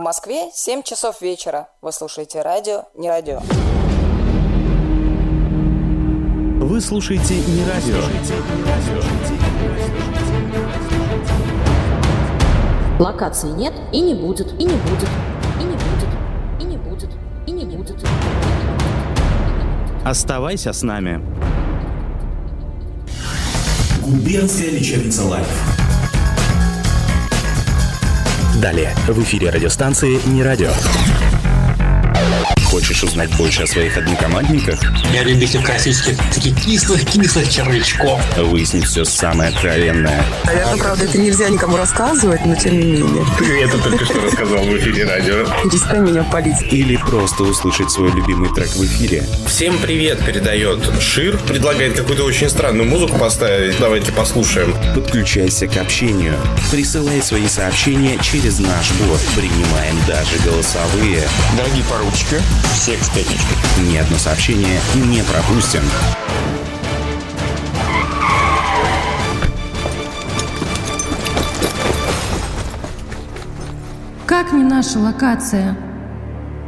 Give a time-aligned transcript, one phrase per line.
[0.00, 1.68] В Москве 7 часов вечера.
[1.82, 3.40] Вы слушаете радио «Не радио».
[6.58, 7.98] Вы слушаете «Не радио».
[12.98, 15.08] Локации нет и не будет, и не будет,
[15.60, 16.08] и не будет,
[16.58, 17.10] и не будет,
[17.46, 17.96] и не будет.
[20.02, 21.20] Оставайся с нами.
[24.02, 25.79] Губернская лечебница «Live».
[28.60, 30.70] Далее в эфире радиостанции «Не радио».
[32.90, 34.80] Хочешь узнать больше о своих однокомандниках?
[35.14, 38.20] Я любитель классических таких кислых-кислых червячков.
[38.36, 40.24] Выяснить все самое откровенное.
[40.44, 43.24] Наверное, правда, это нельзя никому рассказывать, но тем не менее.
[43.38, 45.46] Ты это только что рассказал в эфире радио.
[45.62, 46.60] Перестань меня палить.
[46.72, 49.24] Или просто услышать свой любимый трек в эфире.
[49.46, 51.38] Всем привет передает Шир.
[51.38, 53.78] Предлагает какую-то очень странную музыку поставить.
[53.78, 54.74] Давайте послушаем.
[54.96, 56.34] Подключайся к общению.
[56.72, 59.20] Присылай свои сообщения через наш бот.
[59.36, 61.22] Принимаем даже голосовые.
[61.56, 62.42] Дорогие поручики,
[62.80, 63.58] всех с пятничкой.
[63.92, 65.82] Ни одно сообщение не пропустим.
[74.24, 75.76] Как не наша локация?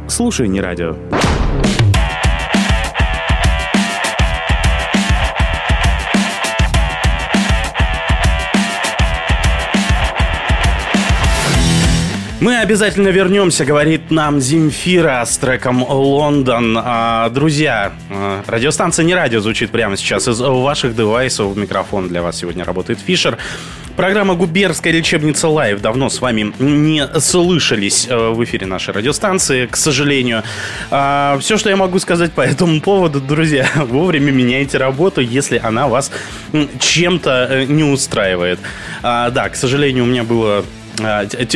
[0.07, 0.95] Слушай, не радио.
[12.43, 16.77] Мы обязательно вернемся, говорит нам Земфира с треком «Лондон».
[16.77, 21.55] А, друзья, а, радиостанция «Не радио» звучит прямо сейчас из ваших девайсов.
[21.55, 23.37] Микрофон для вас сегодня работает Фишер.
[23.95, 25.79] Программа «Губерская лечебница Лайв».
[25.79, 30.43] Давно с вами не слышались э, в эфире нашей радиостанции, к сожалению.
[30.91, 35.87] А, Все, что я могу сказать по этому поводу, друзья, вовремя меняйте работу, если она
[35.87, 36.11] вас
[36.77, 38.59] чем-то э, не устраивает.
[39.01, 40.65] А, Да, к сожалению, у меня было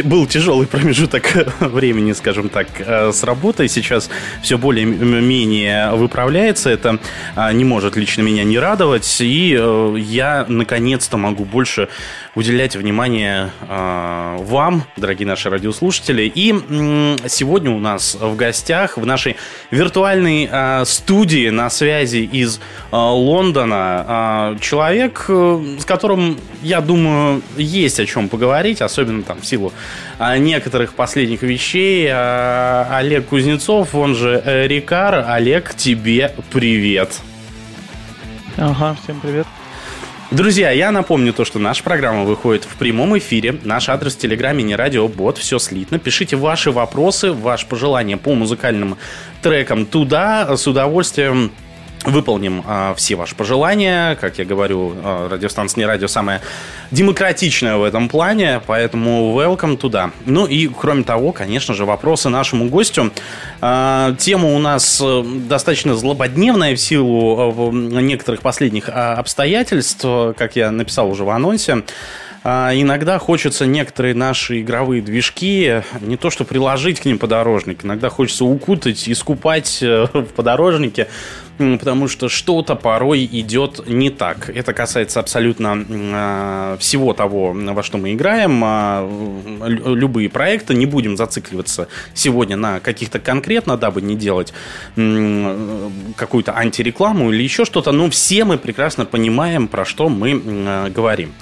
[0.03, 1.25] был тяжелый промежуток
[1.59, 3.69] времени, скажем так, э, с работой.
[3.69, 4.09] Сейчас
[4.41, 6.69] все более-менее выправляется.
[6.69, 6.99] Это
[7.35, 9.21] а, не может лично меня не радовать.
[9.21, 11.89] И э, я наконец-то могу больше
[12.37, 16.31] уделять внимание а, вам, дорогие наши радиослушатели.
[16.33, 19.37] И м, сегодня у нас в гостях в нашей
[19.71, 22.59] виртуальной а, студии на связи из
[22.91, 29.41] а, Лондона а, человек, э, с которым, я думаю, есть о чем поговорить, особенно там
[29.41, 29.73] в силу
[30.19, 32.07] а, некоторых последних вещей.
[32.11, 35.25] А, Олег Кузнецов, он же э, Рикар.
[35.27, 37.19] Олег, тебе привет.
[38.57, 39.47] Ага, всем привет.
[40.29, 43.61] Друзья, я напомню то, что наша программа выходит в прямом эфире.
[43.63, 45.99] Наш адрес в Телеграме не радиобот, все слитно.
[45.99, 48.97] Пишите ваши вопросы, ваши пожелания по музыкальным
[49.41, 50.57] трекам туда.
[50.57, 51.53] С удовольствием
[52.07, 54.15] выполним а, все ваши пожелания.
[54.15, 56.41] Как я говорю, а, радиостанция не радио самая
[56.91, 60.11] демократичная в этом плане, поэтому welcome туда.
[60.25, 63.11] Ну и кроме того, конечно же, вопросы нашему гостю.
[63.61, 70.03] А, тема у нас э, достаточно злободневная в силу э, некоторых последних обстоятельств,
[70.37, 71.83] как я написал уже в анонсе.
[72.43, 78.45] Иногда хочется некоторые наши игровые движки не то что приложить к ним подорожник, иногда хочется
[78.45, 81.09] укутать, искупать э, в подорожнике,
[81.57, 84.49] потому что что-то порой идет не так.
[84.49, 88.63] Это касается абсолютно а, всего того, во что мы играем,
[89.65, 90.75] лю- любые проекты.
[90.75, 94.53] Не будем зацикливаться сегодня на каких-то конкретно, дабы не делать
[94.95, 100.89] м, какую-то антирекламу или еще что-то, но все мы прекрасно понимаем, про что мы а,
[100.89, 101.33] говорим.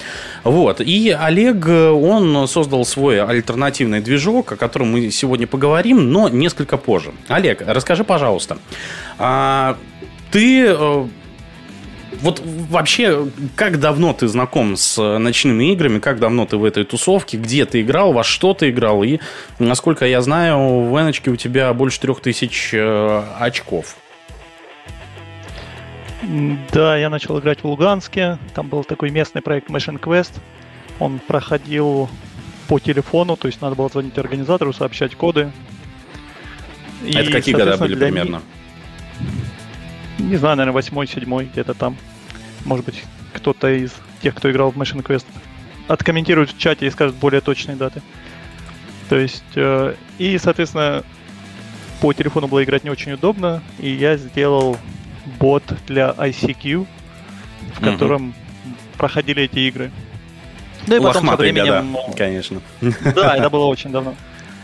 [0.44, 0.82] Вот.
[0.82, 6.78] И Олег, э, он создал свой альтернативный движок, о котором мы сегодня поговорим, но несколько
[6.78, 7.12] позже.
[7.28, 8.58] Олег, расскажи, пожалуйста,
[10.36, 11.08] ты э,
[12.20, 13.26] вот вообще,
[13.56, 17.66] как давно ты знаком с э, ночными играми, как давно ты в этой тусовке, где
[17.66, 19.20] ты играл, во что ты играл, и,
[19.60, 23.96] насколько я знаю, в Эночке у тебя больше трех тысяч э, очков.
[26.74, 28.38] Да, я начал играть в Луганске.
[28.54, 30.34] Там был такой местный проект Mission Quest.
[31.00, 32.10] Он проходил
[32.68, 35.54] по телефону, то есть надо было звонить организатору, сообщать коды.
[37.06, 38.42] И, Это какие года были для примерно?
[40.20, 41.98] Не знаю, наверное, восьмой, седьмой, где-то там.
[42.64, 43.04] Может быть,
[43.34, 45.26] кто-то из тех, кто играл в Mission Quest,
[45.88, 48.02] откомментирует в чате и скажет более точные даты.
[49.10, 51.04] То есть, э, и, соответственно,
[52.02, 54.78] по телефону было играть не очень удобно, и я сделал
[55.40, 56.88] бот для ICQ,
[57.76, 58.34] в котором
[58.98, 59.92] проходили эти игры.
[60.88, 61.94] Ну и потом со Лохматые временем...
[61.94, 62.62] года, конечно.
[62.82, 64.16] Да, это было очень давно.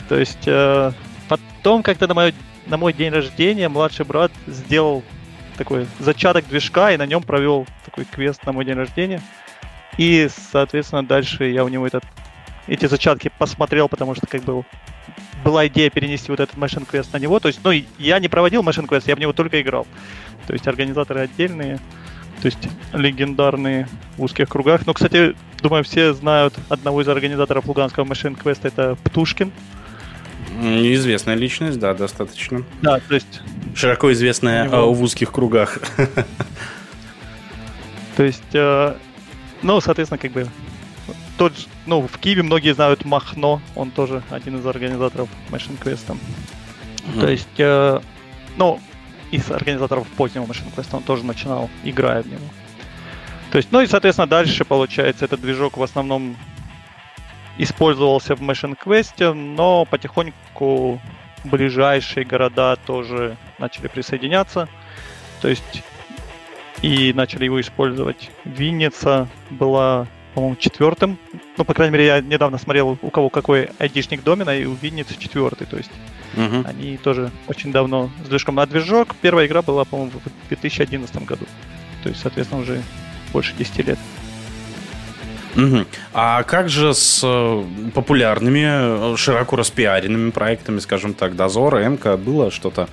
[0.08, 0.92] То есть э,
[1.28, 2.34] потом как-то на, мое,
[2.68, 5.04] на мой день рождения младший брат сделал
[5.64, 9.22] такой зачаток движка и на нем провел такой квест на мой день рождения.
[9.98, 12.04] И, соответственно, дальше я у него этот,
[12.66, 14.66] эти зачатки посмотрел, потому что как бы
[15.44, 17.40] была идея перенести вот этот Machine Quest на него.
[17.40, 19.86] То есть, ну, я не проводил Machine Quest, я в него только играл.
[20.48, 21.78] То есть организаторы отдельные,
[22.42, 23.88] то есть легендарные
[24.18, 24.88] в узких кругах.
[24.88, 29.52] Но, кстати, думаю, все знают одного из организаторов Луганского Machine Quest, это Птушкин.
[30.60, 32.64] Известная личность, да, достаточно.
[32.82, 33.42] Да, то есть...
[33.76, 35.80] Широко известная него- э, в узких кругах.
[38.18, 38.96] То есть, э,
[39.62, 40.48] ну, соответственно, как бы
[41.38, 46.16] тот, же- ну, в Киеве многие знают Махно, он тоже один из организаторов Machine Quest.
[47.20, 48.00] То есть, э,
[48.58, 48.80] ну,
[49.32, 52.44] из организаторов позднего Machine Quest он тоже начинал, играя в него.
[53.52, 56.36] То есть, ну и, соответственно, дальше, получается, этот движок в основном
[57.58, 61.02] использовался в Machine Quest, но потихоньку
[61.44, 64.68] ближайшие города тоже начали присоединяться.
[65.42, 65.84] То есть
[66.82, 68.30] и начали его использовать.
[68.46, 71.18] Винница была, по-моему, четвертым.
[71.58, 75.18] Ну, по крайней мере, я недавно смотрел, у кого какой айдишник домена, и у Винницы
[75.18, 75.68] четвертый.
[75.68, 75.92] То есть
[76.34, 76.66] Мгм.
[76.68, 79.16] они тоже очень давно с движком на движок.
[79.22, 81.46] Первая игра была, по-моему, в 2011 году.
[82.04, 82.82] То есть, соответственно, уже
[83.32, 84.00] больше 10 лет.
[85.56, 85.86] Мгм.
[86.14, 87.64] А как же с э,
[87.94, 92.88] популярными, э, широко распиаренными проектами, скажем так, Дозор, МК, было что-то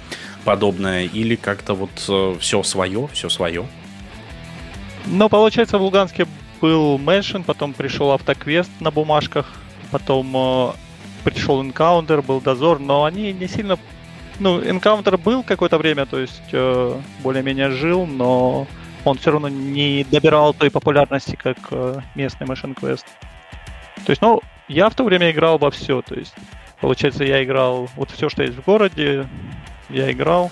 [0.45, 1.05] подобное?
[1.05, 1.91] Или как-то вот
[2.41, 3.67] все свое, все свое?
[5.07, 6.27] Но, получается, в Луганске
[6.61, 9.47] был Мэншин, потом пришел Автоквест на бумажках,
[9.91, 10.73] потом э,
[11.25, 13.79] пришел Encounter, был Дозор, но они не сильно...
[14.39, 18.67] Ну, Encounter был какое-то время, то есть э, более-менее жил, но
[19.05, 23.05] он все равно не добирал той популярности, как э, местный Machine Quest.
[24.05, 26.35] То есть, ну, я в то время играл во все, то есть,
[26.81, 29.27] получается, я играл вот все, что есть в городе,
[29.91, 30.51] я играл,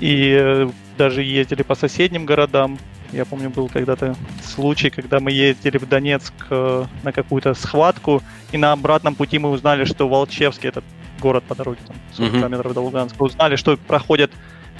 [0.00, 2.78] и э, даже ездили по соседним городам.
[3.12, 8.22] Я помню, был когда-то случай, когда мы ездили в Донецк э, на какую-то схватку,
[8.52, 10.84] и на обратном пути мы узнали, что Волчевский, этот
[11.20, 12.38] город по дороге, там, 40 Мгм.
[12.40, 14.30] километров до Луганска, узнали, что проходит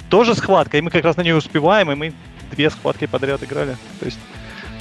[0.09, 2.13] тоже схватка, и мы как раз на нее успеваем, и мы
[2.51, 3.77] две схватки подряд играли.
[3.99, 4.19] То есть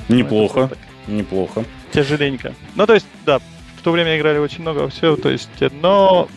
[0.09, 1.65] ну, это Неплохо, так неплохо.
[1.93, 2.55] тяжеленько.
[2.75, 5.49] Ну, то есть, да, в то время играли очень много все, то есть,
[5.81, 6.29] но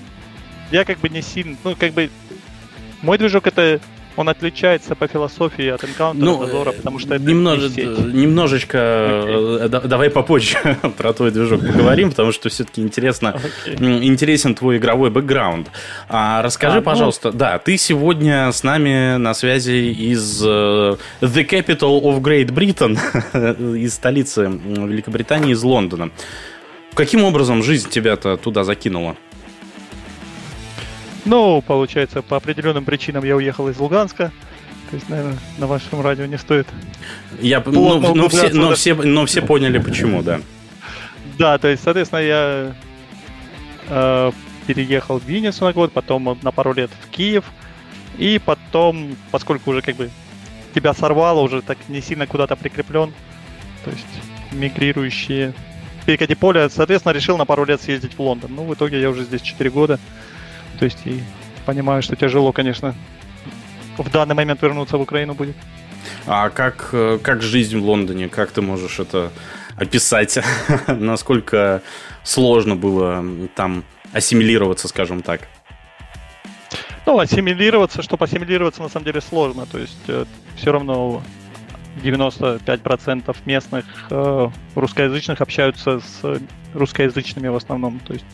[0.72, 2.10] я как бы не сильно, ну, как бы,
[3.02, 3.80] мой движок это,
[4.16, 8.14] он отличается по философии от Encounter, Ну, э, потому что это немного- не сеть.
[8.14, 10.58] немножечко э, да- давай попозже
[10.98, 15.70] про твой движок поговорим, потому что все-таки интересно, м, интересен твой игровой бэкграунд.
[16.10, 21.48] А расскажи, А, ну- пожалуйста, да, ты сегодня с нами на связи из э, The
[21.50, 22.98] Capital of Great Britain,
[23.78, 26.10] из столицы Великобритании, из Лондона.
[26.94, 29.16] Каким образом жизнь тебя-то туда закинула?
[31.26, 34.32] Ну, получается, по определенным причинам я уехал из Луганска.
[34.90, 36.68] То есть, наверное, на вашем радио не стоит.
[37.40, 40.40] Я, ну, ну, все, но, все, но все поняли, почему, да.
[41.38, 42.76] Да, то есть, соответственно, я
[43.88, 44.32] э,
[44.68, 47.46] переехал в Винницу на год, потом на пару лет в Киев.
[48.18, 50.12] И потом, поскольку уже как бы
[50.76, 53.12] тебя сорвало, уже так не сильно куда-то прикреплен,
[53.84, 54.06] то есть
[54.52, 55.54] мигрирующие
[56.06, 58.52] перекати поля, соответственно, решил на пару лет съездить в Лондон.
[58.56, 60.00] Ну, в итоге я уже здесь 4 года.
[60.84, 61.24] То есть и
[61.66, 62.94] понимаю, что тяжело, конечно,
[63.98, 65.56] в данный момент вернуться в Украину будет.
[66.28, 68.28] А как, э, как жизнь в Лондоне?
[68.28, 69.32] Как ты можешь это
[69.78, 70.38] описать?
[70.88, 71.82] Насколько
[72.24, 73.24] сложно было
[73.56, 75.48] там ассимилироваться, скажем так?
[77.06, 79.66] Ну, ассимилироваться, чтобы ассимилироваться, на самом деле сложно.
[79.66, 80.04] То есть
[80.58, 81.24] все равно
[82.04, 86.42] 95% местных э, русскоязычных общаются с
[86.74, 88.00] русскоязычными в основном.
[88.00, 88.26] То есть,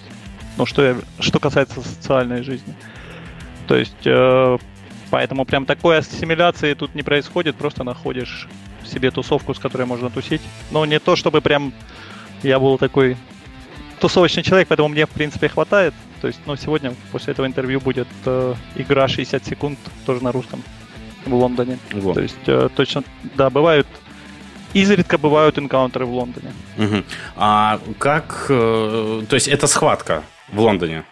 [0.60, 2.76] ну, что, что касается социальной жизни.
[3.68, 4.58] То есть, э,
[5.10, 8.48] поэтому прям такой ассимиляции тут не происходит, просто находишь
[8.86, 10.42] себе тусовку, с которой можно тусить.
[10.72, 11.74] Но не то, чтобы прям
[12.44, 13.16] я был такой
[14.02, 15.94] тусовочный человек, поэтому мне, в принципе, хватает.
[16.20, 20.62] То есть, ну, сегодня после этого интервью будет э, игра 60 секунд, тоже на русском,
[21.26, 21.80] в Лондоне.
[21.94, 22.16] Вот.
[22.16, 23.04] То есть, э, точно,
[23.38, 23.88] да, бывают,
[24.74, 26.52] изредка бывают энкаунтеры в Лондоне.
[26.76, 27.06] Мгм.
[27.38, 28.48] А как...
[28.50, 31.04] э, То есть это схватка в Лондоне?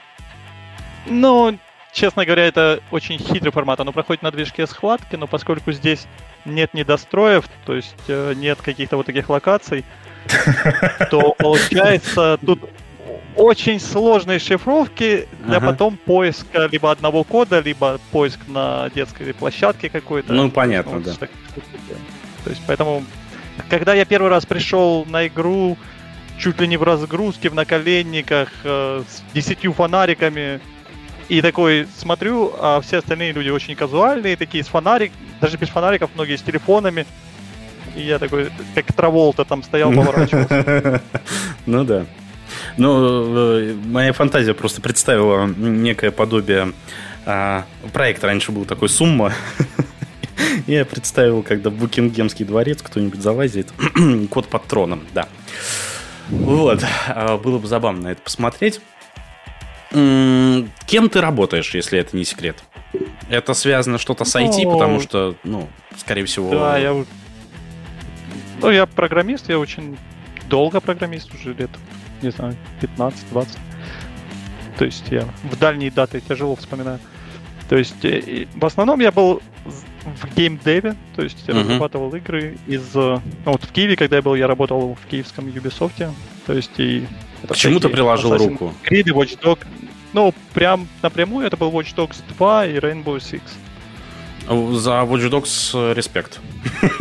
[1.06, 1.58] Ну,
[1.94, 3.80] честно говоря, это очень хитрый формат.
[3.80, 6.06] Оно проходит на движке схватки, но поскольку здесь
[6.46, 9.86] нет недостроев, то есть э, нет каких-то вот таких локаций,
[11.10, 12.62] то получается тут
[13.36, 15.68] очень сложные шифровки для Ага.
[15.68, 20.34] потом поиска либо одного кода, либо поиск на детской площадке какой-то.
[20.34, 21.14] Ну, понятно, Вот да.
[21.14, 21.30] так-
[22.44, 23.04] То есть поэтому,
[23.70, 25.78] когда я первый раз пришел на игру,
[26.38, 30.60] чуть ли не в разгрузке, в наколенниках, э, с десятью фонариками,
[31.30, 36.10] и такой смотрю, а все остальные люди очень казуальные, такие с фонарик, даже без фонариков,
[36.16, 37.06] многие с телефонами.
[37.96, 41.02] И я такой, как Траволта там стоял, поворачивался.
[41.66, 42.06] Ну да.
[42.78, 46.72] Ну, э, моя фантазия просто представила некое подобие...
[47.26, 49.34] а, Проект раньше был такой «Сумма».
[50.68, 53.68] Я представил, когда в Букингемский дворец кто-нибудь залазит.
[54.30, 55.28] Кот под троном, да.
[56.30, 56.84] Вот.
[57.08, 58.82] А, Было бы забавно это посмотреть.
[59.92, 62.64] Кем ты работаешь, если это не секрет?
[63.30, 66.50] Это связано что-то с IT, Ну, потому что, ну, скорее всего...
[66.50, 66.94] Да, я...
[68.62, 69.98] Ну, я программист, я очень
[70.50, 71.70] долго программист, уже лет,
[72.22, 73.48] не знаю, 15-20.
[74.78, 77.00] То есть я в дальние даты тяжело вспоминаю.
[77.70, 79.42] То есть э, в основном я был
[80.16, 81.64] в геймдеве, то есть я Мгм.
[81.64, 82.84] разрабатывал игры из...
[82.96, 86.12] э, Ну, вот в Киеве, когда я был, я работал в киевском Ubisoft,
[86.46, 87.06] то есть и...
[87.48, 88.74] К чему ты приложил Assassin's руку?
[88.90, 89.66] Creed и Watch Dogs.
[90.14, 93.42] Ну, прям напрямую это был Watch Dogs 2 и Rainbow Six.
[94.78, 96.40] За Watch Dogs э, респект.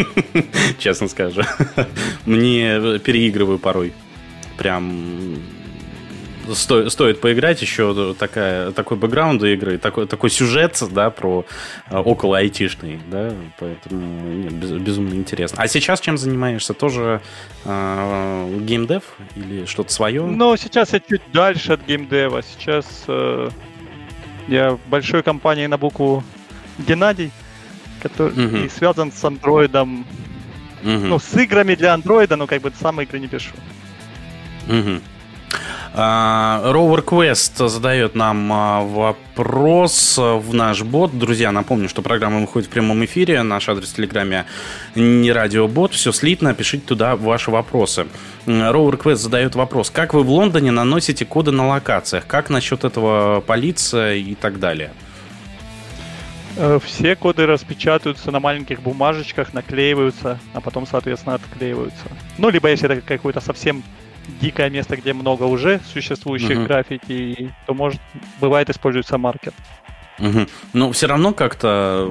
[0.78, 1.42] Честно скажу.
[2.26, 3.92] Мне переигрываю порой.
[4.58, 5.36] Прям
[6.54, 11.44] сто- стоит поиграть еще такая, такой бэкграунд игры, такой, такой сюжет, да, про
[11.90, 14.00] э, около айтишный, да, поэтому
[14.34, 15.62] нет, без- безумно интересно.
[15.62, 16.74] А сейчас чем занимаешься?
[16.74, 17.20] Тоже
[17.64, 19.02] э, геймдев
[19.34, 20.22] или что-то свое?
[20.22, 22.42] Но сейчас я чуть дальше от геймдева.
[22.42, 23.48] Сейчас э,
[24.48, 26.22] я в большой компании на букву
[26.78, 27.30] Геннадий,
[28.02, 28.64] который Мгм.
[28.64, 30.06] и связан с андроидом,
[30.82, 31.08] Мгм.
[31.08, 33.54] ну, с играми для андроида, но как бы сам игры не пишу.
[34.68, 35.00] Мгм.
[35.94, 41.18] А, Rover Quest задает нам а, вопрос в наш бот.
[41.18, 43.42] Друзья, напомню, что программа выходит в прямом эфире.
[43.42, 44.44] Наш адрес в Телеграме
[44.94, 45.94] не радиобот.
[45.94, 46.54] Все слитно.
[46.54, 48.06] Пишите туда ваши вопросы.
[48.46, 49.90] Rover Quest задает вопрос.
[49.90, 52.26] Как вы в Лондоне наносите коды на локациях?
[52.26, 54.92] Как насчет этого полиция и так далее?
[56.56, 62.04] Э, Все коды распечатываются на маленьких бумажечках, наклеиваются, а потом, соответственно, отклеиваются.
[62.38, 63.82] Ну, либо если это какое-то совсем
[64.40, 66.64] дикое место, где много уже существующих Мгм.
[66.66, 68.00] граффити, то может
[68.40, 69.52] бывает используется маркер.
[70.18, 70.48] Мгм.
[70.72, 72.10] Но все равно как-то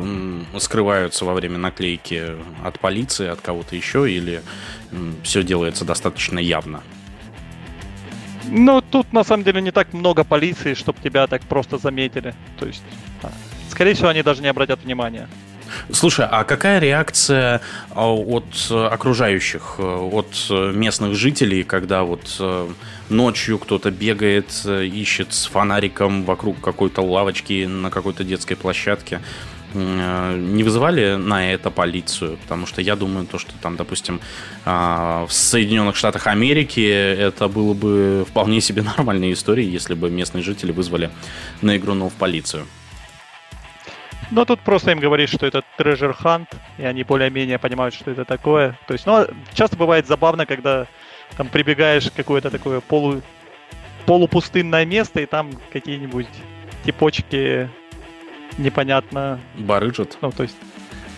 [0.59, 4.41] скрываются во время наклейки от полиции, от кого-то еще, или
[5.23, 6.81] все делается достаточно явно?
[8.47, 12.35] Ну, тут на самом деле не так много полиции, чтобы тебя так просто заметили.
[12.59, 12.83] То есть,
[13.23, 13.31] а,
[13.69, 15.27] скорее всего, они даже не обратят внимания.
[15.91, 22.41] Слушай, а какая реакция а, от э, окружающих, э, от э, местных жителей, когда вот
[23.09, 29.21] ночью кто-то бегает, ищет с фонариком вокруг какой-то лавочки на какой-то детской площадке?
[29.75, 32.37] Не вызывали на это полицию?
[32.43, 34.21] Потому что я думаю, то, что там, допустим,
[34.63, 40.43] а, в Соединенных Штатах Америки это было бы вполне себе нормальной историей, если бы местные
[40.43, 41.09] жители вызвали
[41.61, 42.65] на игрунов полицию.
[44.31, 48.25] Но тут просто им говоришь, что это treasure hunt, и они более-менее понимают, что это
[48.25, 48.77] такое.
[48.87, 50.87] То есть, ну, часто бывает забавно, когда
[51.37, 53.21] там прибегаешь в какое-то такое полу...
[54.05, 56.27] полупустынное место, и там какие-нибудь
[56.83, 57.69] типочки
[58.57, 60.17] непонятно Барыжат.
[60.21, 60.55] Ну, то есть...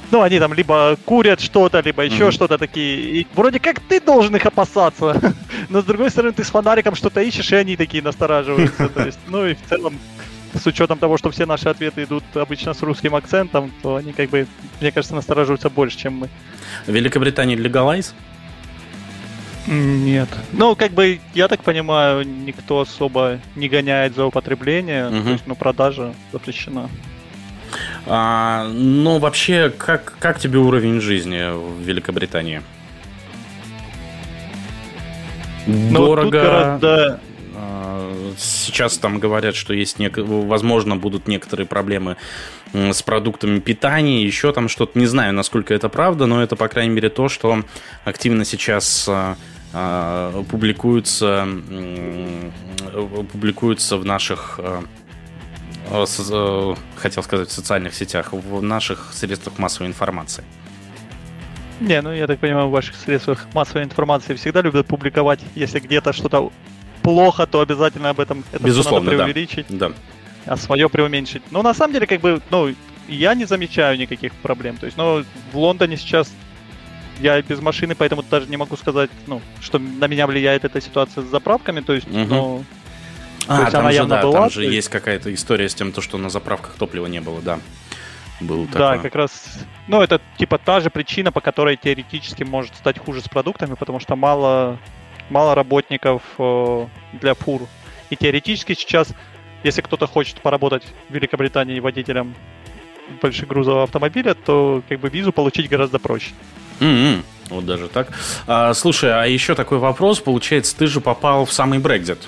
[0.10, 2.32] Ну, они там либо курят что-то, либо еще Мгм.
[2.32, 2.98] что-то такие.
[3.22, 5.36] И вроде как ты должен их опасаться.
[5.70, 8.88] Но с другой стороны, ты с фонариком что-то ищешь, и они такие настораживаются.
[8.96, 10.00] То есть, ну и в целом,
[10.54, 14.30] с учетом того, что все наши ответы идут обычно с русским акцентом, то они как
[14.30, 14.48] бы,
[14.82, 16.30] мне кажется, настораживаются больше, чем мы.
[16.86, 18.14] В Великобритании легалайз?
[19.68, 20.30] Нет.
[20.54, 25.10] Ну, как бы, я так понимаю, никто особо не гоняет за употребление.
[25.10, 25.24] Мгм.
[25.24, 26.90] То есть, ну, продажа запрещена.
[28.06, 32.62] А, ну, вообще, как, как тебе уровень жизни в Великобритании?
[35.66, 36.30] Ну, тут Дорого.
[36.42, 37.20] гораздо А,
[38.38, 42.18] Сейчас там говорят, что есть нек- возможно будут некоторые проблемы
[42.74, 45.00] с продуктами питания, еще там что-то.
[45.00, 47.64] Не знаю, насколько это правда, но это, по крайней мере, то, что
[48.06, 49.10] активно сейчас
[50.50, 54.82] публикуется, м, э, публикуется в наших э,
[56.96, 60.44] хотел сказать в социальных сетях, в наших средствах массовой информации.
[61.80, 66.12] Не, ну я так понимаю, в ваших средствах массовой информации всегда любят публиковать, если где-то
[66.12, 66.52] что-то
[67.08, 69.24] плохо, то обязательно об этом это Безусловно, надо да.
[69.24, 69.92] преувеличить, Да.
[70.46, 71.42] а свое преуменьшить.
[71.52, 72.74] Ну, на самом деле, как бы, ну,
[73.08, 74.76] я не замечаю никаких проблем.
[74.78, 75.24] То есть, ну,
[75.54, 76.30] в Лондоне сейчас
[77.22, 81.24] я без машины, поэтому даже не могу сказать, ну, что на меня влияет эта ситуация
[81.24, 81.80] с заправками.
[81.80, 82.28] То есть, Мгм.
[82.30, 82.66] ну,
[83.48, 85.74] А, есть там она же, явно да, была, там же есть- есть какая-то история с
[85.76, 87.60] тем, то, что на заправках топлива не было, да.
[88.42, 89.00] Был да, такое.
[89.00, 93.30] как раз, ну, это типа та же причина, по которой теоретически может стать хуже с
[93.30, 94.78] продуктами, потому что мало,
[95.30, 97.62] мало работников э, для фур.
[98.10, 99.10] И теоретически сейчас,
[99.64, 102.36] если кто-то хочет поработать в Великобритании водителем
[103.22, 106.32] большегрузового автомобиля, то как бы визу получить гораздо проще.
[106.80, 108.10] М-м, Вот даже так.
[108.46, 110.20] А, слушай, а еще такой вопрос.
[110.20, 112.20] Получается, ты же попал в самый Брекзит.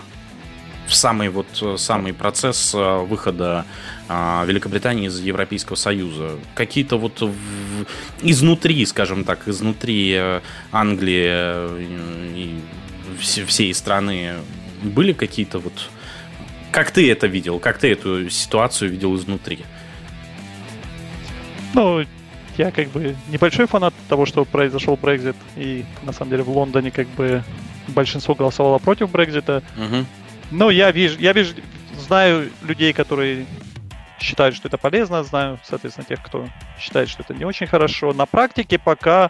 [0.88, 3.66] в самый вот э, самый процесс э, выхода
[4.08, 6.32] а, Великобритании из Европейского Союза?
[6.56, 7.36] Какие-то вот в,
[8.24, 10.20] изнутри, скажем так, изнутри
[10.72, 11.84] Англии
[12.36, 12.60] и
[13.20, 14.36] все, всей страны
[14.84, 15.90] были какие-то вот...
[16.72, 17.60] Как ты это видел?
[17.60, 19.66] Как ты эту ситуацию видел изнутри?
[21.74, 22.06] Ну,
[22.58, 26.92] я как бы небольшой фанат того, что произошел Брекзит, и на самом деле в Лондоне
[26.92, 27.44] как бы
[27.88, 29.64] большинство голосовало против Брекзита.
[29.78, 30.06] Угу.
[30.52, 31.56] Но я вижу, я вижу,
[31.98, 33.46] знаю людей, которые
[34.20, 36.48] считают, что это полезно, знаю, соответственно, тех, кто
[36.80, 38.14] считает, что это не очень хорошо.
[38.14, 39.30] На практике пока,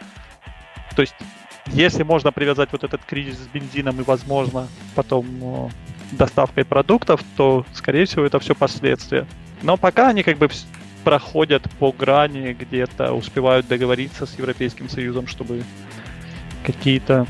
[0.95, 1.15] то есть,
[1.73, 5.69] если можно привязать вот этот кризис с бензином и, возможно, потом э,
[6.11, 9.27] доставкой продуктов, то, скорее всего, это все последствия.
[9.61, 10.49] Но пока они как бы
[11.03, 15.63] проходят по грани, где-то успевают договориться с Европейским Союзом, чтобы
[16.63, 17.25] какие-то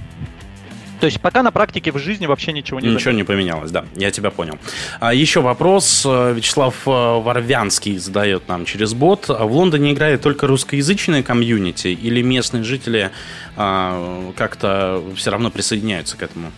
[0.99, 3.17] то есть пока на практике в жизни вообще ничего не Ничего заметил.
[3.17, 4.57] не поменялось, да, я тебя понял.
[4.99, 6.05] А, еще вопрос.
[6.05, 9.29] Э, Вячеслав э, Варвянский задает нам через бот.
[9.29, 13.11] В Лондоне играет только русскоязычные комьюнити или местные жители
[13.55, 16.51] а, как-то все равно присоединяются к этому?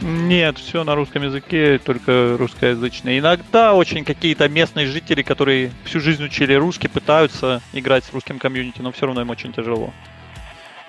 [0.00, 3.20] Нет, все на русском языке, только русскоязычные.
[3.20, 8.82] Иногда очень какие-то местные жители, которые всю жизнь учили русский, пытаются играть с русским комьюнити,
[8.82, 9.94] но все равно им очень тяжело.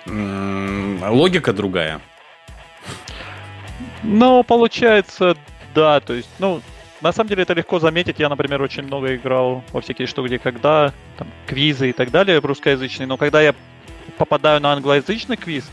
[0.06, 2.00] Логика другая.
[4.02, 5.36] Ну, получается,
[5.74, 6.62] да, то есть, ну,
[7.00, 8.18] на самом деле это легко заметить.
[8.18, 12.38] Я, например, очень много играл во всякие что, где, когда, там, квизы и так далее
[12.38, 13.54] русскоязычные, но когда я
[14.16, 15.64] попадаю на англоязычный квиз,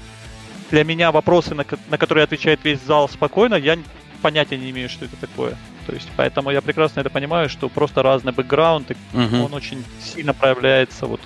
[0.71, 3.77] для меня вопросы, на, на которые отвечает весь зал спокойно, я
[4.21, 5.55] понятия не имею, что это такое.
[5.85, 9.45] То есть, поэтому я прекрасно это понимаю, что просто разный бэкграунд, и угу.
[9.45, 11.21] он очень сильно проявляется вот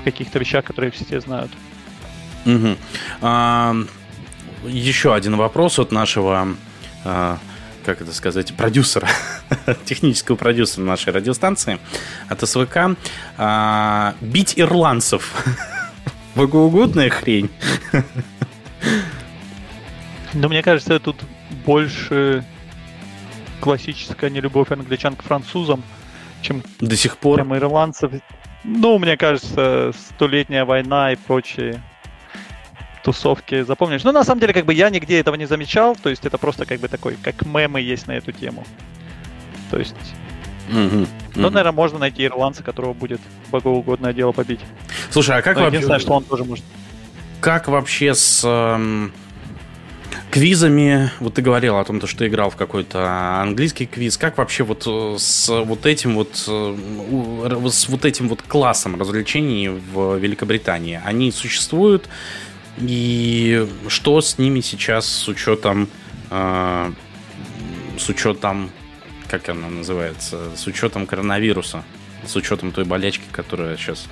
[0.00, 1.50] в каких-то вещах, которые все знают.
[2.46, 2.76] Угу.
[3.22, 3.76] А,
[4.66, 6.48] еще один вопрос от нашего,
[7.04, 7.38] а,
[7.84, 9.08] как это сказать, продюсера,
[9.84, 11.78] технического продюсера нашей радиостанции
[12.28, 12.96] от СВК.
[13.36, 15.34] А, бить ирландцев.
[16.34, 17.50] Богоугодная хрень.
[20.32, 21.16] Но мне кажется, тут
[21.64, 22.44] больше
[23.60, 25.82] классическая нелюбовь англичан к французам,
[26.40, 28.12] чем до сих пор чем ирландцев.
[28.62, 31.82] Ну, мне кажется, столетняя война и прочие
[33.02, 34.04] тусовки запомнишь.
[34.04, 36.66] Ну, на самом деле, как бы я нигде этого не замечал, то есть это просто
[36.66, 38.64] как бы такой, как мемы есть на эту тему.
[39.70, 39.94] То есть...
[40.68, 41.08] Mm-hmm.
[41.34, 44.60] Ну, наверное, можно найти ирландца, которого будет богоугодное дело побить.
[45.10, 45.78] Слушай, а как Но вообще...
[45.78, 46.64] Единственное, что он тоже может.
[47.40, 49.12] Как вообще с эм,
[50.30, 51.10] квизами?
[51.18, 54.16] Вот ты говорил о том, что играл в какой-то английский квиз.
[54.16, 59.68] Как вообще вот э, с вот этим вот э, с вот этим вот классом развлечений
[59.68, 61.00] в Великобритании?
[61.04, 62.08] Они существуют?
[62.78, 65.88] И что с ними сейчас с учетом
[66.30, 66.92] э,
[67.98, 68.70] с учетом
[69.30, 71.84] как она называется, с учетом коронавируса,
[72.26, 74.08] с учетом той болячки, которая сейчас,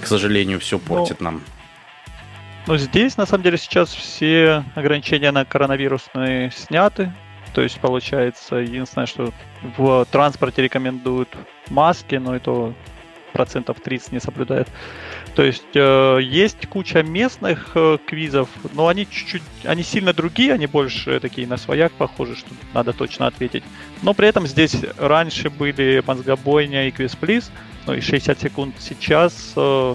[0.00, 1.42] к сожалению, все ну, портит ну, нам.
[2.68, 7.12] Ну, здесь, на самом деле, сейчас все ограничения на коронавирусные сняты.
[7.54, 9.32] То есть, получается, единственное, что
[9.76, 11.28] в транспорте рекомендуют
[11.68, 12.72] маски, но это
[13.32, 14.68] процентов 30 не соблюдает.
[15.34, 20.66] То есть э, есть куча местных э, квизов, но они чуть-чуть, они сильно другие, они
[20.66, 23.64] больше такие на свояк похожи, что надо точно ответить.
[24.02, 27.50] Но при этом здесь раньше были мозгобойня и квиз-плиз,
[27.86, 29.94] ну и 60 секунд сейчас, э,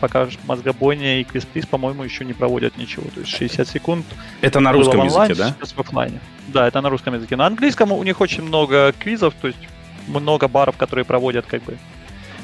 [0.00, 3.06] пока мозгобойня и квиз-плиз, по-моему, еще не проводят ничего.
[3.14, 4.04] То есть 60 секунд.
[4.42, 5.56] Это на русском онлайн, языке, да?
[5.58, 6.20] Сейчас в офлайне.
[6.48, 7.36] Да, это на русском языке.
[7.36, 9.58] На английском у них очень много квизов, то есть
[10.08, 11.78] много баров, которые проводят как бы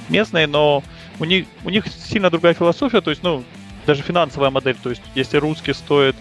[0.08, 0.82] местные, но
[1.20, 3.44] у них, у них сильно другая философия, то есть, ну,
[3.86, 6.16] даже финансовая модель, то есть, если русский стоит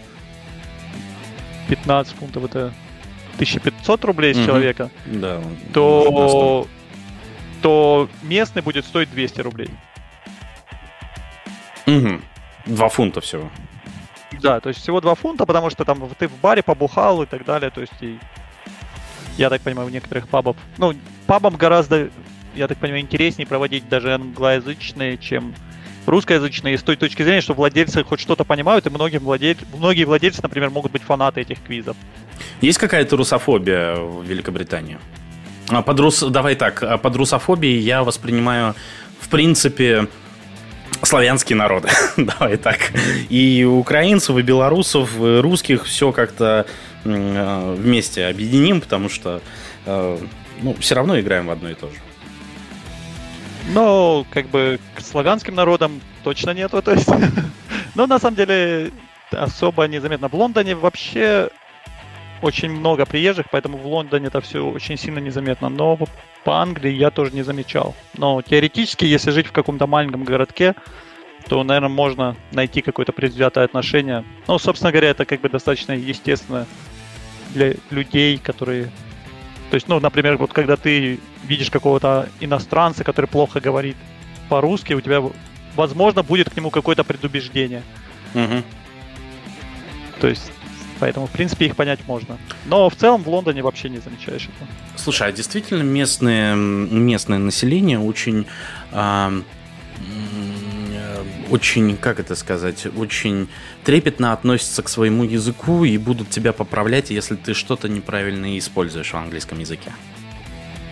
[1.70, 2.74] 15 фунтов, это
[3.36, 4.46] 1500 рублей с mm-hmm.
[4.46, 5.42] человека, да,
[5.74, 6.68] то,
[7.62, 9.70] то местный будет стоить 200 рублей.
[11.88, 12.22] Угу.
[12.68, 13.50] Два фунта всего.
[14.42, 17.46] Да, то есть всего 2 фунта, потому что там ты в баре побухал и так
[17.46, 18.20] далее, то есть и
[19.38, 20.94] я так понимаю, в некоторых пабов, ну,
[21.26, 22.10] пабам гораздо
[22.56, 25.54] я так понимаю, интереснее проводить даже англоязычные, чем
[26.06, 30.42] русскоязычные, с той точки зрения, что владельцы хоть что-то понимают, и многие владельцы, многие владельцы,
[30.42, 31.96] например, могут быть фанаты этих квизов.
[32.62, 34.98] Есть какая-то русофобия в Великобритании?
[35.68, 36.22] А под рус...
[36.24, 38.76] Давай так, а под русофобией я воспринимаю,
[39.20, 40.08] в принципе,
[41.04, 41.90] славянские народы.
[42.18, 42.92] Давай так.
[43.30, 46.66] И украинцев, и белорусов, и русских все как-то
[47.04, 49.42] э, вместе объединим, потому что
[50.62, 51.96] ну, все равно играем в одно и то же.
[53.70, 57.10] Ну, как бы к славянским народам точно нету, то есть.
[57.96, 58.92] Но на самом деле
[59.32, 60.28] особо незаметно.
[60.28, 61.50] В Лондоне вообще
[62.42, 65.70] очень много приезжих, поэтому в Лондоне это все очень сильно незаметно.
[65.70, 66.00] Но
[66.44, 67.96] по Англии я тоже не замечал.
[68.18, 70.76] Но теоретически, если жить в каком-то маленьком городке,
[71.48, 74.24] то, наверное, можно найти какое-то предвзятое отношение.
[74.48, 76.66] Ну, собственно говоря, это как бы достаточно естественно
[77.54, 78.92] для людей, которые...
[79.70, 83.98] То есть, ну, например, вот когда ты видишь какого-то иностранца, который плохо говорит
[84.50, 85.22] по-русски, у тебя,
[85.76, 87.84] возможно, будет к нему какое-то предубеждение.
[88.34, 88.64] Мгм.
[90.20, 90.52] То есть,
[91.00, 92.38] поэтому, в принципе, их понять можно.
[92.66, 94.68] Но в целом в Лондоне вообще не замечаешь этого.
[94.96, 98.48] Слушай, а действительно местное, местное население очень,
[98.92, 99.42] э,
[101.50, 103.48] очень, как это сказать, очень
[103.84, 109.16] трепетно относится к своему языку и будут тебя поправлять, если ты что-то неправильно используешь в
[109.18, 109.92] английском языке.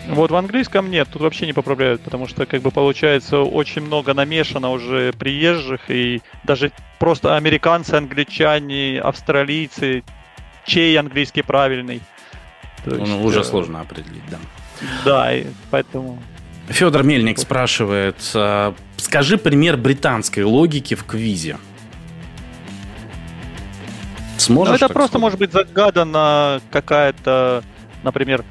[0.08, 4.14] Вот в английском нет, тут вообще не поправляют, потому что, как бы, получается, очень много
[4.14, 10.02] намешано уже приезжих, и даже просто американцы, англичане, австралийцы,
[10.64, 12.00] чей английский правильный.
[12.84, 14.38] То Ну, есть, уже э, сложно определить, да.
[15.04, 16.22] Да, и поэтому...
[16.68, 21.58] Федор Мельник спрашивает, а, скажи пример британской логики в квизе.
[24.36, 25.22] Сможешь Ну, это просто сказать?
[25.22, 27.64] может быть загадана какая-то,
[28.02, 28.44] например,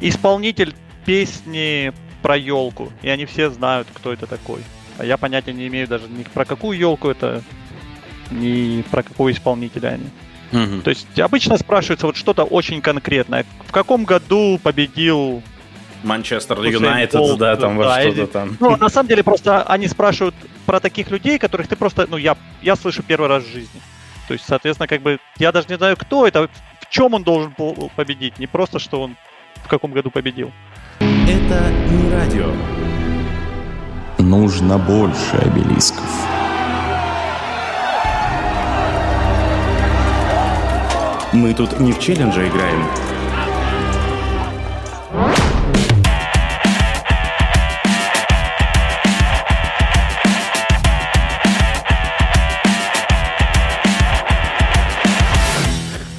[0.00, 4.60] исполнитель песни про елку, и они все знают, кто это такой.
[4.98, 7.42] А я понятия не имею даже ни про какую елку это,
[8.30, 10.06] ни про какого исполнителя они.
[10.52, 10.82] Мгм.
[10.82, 13.44] То есть обычно спрашивается вот что-то очень конкретное.
[13.66, 15.42] В каком году победил...
[16.06, 18.56] Манчестер Юнайтед, да, там во да, что-то или- там.
[18.60, 22.36] Ну, на самом деле просто они спрашивают про таких людей, которых ты просто, ну, я,
[22.62, 23.80] я слышу первый раз в жизни.
[24.28, 26.48] То есть, соответственно, как бы я даже не знаю, кто это,
[26.80, 28.38] в чем он должен был победить.
[28.38, 29.16] Не просто, что он
[29.64, 30.52] в каком году победил.
[31.00, 32.50] Это не радио.
[34.18, 36.08] Нужно больше обелисков.
[41.32, 42.86] Мы тут не в челлендже играем.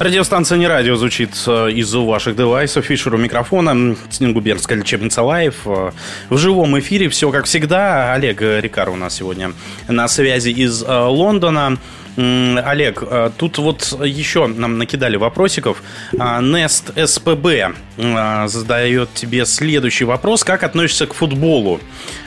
[0.08, 2.86] Радиостанция «Не радио» звучит э, из ваших девайсов.
[2.86, 3.98] Фишер у микрофона.
[4.22, 5.56] Губернская лечебница «Live».
[5.66, 5.92] Э,
[6.30, 8.14] В живом эфире все как всегда.
[8.14, 9.52] Олег Рикар у нас сегодня
[9.90, 11.78] на связи из э, Лондона.
[12.16, 13.04] Олег,
[13.38, 15.84] тут вот еще нам накидали вопросиков.
[16.18, 20.46] А, Nest SPB э, задает тебе следующий вопрос.
[20.46, 21.82] Как относишься к футболу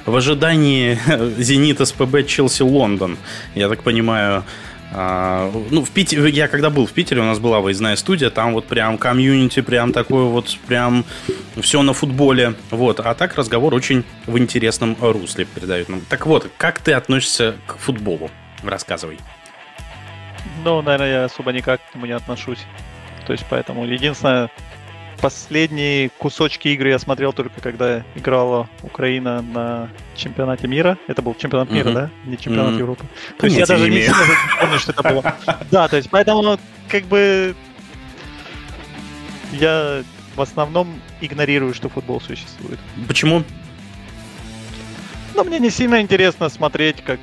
[0.04, 0.98] в ожидании
[1.38, 3.16] «Зенит СПБ Челси Лондон»?
[3.54, 4.44] Я так понимаю,
[4.92, 8.55] а, ну, в Питере, я когда был в Питере, у нас была выездная студия, там
[8.55, 11.05] вот прям комьюнити, прям такое вот, прям
[11.61, 13.00] все на футболе, вот.
[13.00, 16.00] А так разговор очень в интересном русле передают нам.
[16.09, 18.31] Так вот, как ты относишься к футболу?
[18.64, 19.18] Рассказывай.
[20.64, 22.64] Ну, наверное, я особо никак к нему не отношусь.
[23.26, 24.50] То есть, поэтому единственное,
[25.20, 30.98] последние кусочки игры я смотрел только когда играла Украина на чемпионате мира.
[31.06, 31.94] Это был чемпионат мира, Мгм.
[31.94, 32.11] да?
[32.24, 32.78] Не чемпионат Мгм.
[32.78, 33.04] Европы.
[33.38, 34.16] То есть я даже не сильно
[34.61, 35.35] помню, что это было.
[35.70, 37.54] Да, то есть поэтому как бы
[39.52, 40.02] я
[40.37, 42.78] в основном игнорирую, что футбол существует.
[43.06, 43.42] Почему?
[45.35, 47.20] Но мне не сильно интересно смотреть, как...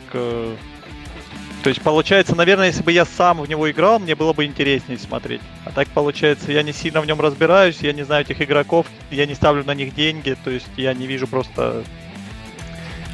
[1.68, 4.46] э, То есть, получается, наверное, если бы я сам в него играл, мне было бы
[4.46, 5.42] интереснее смотреть.
[5.66, 9.26] А так, получается, я не сильно в нем разбираюсь, я не знаю этих игроков, я
[9.26, 11.84] не ставлю на них деньги, то есть я не вижу просто...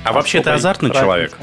[0.04, 1.04] А вообще ты азартный разницы.
[1.04, 1.38] человек?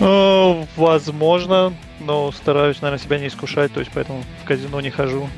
[0.00, 5.30] Ну, возможно, но стараюсь, наверное, себя не искушать, то есть поэтому в казино не хожу.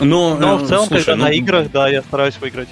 [0.00, 2.68] Но, Но э, в целом, слушай, когда на ну, играх, да, я стараюсь выиграть.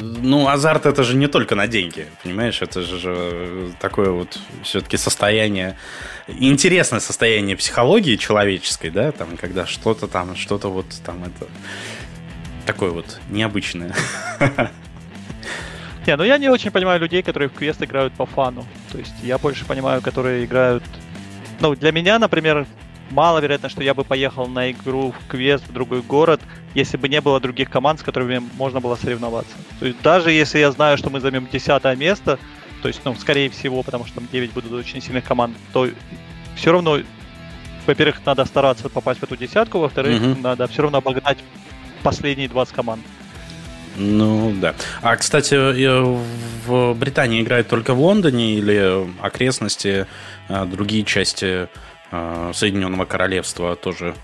[0.00, 2.62] Ну, азарт это же не только на деньги, понимаешь?
[2.62, 5.76] Это же, такое вот все-таки состояние,
[6.28, 11.46] интересное состояние психологии человеческой, да, там, когда что-то там, что-то вот там это
[12.66, 13.94] такое вот необычное.
[16.06, 18.66] Не, ну я не очень понимаю людей, которые в квест играют по фану.
[18.92, 20.84] То есть я больше понимаю, которые играют...
[21.60, 22.66] Ну, для меня, например,
[23.10, 26.40] маловероятно, что я бы поехал на игру в квест в другой город,
[26.74, 29.54] если бы не было других команд, с которыми можно было соревноваться.
[29.80, 32.38] То есть даже если я знаю, что мы займем десятое место,
[32.82, 35.88] то есть, ну, скорее всего, потому что там 9 будут очень сильных команд, то
[36.56, 36.98] все равно,
[37.86, 40.42] во-первых, надо стараться попасть в эту десятку, во-вторых, Мгм.
[40.42, 41.38] надо все равно обогнать
[42.02, 43.02] последние 20 команд.
[43.96, 44.74] Ну, да.
[45.02, 45.54] А, кстати,
[46.66, 50.06] в Британии играют только в Лондоне или окрестности,
[50.48, 51.68] э, другие части
[52.52, 54.14] Соединенного Королевства тоже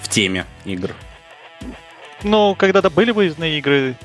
[0.00, 0.90] в теме игр?
[2.22, 3.96] Ну, когда-то были выездные игры,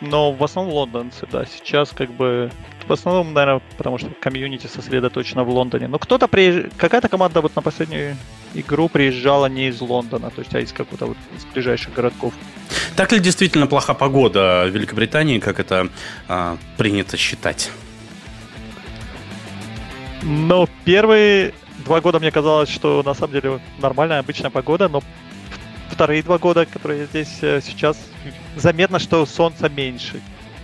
[0.00, 1.44] но в основном лондонцы, да.
[1.44, 2.50] Сейчас как бы
[2.86, 5.86] в основном, наверное, потому что комьюнити сосредоточено в Лондоне.
[5.86, 8.16] Но кто-то приезжает, какая-то команда вот на последней
[8.54, 12.34] игру приезжала не из Лондона, то есть, а из какого-то вот из ближайших городков.
[12.96, 15.88] Так ли действительно плоха погода в Великобритании, как это
[16.26, 17.70] а, принято считать?
[20.22, 25.02] Но первые два года мне казалось, что на самом деле нормальная, обычная погода, но
[25.90, 27.98] вторые два года, которые здесь э, сейчас,
[28.56, 30.20] заметно, что солнца меньше,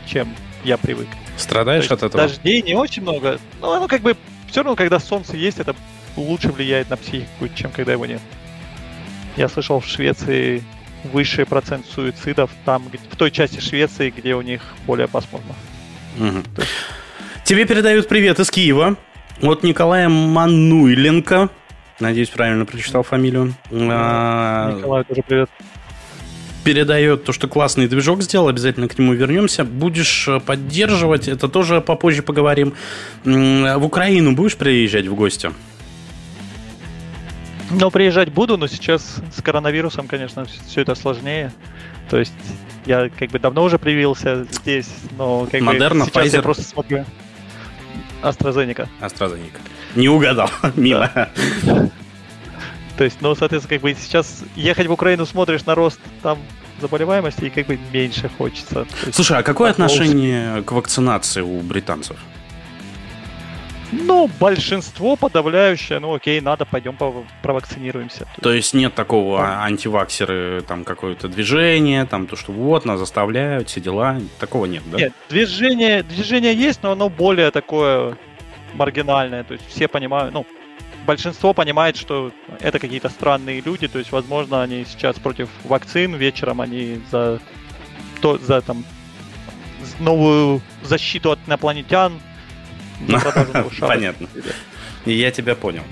[0.07, 1.09] чем я привык.
[1.37, 2.29] Страдаешь от этого?
[2.29, 4.17] Дождей не очень много, но оно как бы
[4.49, 5.75] все равно, когда солнце есть, это
[6.17, 8.21] лучше влияет на психику, чем когда его нет.
[9.37, 10.65] Я слышал, в Швеции
[11.05, 15.55] высший процент суицидов там, в той части Швеции, где у них более пасмурно.
[16.19, 16.43] Угу.
[17.45, 18.97] Тебе передают привет из Киева
[19.43, 21.51] от Николая Мануйленко.
[22.01, 23.55] Надеюсь, правильно прочитал фамилию.
[23.71, 25.51] А, Николай, тоже привет.
[26.65, 29.65] Передает то, что классный движок сделал, обязательно к нему вернемся.
[29.65, 32.75] Будешь э, поддерживать, это тоже попозже поговорим.
[33.25, 35.53] В Украину будешь приезжать в гости?
[37.71, 41.53] Ну, приезжать буду, но сейчас с коронавирусом, конечно, все это сложнее.
[42.11, 42.33] То есть
[42.85, 46.37] я как бы давно уже привился здесь, но как Модерна, бы сейчас Pfizer.
[46.37, 47.05] я просто смотрю.
[48.23, 48.89] AstraZeneca.
[49.01, 49.61] AstraZeneca.
[49.95, 51.11] Не угадал, мимо.
[52.97, 56.39] То есть, ну, соответственно, как бы сейчас ехать в Украину, смотришь на рост там
[56.81, 58.87] заболеваемости, и как бы меньше хочется.
[59.13, 62.17] Слушай, а какое отношение к вакцинации у британцев?
[63.93, 66.97] Ну, большинство подавляющее, ну окей, надо, пойдем
[67.43, 68.27] провакцинируемся.
[68.41, 73.69] То есть нет такого а, антиваксеры, там какое-то движение, там то, что вот, нас заставляют,
[73.69, 74.99] все дела, такого нет, да?
[74.99, 78.19] Нет, движение, движение есть, но оно более такое
[78.75, 80.47] маргинальное, то есть все понимают, ну,
[81.07, 86.61] большинство понимает, что это какие-то странные люди, то есть, возможно, они сейчас против вакцин, вечером
[86.61, 87.41] они за,
[88.21, 88.85] то, за там
[90.01, 92.21] новую защиту от инопланетян,
[93.81, 94.29] Понятно.
[95.05, 95.83] Я тебя понял.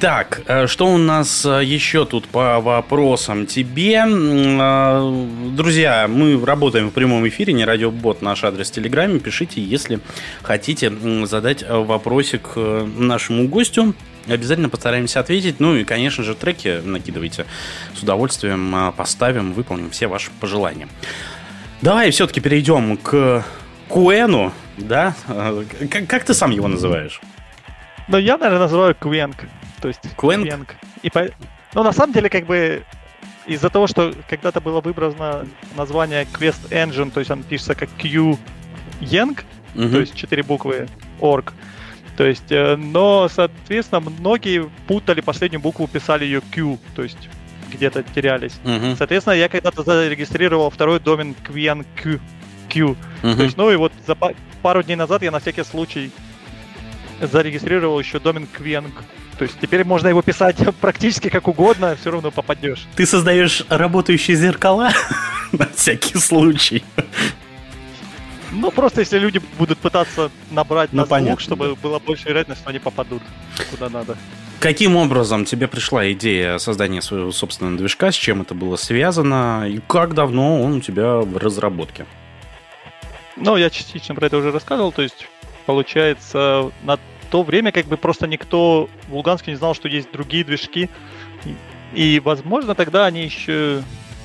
[0.00, 4.04] Так, э, что у нас э, еще тут по вопросам тебе?
[4.06, 9.20] Э, друзья, мы работаем в прямом эфире, не радиобот, наш адрес в Телеграме.
[9.20, 10.00] Пишите, если
[10.42, 10.92] хотите
[11.24, 13.94] задать вопросик нашему гостю.
[14.28, 15.60] Обязательно постараемся ответить.
[15.60, 17.46] Ну и, конечно же, треки накидывайте.
[17.94, 20.88] С удовольствием поставим, выполним все ваши пожелания.
[21.80, 23.44] Давай все-таки перейдем к
[23.88, 25.14] Куэну, да?
[25.90, 27.20] Как, как ты сам его называешь?
[28.08, 29.36] Ну, я, наверное, называю Квенк.
[29.80, 30.46] То есть Квенк?
[30.46, 30.74] Квенк.
[31.02, 31.28] И по...
[31.74, 32.84] Ну, на самом деле, как бы
[33.46, 38.38] из-за того, что когда-то было выбрано название Quest Engine, то есть он пишется как Q
[39.00, 39.88] Yank, угу.
[39.88, 40.88] то есть четыре буквы
[41.20, 41.52] org.
[42.16, 47.28] То есть, э, но, соответственно, многие путали последнюю букву, писали ее Q, то есть
[47.72, 48.58] где-то терялись.
[48.64, 48.96] Угу.
[48.96, 52.20] Соответственно, я когда-то зарегистрировал второй домен QNQ,
[52.68, 52.96] Q.
[53.22, 53.36] Uh-huh.
[53.36, 54.16] То есть, ну и вот за
[54.66, 56.10] пару дней назад я на всякий случай
[57.20, 58.90] зарегистрировал еще домен Quenk.
[59.38, 62.84] То есть теперь можно его писать практически как угодно, все равно попадешь.
[62.96, 64.90] Ты создаешь работающие зеркала
[65.52, 66.82] на всякий случай.
[68.50, 71.74] Ну, просто если люди будут пытаться набрать ну, на понятно, звук, чтобы да.
[71.80, 73.22] было больше вероятность, что они попадут
[73.70, 74.16] куда надо.
[74.58, 79.78] Каким образом тебе пришла идея создания своего собственного движка, с чем это было связано, и
[79.86, 82.04] как давно он у тебя в разработке?
[83.36, 85.28] Ну, я частично про это уже рассказывал, то есть,
[85.66, 86.98] получается, на
[87.30, 90.88] то время как бы просто никто в Луганске не знал, что есть другие движки.
[91.92, 93.82] И, возможно, тогда они еще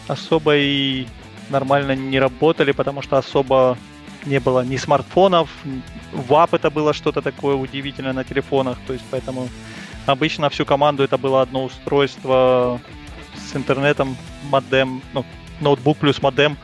[0.07, 1.07] особо и
[1.49, 3.77] нормально не работали, потому что особо
[4.25, 5.49] не было ни смартфонов,
[6.11, 9.49] вап это было что-то такое удивительное на телефонах, то есть поэтому
[10.05, 12.79] обычно всю команду это было одно устройство
[13.35, 14.15] с интернетом,
[14.49, 15.25] модем, ну,
[15.59, 16.57] ноутбук плюс модем,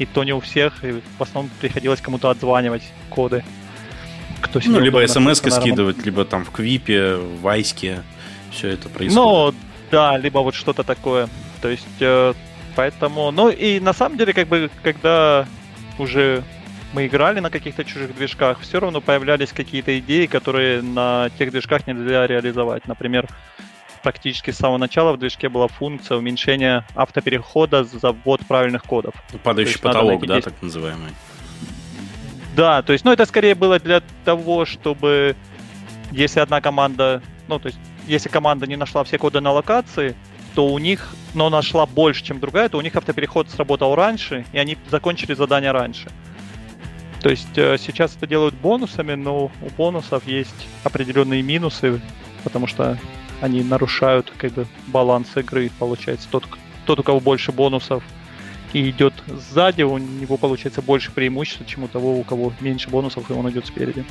[0.00, 3.44] и то не у всех, и в основном приходилось кому-то отзванивать коды.
[4.40, 8.02] Кто ну, либо смс скидывать, либо там в Квипе, в Вайске,
[8.50, 9.14] все это происходит.
[9.14, 9.54] Ну,
[9.90, 11.28] да, либо вот что-то такое.
[11.60, 12.32] То есть, э,
[12.74, 13.30] поэтому...
[13.30, 15.46] Ну, и на самом деле, как бы, когда
[15.98, 16.42] уже
[16.94, 21.86] мы играли на каких-то чужих движках, все равно появлялись какие-то идеи, которые на тех движках
[21.86, 22.88] нельзя реализовать.
[22.88, 23.28] Например,
[24.02, 29.14] практически с самого начала в движке была функция уменьшения автоперехода за ввод правильных кодов.
[29.42, 30.44] Падающий потолок, да, 10...
[30.44, 31.10] так называемый?
[32.56, 35.36] Да, то есть, ну, это скорее было для того, чтобы
[36.10, 40.16] если одна команда, ну, то есть, если команда не нашла все коды на локации,
[40.54, 44.58] то у них, но нашла больше, чем другая, то у них автопереход сработал раньше, и
[44.58, 46.10] они закончили задание раньше.
[47.22, 52.00] То есть э, сейчас это делают бонусами, но у бонусов есть определенные минусы,
[52.42, 52.98] потому что
[53.40, 55.70] они нарушают как бы баланс игры.
[55.78, 56.44] Получается, тот,
[56.86, 58.02] тот, у кого больше бонусов
[58.72, 63.28] и идет сзади, у него получается больше преимуществ, чем у того, у кого меньше бонусов,
[63.30, 64.04] и он идет спереди.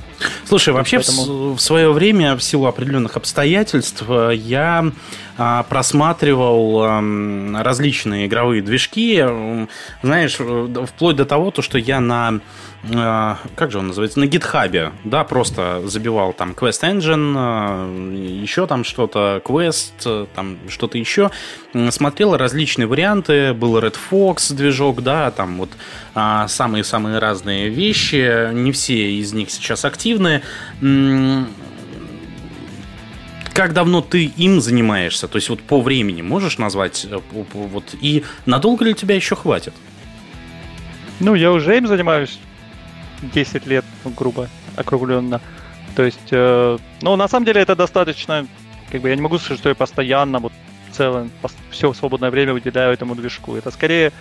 [0.45, 1.53] Слушай, вообще Поэтому...
[1.53, 4.91] в, в свое время, в силу определенных обстоятельств, я
[5.37, 6.83] а, просматривал
[7.61, 9.25] различные игровые движки,
[10.03, 12.41] знаешь, э, вплоть до того, то, что я на
[13.55, 18.85] как же он называется, на гитхабе, да, просто забивал там Quest Engine, а, еще там
[18.85, 21.29] что-то, Quest, э, там что-то еще,
[21.89, 25.69] смотрел различные варианты, был Red Fox движок, да, там вот
[26.15, 30.41] а, самые-самые разные вещи, не все из них сейчас активны.
[33.53, 35.27] Как давно ты им занимаешься?
[35.27, 37.05] То есть вот по времени можешь назвать?
[37.09, 37.19] э,
[37.53, 39.73] Вот, и надолго ли тебя еще хватит?
[41.19, 42.39] Ну, я уже им занимаюсь
[43.21, 45.41] 10 лет, ну, грубо округленно.
[45.95, 48.47] То есть, э, ну, на самом деле это достаточно,
[48.91, 50.53] как бы я не могу сказать, что я постоянно вот
[50.91, 51.29] целое,
[51.71, 53.55] все свободное время уделяю этому движку.
[53.55, 54.12] Это скорее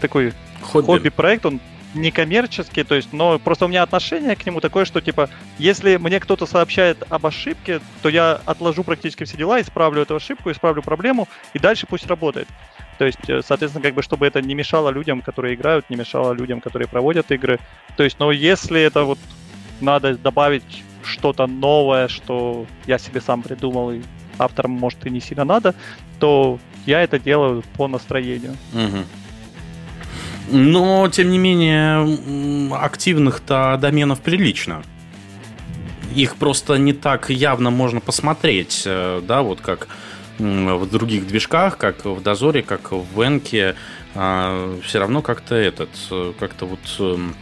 [0.00, 0.86] такой Хобби.
[0.86, 1.60] хобби-проект, он
[1.94, 5.96] не коммерческий, то есть, но просто у меня отношение к нему такое, что типа, если
[5.96, 10.82] мне кто-то сообщает об ошибке, то я отложу практически все дела, исправлю эту ошибку, исправлю
[10.82, 12.48] проблему, и дальше пусть работает.
[13.02, 16.34] То есть, э, соответственно, как бы, чтобы это не мешало людям, которые играют, не мешало
[16.34, 17.58] людям, которые проводят игры.
[17.96, 19.18] То есть, но если это вот
[19.80, 24.02] надо добавить что-то новое, что я себе сам придумал, и
[24.38, 25.74] авторам, может, и не сильно надо,
[26.20, 28.56] то я это делаю по настроению.
[28.72, 29.04] Мгм.
[30.52, 34.84] Но, тем не менее, активных-то доменов прилично.
[36.14, 39.88] Их просто не так явно можно посмотреть, э, да, вот как
[40.42, 43.76] в других движках, как в Дозоре, как в Энке.
[44.12, 45.90] все равно как-то этот,
[46.38, 46.80] как-то вот...
[46.98, 47.34] эм,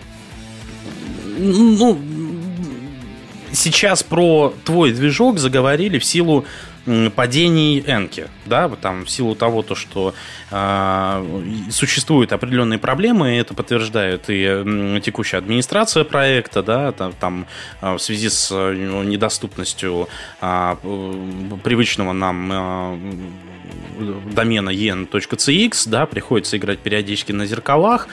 [1.38, 1.98] Ну,
[3.52, 6.44] сейчас про твой движок заговорили в силу
[7.14, 10.14] падений Энки, да, там в силу того, то, что
[10.50, 17.46] а, и существуют определенные проблемы, и это подтверждает и текущая администрация проекта, да, там, там,
[17.80, 20.08] а, в связи с э, недоступностью
[20.40, 22.98] а, п- привычного нам а,
[24.32, 28.08] домена en.cx, да, приходится играть периодически на зеркалах,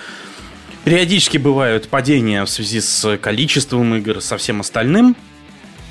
[0.88, 5.18] Периодически бывают падения в связи с количеством игр, со всем остальным.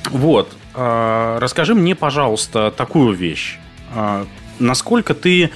[0.07, 0.57] Вот.
[0.77, 3.59] А, Расскажи мне, пожалуйста, такую вещь.
[3.95, 4.27] А,
[4.59, 5.51] Насколько ты,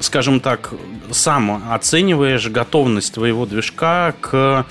[0.00, 0.72] скажем так,
[1.10, 4.66] сам оцениваешь готовность твоего движка к...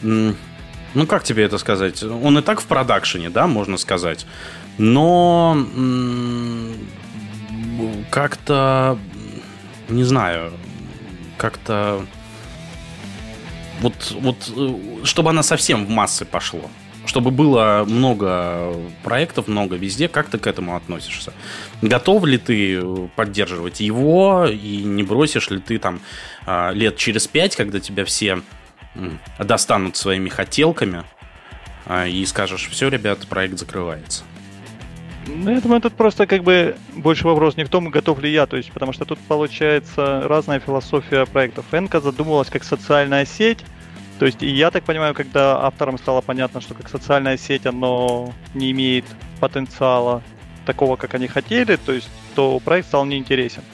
[0.00, 2.02] Ну, как тебе это сказать?
[2.02, 4.26] Он и так в продакшене, да, можно сказать.
[4.78, 5.56] Но
[8.10, 8.98] как-то,
[9.88, 10.52] не знаю,
[11.38, 12.04] как-то
[13.80, 16.70] вот, вот, э, чтобы она совсем в массы пошло.
[17.04, 21.32] Чтобы было много проектов, много везде, как ты к этому относишься?
[21.82, 26.00] Готов ли ты э, поддерживать его и не бросишь ли ты там
[26.46, 28.42] а, лет через пять, когда тебя все
[29.38, 31.04] достанут своими хотелками
[31.86, 34.22] а, и скажешь, все, ребят, проект закрывается?
[35.26, 38.46] Ну, я думаю, тут просто как бы больше вопрос не в том, готов ли я,
[38.46, 41.64] то есть, потому что тут получается разная философия проектов.
[41.72, 43.60] Энка задумывалась как социальная сеть,
[44.22, 48.70] то есть, я так понимаю, когда авторам стало понятно, что как социальная сеть, оно не
[48.70, 49.04] имеет
[49.40, 50.22] потенциала
[50.64, 53.64] такого, как они хотели, то есть, то проект стал неинтересен.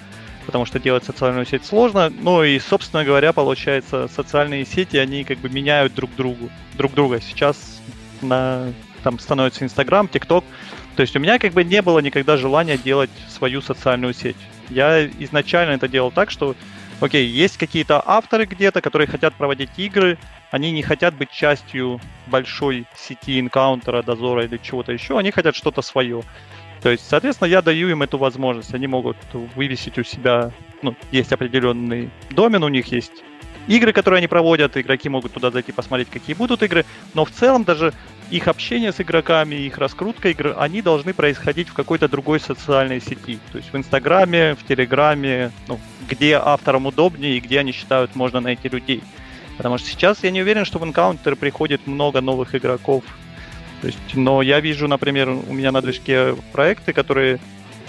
[0.46, 2.08] Потому что делать социальную сеть сложно.
[2.08, 7.20] Ну и, собственно говоря, получается, социальные сети, они как бы меняют друг другу, друг друга.
[7.20, 7.82] Сейчас
[8.22, 10.46] на, там становится Инстаграм, ТикТок.
[10.96, 14.38] То есть у меня как бы не было никогда желания делать свою социальную сеть.
[14.70, 16.56] Я изначально это делал так, что,
[17.00, 20.16] окей, есть какие-то авторы где-то, которые хотят проводить игры,
[20.50, 25.82] они не хотят быть частью большой сети инкаунтера, дозора или чего-то еще, они хотят что-то
[25.82, 26.22] свое.
[26.82, 28.72] То есть, соответственно, я даю им эту возможность.
[28.72, 33.24] Они могут вывесить у себя, ну, есть определенный домен, у них есть
[33.66, 36.84] игры, которые они проводят, игроки могут туда зайти посмотреть, какие будут игры,
[37.14, 37.92] но в целом даже
[38.30, 43.38] их общение с игроками, их раскрутка игр, они должны происходить в какой-то другой социальной сети.
[43.52, 48.40] То есть в Инстаграме, в Телеграме, ну, где авторам удобнее и где они считают можно
[48.40, 49.02] найти людей.
[49.58, 53.04] Потому что сейчас я не уверен, что в Encounter приходит много новых игроков.
[53.82, 57.40] То есть, но я вижу, например, у меня на движке проекты, которые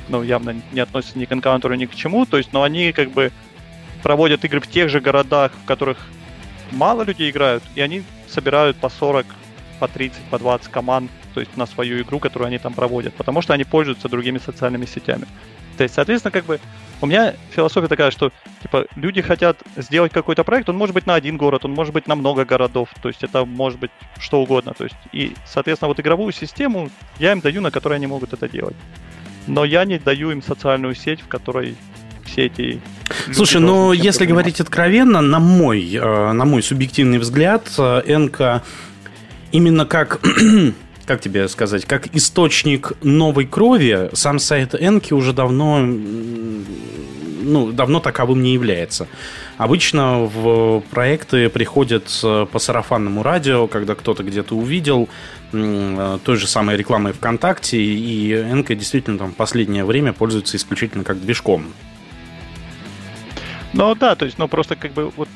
[0.10, 2.26] ну, явно не относятся ни к Encounter, ни к чему.
[2.26, 3.32] То есть, но они как бы
[4.02, 5.98] проводят игры в тех же городах, в которых
[6.72, 9.26] мало людей играют, и они собирают по 40,
[9.80, 13.42] по 30, по 20 команд, то есть на свою игру, которую они там проводят, потому
[13.42, 15.28] что они пользуются другими социальными сетями.
[15.80, 16.60] То есть, соответственно, как бы
[17.00, 21.16] у меня философия такая, что типа люди хотят сделать какой-то проект, он может быть на
[21.16, 24.74] один город, он может быть на много городов, то есть это может быть что угодно,
[24.78, 28.50] то есть и, соответственно, вот игровую систему я им даю, на которой они могут это
[28.50, 28.76] делать.
[29.48, 31.78] Но я не даю им социальную сеть, в которой
[32.26, 32.82] все эти
[33.32, 38.64] Слушай, ну если говорить откровенно, на мой, э, на мой субъективный взгляд, э, Энка
[39.54, 40.20] именно как
[41.10, 48.44] как тебе сказать, как источник новой крови, сам сайт Энки уже давно, ну, давно таковым
[48.44, 49.08] не является.
[49.58, 55.10] Обычно в проекты приходят по сарафанному радио, когда кто-то где-то увидел
[55.52, 61.20] той же самой рекламой ВКонтакте, и Энка действительно там в последнее время пользуется исключительно как
[61.20, 61.74] движком.
[63.74, 65.28] Ну да, то есть, ну просто как бы вот,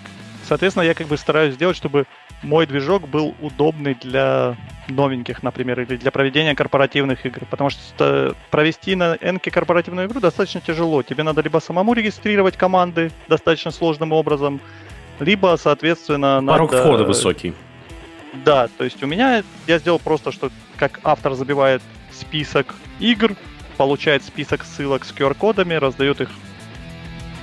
[0.47, 2.05] соответственно, я как бы стараюсь сделать, чтобы
[2.43, 4.55] мой движок был удобный для
[4.87, 7.45] новеньких, например, или для проведения корпоративных игр.
[7.49, 11.03] Потому что провести на Энке корпоративную игру достаточно тяжело.
[11.03, 14.59] Тебе надо либо самому регистрировать команды достаточно сложным образом,
[15.19, 16.83] либо, соответственно, Порог надо...
[16.83, 17.53] входа высокий.
[18.45, 21.81] Да, то есть у меня я сделал просто, что как автор забивает
[22.11, 23.35] список игр,
[23.77, 26.29] получает список ссылок с QR-кодами, раздает их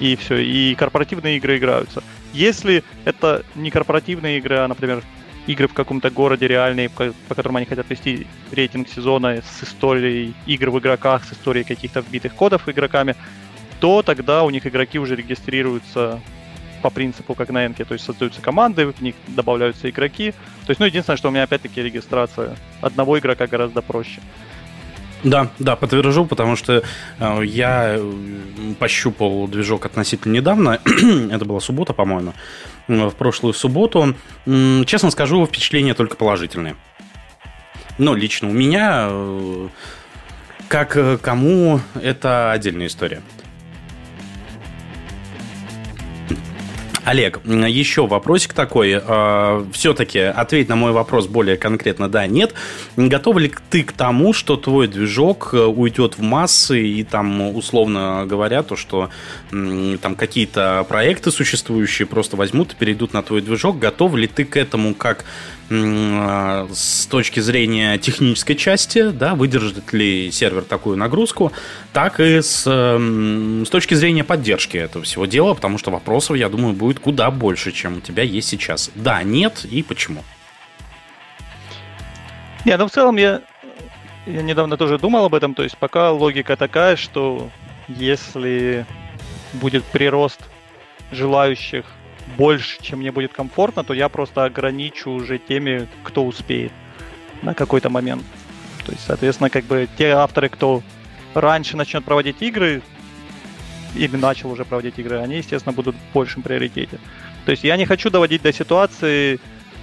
[0.01, 2.03] и все, и корпоративные игры играются.
[2.33, 5.03] Если это не корпоративные игры, а, например,
[5.53, 10.71] игры в каком-то городе реальные, по, которым они хотят вести рейтинг сезона с историей игр
[10.71, 13.17] в игроках, с историей каких-то вбитых кодов игроками,
[13.81, 16.21] то тогда у них игроки уже регистрируются
[16.83, 20.33] по принципу, как на Энке, то есть создаются команды, в них добавляются игроки.
[20.67, 24.21] То есть, ну, единственное, что у меня опять-таки регистрация одного игрока гораздо проще.
[25.23, 26.83] Да, да, подтвержу, потому что
[27.19, 28.01] э, я
[28.79, 30.81] пощупал движок относительно недавно.
[31.31, 32.33] Это была суббота, по-моему.
[32.89, 34.15] В прошлую субботу.
[34.45, 36.77] Честно скажу, впечатления только положительные.
[37.99, 39.69] Но лично у меня, э,
[40.69, 43.21] как э, кому, это отдельная история.
[47.11, 48.95] Олег, еще вопросик такой.
[48.95, 52.55] А, Все-таки ответь на мой вопрос более конкретно, да, нет.
[52.97, 58.27] Готов ли ты к тому, что твой движок э, уйдет в массы и там, условно
[58.29, 59.11] говоря, то, что
[59.51, 63.81] там какие-то проекты существующие просто возьмут и перейдут на твой движок?
[63.81, 65.25] Готов ли ты к этому как
[65.71, 71.53] с точки зрения технической части, да, выдержит ли сервер такую нагрузку,
[71.93, 76.75] так и с, с точки зрения поддержки этого всего дела, потому что вопросов, я думаю,
[76.75, 78.91] будет куда больше, чем у тебя есть сейчас.
[78.97, 80.25] Да, нет и почему?
[82.65, 83.43] Не, ну в целом я,
[84.27, 87.49] я недавно тоже думал об этом, то есть пока логика такая, что
[87.87, 88.87] если
[89.53, 90.41] будет прирост
[91.13, 91.87] желающих
[92.37, 96.73] больше, чем мне будет комфортно, то я просто ограничу уже теми, кто успеет
[97.43, 98.23] на какой-то момент.
[98.85, 100.83] То есть, соответственно, как бы те авторы, кто
[101.35, 102.83] раньше начнет проводить игры,
[103.95, 106.99] или начал уже проводить игры, они, естественно, будут в большем приоритете.
[107.45, 109.41] То есть я не хочу доводить до ситуации...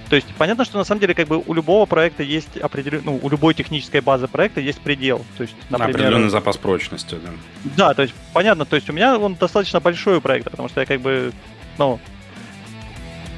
[0.09, 3.19] То есть понятно, что на самом деле как бы у любого проекта есть определенный, ну,
[3.21, 5.25] у любой технической базы проекта есть предел.
[5.37, 7.31] То есть, например, определенный запас прочности, да.
[7.75, 10.85] Да, то есть понятно, то есть у меня он достаточно большой проект, потому что я
[10.85, 11.33] как бы,
[11.77, 11.99] ну,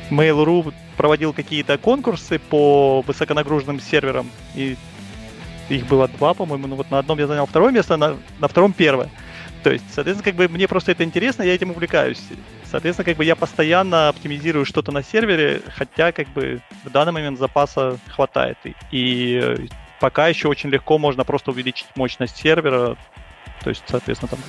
[0.09, 4.75] Mail.ru проводил какие-то конкурсы по высоконагруженным серверам, и
[5.69, 8.73] их было два, по-моему, ну вот на одном я занял второе место, на, на втором
[8.73, 9.09] первое.
[9.63, 12.21] То есть, соответственно, как бы мне просто это интересно, я этим увлекаюсь.
[12.63, 17.37] Соответственно, как бы я постоянно оптимизирую что-то на сервере, хотя как бы в данный момент
[17.37, 18.57] запаса хватает.
[18.63, 22.95] И, и пока еще очень легко можно просто увеличить мощность сервера,
[23.63, 24.39] то есть, соответственно, там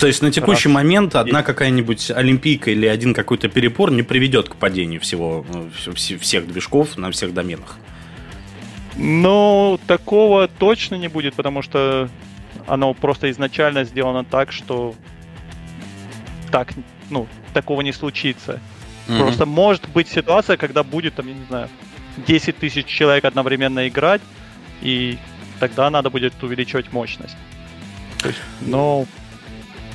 [0.00, 0.74] то есть на текущий Раз.
[0.74, 6.46] момент одна какая-нибудь олимпийка или один какой-то перепор не приведет к падению всего, э, всех
[6.46, 7.76] движков на всех доменах?
[8.96, 12.08] Ну, такого точно не будет, потому что
[12.66, 14.94] оно просто изначально сделано так, что
[16.50, 16.72] так,
[17.10, 18.58] ну, такого не случится.
[19.06, 19.18] Mm-hmm.
[19.18, 21.68] Просто может быть ситуация, когда будет, там, я не знаю,
[22.26, 24.22] 10 тысяч человек одновременно играть,
[24.80, 25.18] и
[25.58, 27.36] тогда надо будет увеличивать мощность.
[28.22, 29.06] То есть, но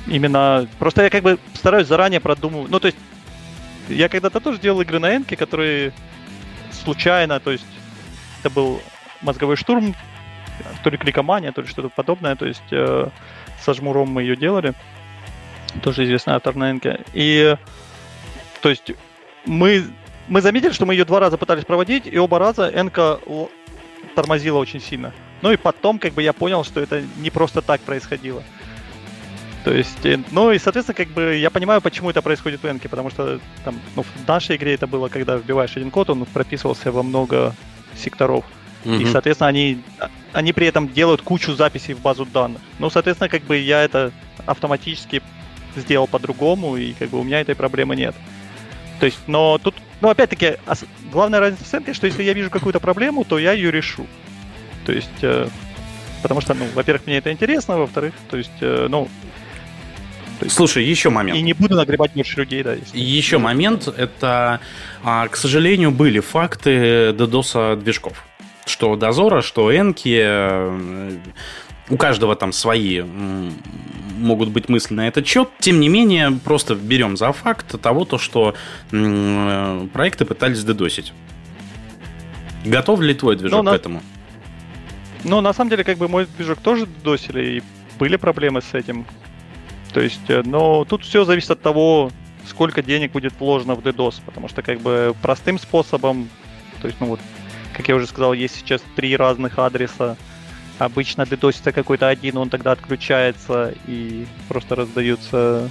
[0.07, 0.67] именно...
[0.79, 2.71] Просто я как бы стараюсь заранее продумывать.
[2.71, 2.97] Ну, то есть,
[3.89, 5.93] я когда-то тоже делал игры на Энке, которые
[6.71, 7.65] случайно, то есть,
[8.39, 8.81] это был
[9.21, 9.95] мозговой штурм,
[10.83, 13.09] то ли кликомания, то ли что-то подобное, то есть, э,
[13.59, 14.73] со жмуром мы ее делали,
[15.83, 17.03] тоже известный автор на Энке.
[17.13, 17.55] И,
[18.61, 18.91] то есть,
[19.45, 19.83] мы,
[20.27, 23.19] мы заметили, что мы ее два раза пытались проводить, и оба раза Энка
[24.15, 25.13] тормозила очень сильно.
[25.41, 28.43] Ну и потом, как бы, я понял, что это не просто так происходило.
[29.65, 32.87] То есть, э, ну и, соответственно, как бы я понимаю, почему это происходит в Энке,
[32.87, 36.91] потому что там, ну, в нашей игре это было, когда вбиваешь один код, он прописывался
[36.91, 37.55] во много
[37.95, 38.45] секторов.
[38.83, 39.01] Mm-hmm.
[39.01, 39.81] И, соответственно, они,
[40.33, 42.61] они при этом делают кучу записей в базу данных.
[42.77, 44.11] Ну, соответственно, как бы я это
[44.45, 45.23] автоматически
[45.75, 48.15] сделал по-другому, и как бы у меня этой проблемы нет.
[48.99, 50.57] То есть, но тут, ну, опять-таки,
[51.11, 54.05] главная разница с Энкой, что если я вижу какую-то проблему, то я ее решу.
[54.85, 55.47] То есть, э,
[56.21, 59.07] потому что, ну, во-первых, мне это интересно, во-вторых, то есть, э, ну,
[60.49, 61.39] Слушай, еще момент.
[61.39, 62.73] И не буду нагребать больше людей, да.
[62.73, 62.97] Если...
[62.99, 64.59] Еще момент, это,
[65.01, 68.25] а, к сожалению, были факты DDoS движков.
[68.65, 71.11] что Дозора, что Энки, э,
[71.89, 73.01] у каждого там свои
[74.17, 75.49] могут быть мысли на этот счет.
[75.59, 78.55] Тем не менее, просто берем за факт того, то, что
[78.91, 81.13] э, проекты пытались дедосить.
[82.65, 84.01] Готов ли твой движок Ну, на- к этому?
[85.23, 87.63] Ну, на самом деле, как бы мой движок тоже досили, и
[87.97, 89.05] были проблемы с этим.
[89.93, 92.11] То есть, э, но тут все зависит от того,
[92.47, 96.29] сколько денег будет вложено в DDoS, потому что, как бы, простым способом,
[96.81, 97.19] то есть, ну вот,
[97.75, 100.17] как я уже сказал, есть сейчас три разных адреса.
[100.77, 105.69] Обычно DDoSится какой-то один, он тогда отключается и просто раздаются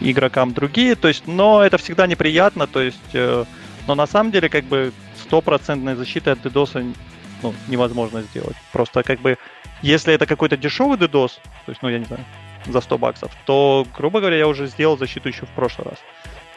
[0.00, 0.94] игрокам другие.
[0.94, 3.44] То есть, но это всегда неприятно, то есть, э,
[3.86, 6.94] но на самом деле, как бы, стопроцентной защиты от DDoS
[7.42, 8.56] ну, невозможно сделать.
[8.72, 9.38] Просто как бы,
[9.82, 12.24] если это какой-то дешевый DDoS, то есть, ну, я не знаю,
[12.66, 15.98] за 100 баксов, то, грубо говоря, я уже сделал защиту еще в прошлый раз.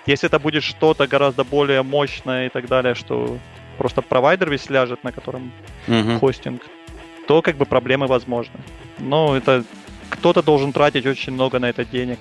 [0.06, 3.38] Если это будет что-то гораздо более мощное и так далее, что
[3.78, 5.52] просто провайдер весь ляжет, на котором
[5.88, 6.20] Мгм.
[6.20, 6.62] хостинг,
[7.28, 8.60] то как бы проблемы возможны.
[9.00, 9.64] Но это
[10.10, 12.20] кто-то должен тратить очень много на это денег.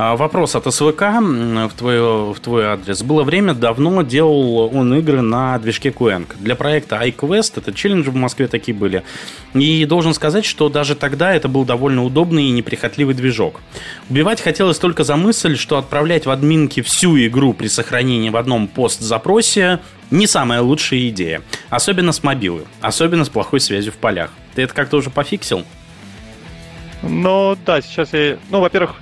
[0.00, 3.02] А, Вопрос от СВК в твой, в твой адрес.
[3.02, 6.36] Было время, давно делал он игры на движке Quank.
[6.38, 9.02] Для проекта iQuest, это челленджи в Москве такие были.
[9.54, 13.60] И должен сказать, что даже тогда это был довольно удобный и неприхотливый движок.
[14.08, 18.68] Убивать хотелось только за мысль, что отправлять в админки всю игру при сохранении в одном
[18.68, 19.80] пост-запросе
[20.12, 21.42] не самая лучшая идея.
[21.70, 22.66] Особенно с мобилы.
[22.80, 24.30] Особенно с плохой связью в полях.
[24.54, 25.64] Ты это как-то уже пофиксил?
[27.02, 28.38] Но да, сейчас я...
[28.50, 28.94] Ну, во-первых,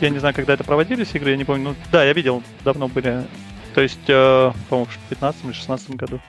[0.00, 1.70] я не знаю, когда это проводились игры, я не помню.
[1.70, 3.24] Ну, да, я видел, давно были.
[3.74, 6.20] То есть, э, по-моему, в 15 или 16 году.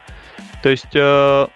[0.61, 1.47] То есть, э,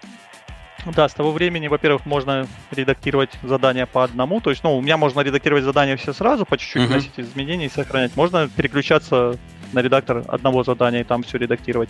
[0.94, 4.40] да, с того времени, во-первых, можно редактировать задания по одному.
[4.40, 6.92] То есть, ну, у меня можно редактировать задания все сразу, по чуть-чуть Мгм.
[6.92, 8.16] вносить изменения и сохранять.
[8.16, 9.36] Можно переключаться
[9.72, 11.88] на редактор одного задания и там все редактировать.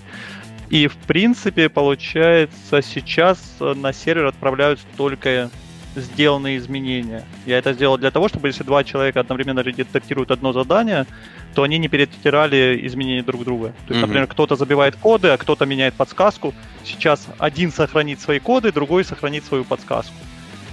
[0.71, 5.51] И, в принципе, получается, сейчас э, на сервер отправляются только
[5.97, 7.25] сделанные изменения.
[7.47, 11.07] Я это сделал для того, чтобы если два человека одновременно редактируют одно задание,
[11.55, 13.69] то они не перетирали изменения друг друга.
[13.69, 14.01] То есть, Мгм.
[14.03, 16.55] например, кто-то забивает коды, а кто-то меняет подсказку.
[16.85, 20.15] Сейчас один сохранит свои коды, другой сохранит свою подсказку.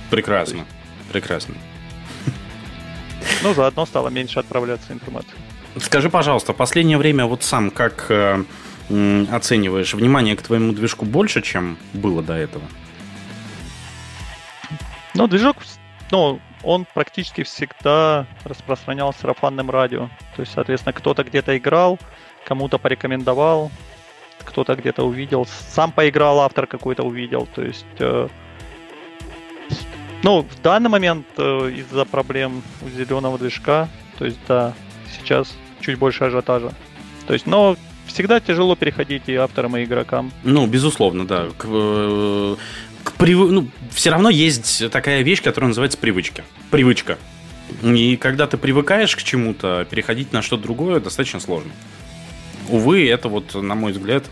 [0.10, 0.66] Прекрасно.
[1.12, 1.56] Прекрасно.
[3.42, 5.32] Ну, заодно стало меньше отправляться информации.
[5.78, 8.44] Скажи, пожалуйста, в последнее время вот сам как э,
[9.32, 12.64] оцениваешь, внимание к твоему движку больше, чем было до этого?
[15.16, 15.58] Ну, движок,
[16.12, 20.10] ну, он практически всегда распространял сарафанным радио.
[20.36, 22.00] То есть, соответственно, кто-то где-то играл,
[22.46, 23.72] кому-то порекомендовал,
[24.44, 27.48] кто-то где-то увидел, сам поиграл, автор какой-то увидел.
[27.54, 28.28] То есть, э,
[30.24, 33.88] ну, в данный момент э, из-за проблем у зеленого движка,
[34.18, 34.74] то есть, да,
[35.12, 36.72] сейчас чуть больше ажиотажа.
[37.28, 37.76] То есть, но
[38.08, 40.32] всегда тяжело переходить и авторам, и игрокам.
[40.44, 41.48] Ну, безусловно, да.
[43.18, 46.44] Прив- ну, все равно есть такая вещь, которая называется привычка.
[46.72, 47.18] Привычка.
[47.82, 51.72] И когда ты привыкаешь к чему-то, переходить на что-то другое достаточно сложно.
[52.70, 54.26] Увы, это вот, на мой взгляд,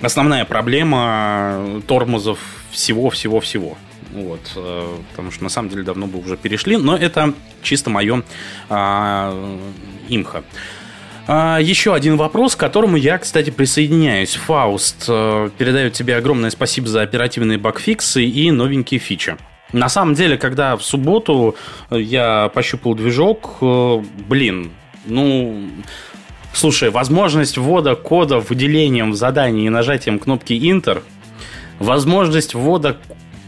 [0.00, 2.38] основная проблема тормозов
[2.70, 3.78] всего-всего-всего.
[4.12, 8.22] Вот, э, потому что на самом деле давно бы уже перешли, но это чисто мое
[8.68, 9.34] а,
[10.08, 10.44] имхо.
[11.26, 14.34] А, Еще один вопрос, к которому я, кстати, присоединяюсь.
[14.34, 19.36] Фауст э, передает тебе огромное спасибо за оперативные багфиксы и новенькие фичи.
[19.72, 21.56] На самом деле, когда в субботу
[21.90, 24.70] э, я пощупал движок, э, блин,
[25.06, 25.66] ну,
[26.52, 31.02] слушай, возможность ввода кода выделением в задании и нажатием кнопки Enter,
[31.78, 32.98] возможность ввода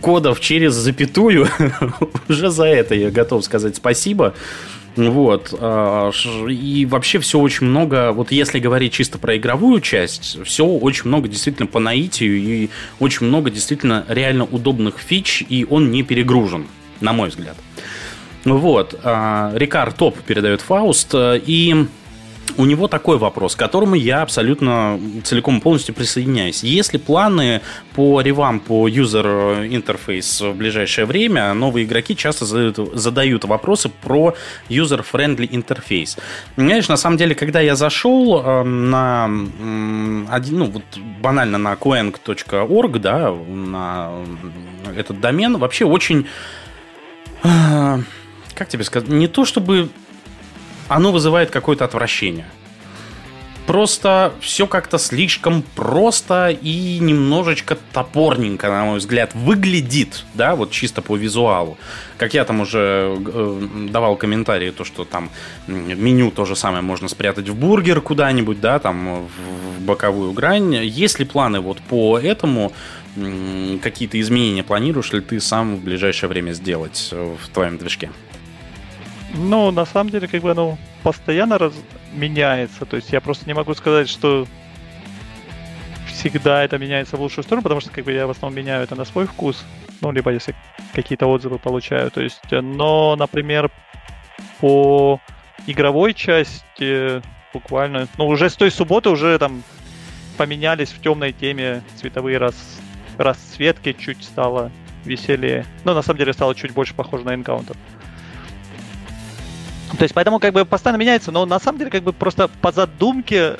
[0.00, 1.48] кодов через запятую,
[2.28, 4.34] уже за это я готов сказать спасибо.
[4.96, 5.54] Вот.
[5.58, 6.10] а,
[6.48, 11.28] И вообще все очень много, вот если говорить чисто про игровую часть, все очень много
[11.28, 16.66] действительно по наитию и очень много действительно реально удобных фич, и он не перегружен,
[17.00, 17.56] на мой взгляд.
[18.44, 18.98] Вот.
[19.02, 21.86] а, Рикар Топ передает Фауст, э, и
[22.56, 26.62] у него такой вопрос, к которому я абсолютно целиком и полностью присоединяюсь.
[26.62, 27.60] Есть ли планы
[27.94, 31.52] по ревампу user интерфейс в ближайшее время?
[31.54, 34.34] Новые игроки часто задают, задают вопросы про
[34.68, 36.16] user-friendly интерфейс.
[36.56, 39.24] Знаешь, на самом деле, когда я зашел э, на
[40.30, 40.84] один, ну, вот
[41.20, 44.12] банально на quank.org, да, на
[44.96, 46.26] этот домен, вообще очень
[47.42, 47.98] э,
[48.56, 49.90] как тебе сказать, не то чтобы
[50.88, 52.46] оно вызывает какое-то отвращение.
[53.66, 61.02] Просто все как-то слишком просто и немножечко топорненько, на мой взгляд, выглядит, да, вот чисто
[61.02, 61.76] по визуалу.
[62.16, 65.30] Как я там уже э, давал комментарии, то, что там
[65.66, 70.76] меню то же самое можно спрятать в бургер куда-нибудь, да, там в, боковую грань.
[70.76, 72.72] Есть ли планы вот по этому?
[73.82, 78.10] Какие-то изменения планируешь ли ты сам в ближайшее время сделать в твоем движке?
[79.36, 81.74] Ну, на самом деле, как бы оно постоянно раз...
[82.14, 82.84] меняется.
[82.86, 84.46] То есть я просто не могу сказать, что
[86.06, 88.94] всегда это меняется в лучшую сторону, потому что как бы я в основном меняю это
[88.94, 89.64] на свой вкус.
[90.00, 90.54] Ну, либо если
[90.94, 92.10] какие-то отзывы получаю.
[92.10, 93.70] То есть, но, например,
[94.60, 95.20] по
[95.66, 97.22] игровой части
[97.52, 99.62] буквально, ну, уже с той субботы уже там
[100.36, 102.80] поменялись в темной теме цветовые рас...
[103.18, 104.70] расцветки, чуть стало
[105.04, 105.64] веселее.
[105.84, 107.76] Ну, на самом деле стало чуть больше похоже на энкаунтер.
[109.96, 112.72] То есть, поэтому как бы постоянно меняется, но на самом деле как бы просто по
[112.72, 113.56] задумке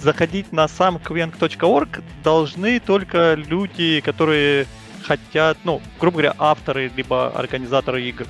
[0.00, 4.66] заходить на сам quenk.org должны только люди, которые
[5.02, 8.26] хотят, ну, грубо говоря, авторы либо организаторы игр.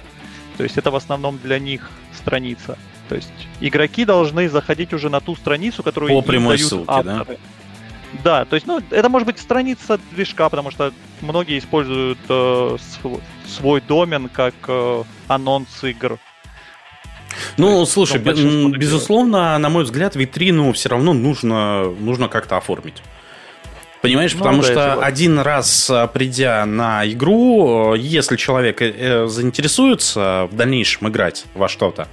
[0.56, 2.78] То есть это в основном для них страница.
[3.08, 7.38] То есть игроки должны заходить уже на ту страницу, которую По прямой дают ссылке, авторы.
[8.12, 8.22] Да?
[8.22, 13.20] да, то есть, ну, это может быть страница движка, потому что многие используют э, свой,
[13.46, 16.18] свой домен как э, анонс игр.
[17.56, 18.32] Ну, есть, слушай, б-
[18.78, 23.02] безусловно, на мой взгляд, витрину все равно нужно, нужно как-то оформить.
[24.02, 30.48] Понимаешь, ну, потому да, что один раз а, придя на игру, если человек э, заинтересуется
[30.50, 32.08] в дальнейшем играть во что-то,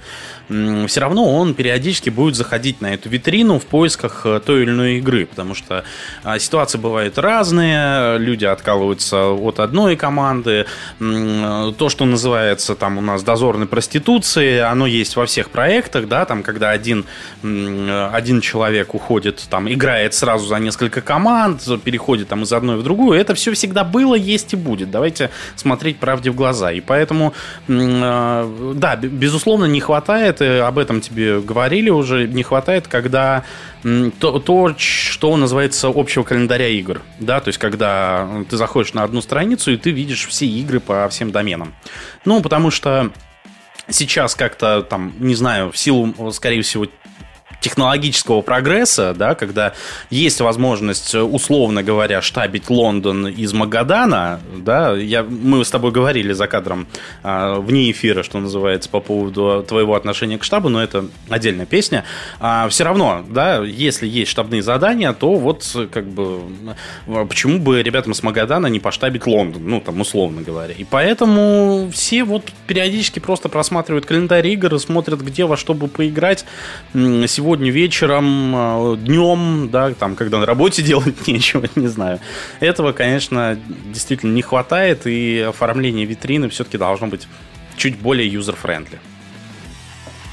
[0.48, 4.98] все равно он периодически будет заходить на эту витрину в поисках э, той или иной
[4.98, 5.84] игры, потому что
[6.22, 10.66] а, ситуации бывают разные, люди откалываются от одной команды,
[10.98, 16.42] то, что называется там у нас дозорной проституцией, оно есть во всех проектах, да, там,
[16.44, 17.04] когда один,
[17.42, 23.18] один человек уходит, там, играет сразу за несколько команд, переходит там из одной в другую,
[23.18, 24.90] это все всегда было, есть и будет.
[24.90, 26.72] Давайте смотреть правде в глаза.
[26.72, 27.32] И поэтому,
[27.68, 33.44] э, да, безусловно, не хватает об этом тебе говорили уже, не хватает, когда
[33.82, 39.22] то, то, что называется общего календаря игр, да, то есть когда ты заходишь на одну
[39.22, 41.74] страницу и ты видишь все игры по всем доменам.
[42.24, 43.10] Ну, потому что
[43.88, 46.86] сейчас как-то там, не знаю, в силу, скорее всего,
[47.60, 49.74] технологического прогресса, да, когда
[50.10, 56.46] есть возможность, условно говоря, штабить Лондон из Магадана, да, я, мы с тобой говорили за
[56.46, 56.86] кадром
[57.22, 62.04] а, вне эфира, что называется, по поводу твоего отношения к штабу, но это отдельная песня.
[62.38, 66.40] А, все равно, да, если есть штабные задания, то вот как бы
[67.28, 70.74] почему бы ребятам с Магадана не поштабить Лондон, ну, там, условно говоря.
[70.74, 75.88] И поэтому все вот периодически просто просматривают календарь игр и смотрят, где во что бы
[75.88, 76.44] поиграть.
[76.94, 82.20] Сегодня сегодня вечером, а, днем, да, там, когда на работе делать нечего, не знаю.
[82.60, 87.26] Этого, конечно, действительно не хватает, и оформление витрины все-таки должно быть
[87.76, 89.00] чуть более user-friendly.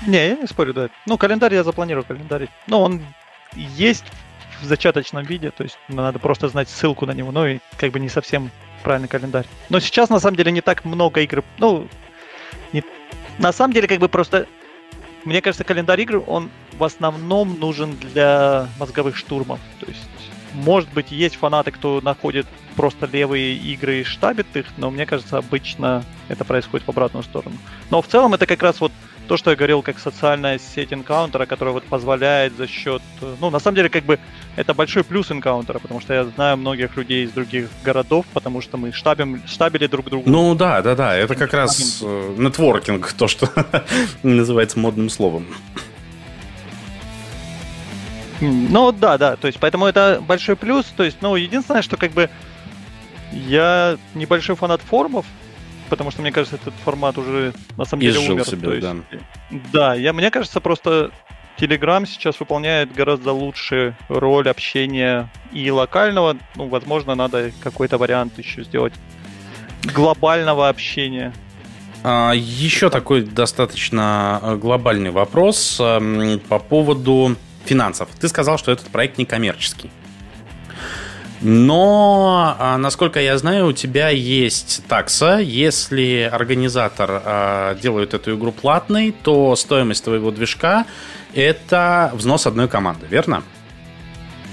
[0.06, 0.90] Не, я не спорю, да.
[1.08, 2.50] Ну, календарь я запланирую календарь.
[2.68, 3.02] Ну, он
[3.56, 4.06] есть
[4.62, 8.00] в зачаточном виде, то есть надо просто знать ссылку на него, ну и как бы
[8.00, 8.52] не совсем
[8.84, 9.48] правильный календарь.
[9.70, 11.88] Но сейчас на самом деле не так много игр, ну,
[12.74, 12.84] не...
[13.40, 14.46] на самом деле как бы просто
[15.28, 19.60] мне кажется, календарь игр, он в основном нужен для мозговых штурмов.
[19.80, 20.10] То есть,
[20.54, 25.38] может быть, есть фанаты, кто находит просто левые игры и штабит их, но мне кажется,
[25.38, 27.56] обычно это происходит в обратную сторону.
[27.90, 28.92] Но в целом это как раз вот
[29.28, 33.02] то, что я говорил, как социальная сеть энкаунтера, которая вот позволяет за счет...
[33.42, 34.20] Ну, на самом деле, как бы
[34.56, 38.78] это большой плюс энкаунтера, потому что я знаю многих людей из других городов, потому что
[38.78, 40.30] мы штабим, штабили друг друга.
[40.30, 43.50] Ну да, да, да, это как раз э, нетворкинг, то, что
[44.24, 45.48] называется модным словом.
[48.42, 52.12] Ну да, да, то есть поэтому это большой плюс, то есть, ну, единственное, что как
[52.12, 52.30] бы
[53.32, 55.26] я небольшой фанат форумов,
[55.90, 58.46] потому что мне кажется, этот формат уже на самом деле умер.
[58.46, 58.96] Себе, есть, да.
[59.74, 61.12] да, я, мне кажется, просто
[61.58, 66.38] Telegram сейчас выполняет гораздо лучше роль общения и локального.
[66.56, 68.94] Ну, возможно, надо какой-то вариант еще сделать
[69.84, 71.34] глобального общения.
[72.04, 77.36] А, еще такой достаточно э, глобальный вопрос эм, по поводу
[77.68, 78.10] финансов.
[78.20, 79.92] Ты сказал, что этот проект не коммерческий.
[81.42, 85.38] Но, а, насколько я знаю, у тебя есть такса.
[85.38, 90.86] Если организатор а, делает эту игру платной, то стоимость твоего движка
[91.36, 93.44] это взнос одной команды, верно?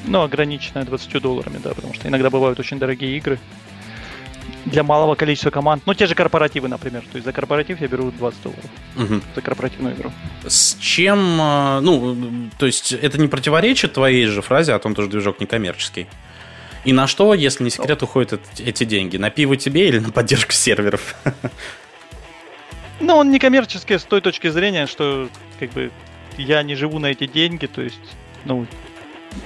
[0.06, 3.38] Ну, ограниченная 20 долларами, да, потому что иногда бывают очень дорогие игры
[4.64, 5.82] для малого количества команд.
[5.86, 7.02] Ну, те же корпоративы, например.
[7.02, 8.64] То есть за корпоратив я беру 20 долларов.
[8.96, 9.20] Угу.
[9.34, 10.12] За корпоративную игру.
[10.46, 12.16] С чем, а, ну,
[12.58, 16.06] то есть это не противоречит твоей же фразе о том, что движок не коммерческий?
[16.84, 19.16] И на что, если не секрет, уходят эти деньги?
[19.16, 21.14] На пиво тебе или на поддержку серверов?
[23.00, 25.90] Ну, он не коммерческий с той точки зрения, что как бы
[26.36, 28.00] я не живу на эти деньги, то есть,
[28.44, 28.66] ну,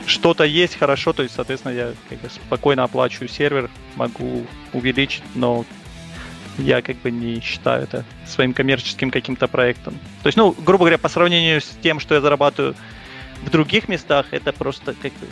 [0.07, 5.64] что-то есть хорошо, то есть, соответственно, я как бы спокойно оплачиваю сервер, могу увеличить, но
[6.59, 9.95] я как бы не считаю это своим коммерческим каким-то проектом.
[10.22, 12.74] То есть, ну, грубо говоря, по сравнению с тем, что я зарабатываю
[13.43, 15.26] в других местах, это просто как бы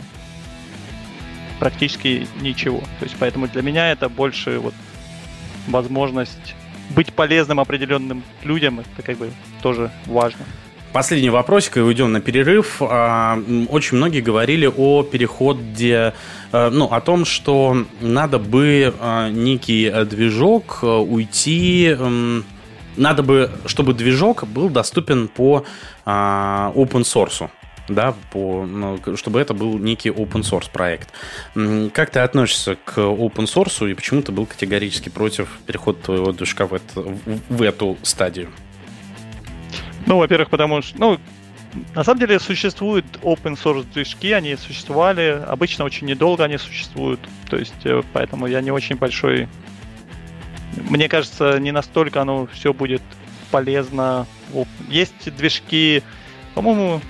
[1.59, 2.79] практически ничего.
[2.99, 4.73] То есть, поэтому для меня это больше вот
[5.67, 6.55] возможность
[6.89, 9.31] быть полезным определенным людям, это как бы
[9.61, 10.45] тоже важно.
[10.97, 12.77] Последний вопросик, и уйдем на перерыв.
[12.79, 13.39] А,
[13.69, 16.15] очень многие говорили о переходе,
[16.51, 21.95] э, ну, о том, что надо бы э, некий движок э, уйти,
[22.95, 25.65] надо бы, чтобы движок был доступен по
[26.03, 27.47] а, open source
[27.89, 31.09] да, по, ну, чтобы это был некий open source проект.
[31.93, 36.65] Как ты относишься к open source и почему ты был категорически против перехода твоего движка
[36.65, 37.19] в, это, в,
[37.49, 38.49] в эту стадию?
[40.07, 41.19] Ну, во-первых, потому что, ну,
[41.93, 47.57] на самом деле существуют open source движки, они существовали, обычно очень недолго они существуют, то
[47.57, 49.49] есть э, поэтому я не очень большой...
[50.89, 53.01] Мне кажется, не настолько оно все будет
[53.51, 54.27] полезно.
[54.87, 56.03] Есть движки,
[56.55, 57.01] по-моему,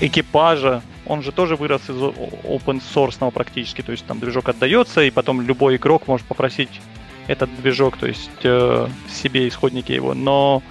[0.00, 5.10] экипажа, он же тоже вырос из open source практически, то есть там движок отдается, и
[5.10, 6.80] потом любой игрок может попросить
[7.28, 10.62] этот движок, то есть э, себе исходники его, но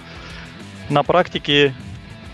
[0.90, 1.74] на практике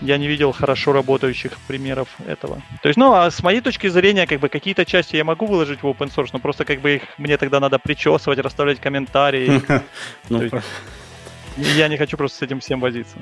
[0.01, 2.61] я не видел хорошо работающих примеров этого.
[2.81, 5.81] То есть, ну, а с моей точки зрения, как бы какие-то части я могу выложить
[5.81, 9.61] в open source, но просто как бы их мне тогда надо причесывать, расставлять комментарии.
[10.29, 10.41] Ну,
[11.55, 13.17] я не хочу просто с этим всем возиться.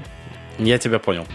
[0.58, 1.26] Я тебя понял.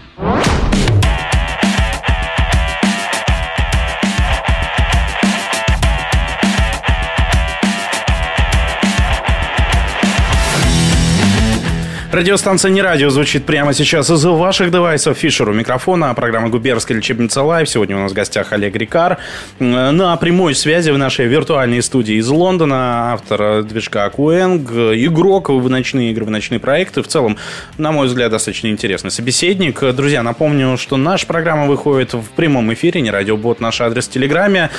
[12.13, 15.17] Радиостанция «Не радио» звучит прямо сейчас из ваших девайсов.
[15.17, 17.69] Фишер у микрофона, программа «Губерская лечебница Лайв».
[17.69, 19.19] Сегодня у нас в гостях Олег Рикар.
[19.61, 26.11] На прямой связи в нашей виртуальной студии из Лондона автор движка Куэнг, игрок в ночные
[26.11, 27.03] игры, в ночные проекты.
[27.03, 27.37] В целом,
[27.79, 29.81] на мой взгляд, достаточно интересный собеседник.
[29.95, 34.71] Друзья, напомню, что наша программа выходит в прямом эфире, не радиобот, наш адрес в Телеграме.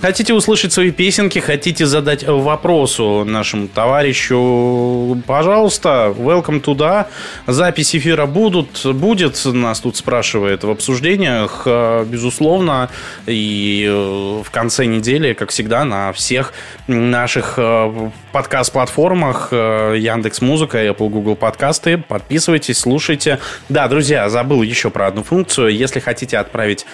[0.00, 7.08] Хотите услышать свои песенки, хотите задать вопросу нашему товарищу, пожалуйста, welcome туда.
[7.46, 12.90] Запись эфира будут, будет, нас тут спрашивает в обсуждениях, э, безусловно,
[13.26, 16.52] и э, в конце недели, как всегда, на всех
[16.88, 21.96] наших э, подкаст-платформах Яндекс Музыка, Apple, Google подкасты.
[21.96, 23.38] Подписывайтесь, слушайте.
[23.70, 25.74] Да, друзья, забыл еще про одну функцию.
[25.74, 26.84] Если хотите отправить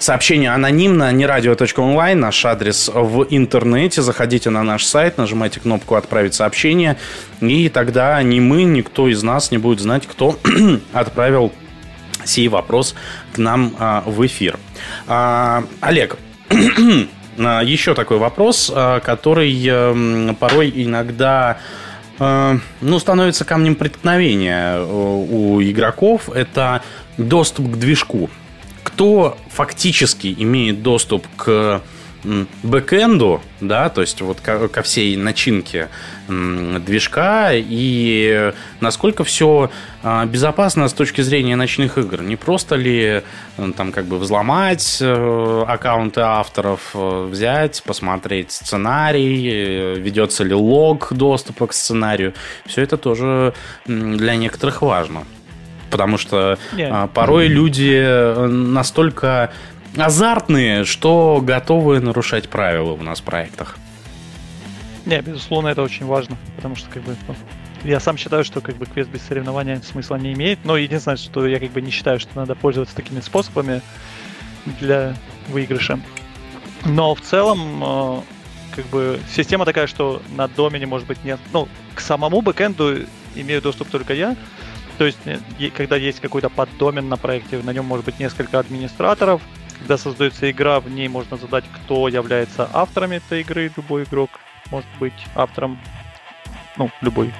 [0.00, 4.00] Сообщение анонимно, не радио.онлайн, наш адрес в интернете.
[4.00, 6.96] Заходите на наш сайт, нажимайте кнопку «Отправить сообщение»,
[7.42, 10.38] и тогда ни мы, никто из нас не будет знать, кто
[10.94, 11.52] отправил
[12.24, 12.94] сей вопрос
[13.34, 14.58] к нам а, в эфир.
[15.06, 16.16] А, Олег,
[17.38, 21.58] а, еще такой вопрос, а, который а, порой иногда
[22.18, 26.30] а, ну, становится камнем преткновения э, у игроков.
[26.30, 26.80] Это
[27.18, 28.30] доступ к движку
[29.00, 31.80] кто фактически имеет доступ к
[32.62, 35.88] бэкэнду, да, то есть вот ко, ко всей начинке
[36.28, 39.70] движка и насколько все
[40.02, 42.20] а, безопасно с точки зрения ночных игр.
[42.20, 43.22] Не просто ли
[43.74, 51.14] там как бы взломать э, аккаунты авторов, э, взять, посмотреть сценарий, э, ведется ли лог
[51.14, 52.34] доступа к сценарию.
[52.66, 53.54] Все это тоже
[53.86, 55.24] для некоторых важно.
[55.90, 59.52] Потому что а, порой люди э, настолько
[59.96, 63.76] азартные, что готовы нарушать правила у нас в проектах.
[65.06, 67.34] Не, безусловно, это очень важно, потому что как бы ну,
[67.84, 71.46] я сам считаю, что как бы квест без соревнования смысла не имеет, но единственное, что
[71.46, 73.80] я как бы не считаю, что надо пользоваться такими способами
[74.80, 75.16] для
[75.48, 75.98] выигрыша.
[76.84, 78.20] Но в целом, э,
[78.76, 83.62] как бы система такая, что на домене может быть нет, ну к самому бэкэнду имею
[83.62, 84.36] доступ только я,
[85.00, 85.38] то есть, э,
[85.74, 89.40] когда есть какой-то поддомен на проекте, на нем может быть несколько администраторов.
[89.78, 93.72] Когда создается игра, в ней можно задать, кто является авторами этой игры.
[93.74, 94.28] Любой игрок
[94.70, 95.80] может быть автором.
[96.76, 97.32] Ну, любой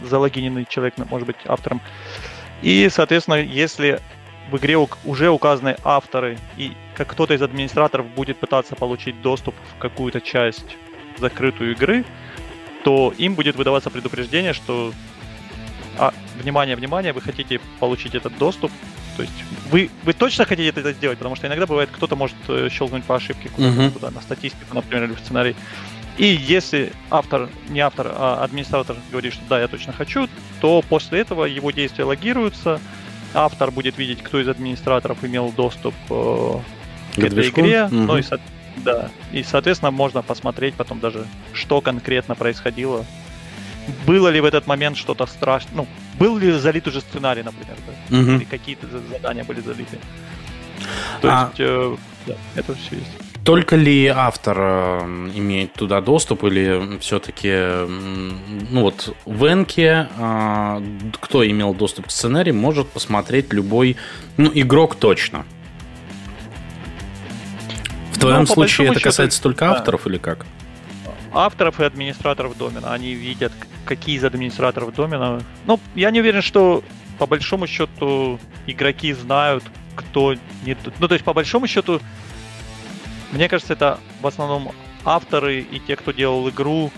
[0.00, 1.82] залогиненный человек может быть автором.
[2.62, 4.00] И, соответственно, если
[4.50, 9.78] в игре уже указаны авторы, и как кто-то из администраторов будет пытаться получить доступ в
[9.78, 10.78] какую-то часть
[11.18, 12.06] закрытую игры,
[12.84, 14.94] то им будет выдаваться предупреждение, что
[16.02, 18.72] а, внимание, внимание, вы хотите получить этот доступ,
[19.16, 22.68] то есть вы, вы точно хотите это сделать, потому что иногда бывает, кто-то может э,
[22.72, 23.90] щелкнуть по ошибке куда-то uh-huh.
[23.92, 25.54] туда, на статистику, например, или в сценарий.
[26.18, 30.28] И если автор, не автор, а администратор говорит, что да, я точно хочу,
[30.60, 32.80] то после этого его действия логируются,
[33.32, 36.58] автор будет видеть, кто из администраторов имел доступ э,
[37.14, 37.60] к этой движку?
[37.60, 37.86] игре.
[37.86, 38.06] Мгм.
[38.06, 38.24] Ну и,
[38.78, 43.06] да, и, соответственно, можно посмотреть потом даже, что конкретно происходило.
[44.06, 45.72] Было ли в этот момент что-то страшное?
[45.74, 48.16] Ну, был ли залит уже сценарий, например, да?
[48.16, 48.36] Мгм.
[48.36, 49.98] или какие-то за- задания были залиты.
[51.20, 53.10] То А- есть, э, да, это все есть.
[53.44, 55.00] Только ли автор э,
[55.34, 57.50] имеет туда доступ, или все-таки,
[58.70, 60.80] ну вот, в Энке, э,
[61.20, 63.96] кто имел доступ к сценарию, может посмотреть любой,
[64.36, 65.44] ну, игрок точно.
[68.12, 69.72] В твоем Ну, случае это счету, касается только да.
[69.72, 70.46] авторов или как?
[71.32, 72.92] Авторов и администраторов домена.
[72.92, 73.52] Они видят,
[73.84, 75.42] какие из администраторов домена.
[75.66, 76.82] Ну, я не уверен, что
[77.18, 79.64] по большому счету игроки знают,
[79.94, 80.76] кто не...
[80.98, 82.00] Ну, то есть, по большому счету,
[83.32, 84.72] мне кажется, это в основном
[85.04, 86.90] авторы и те, кто делал игру,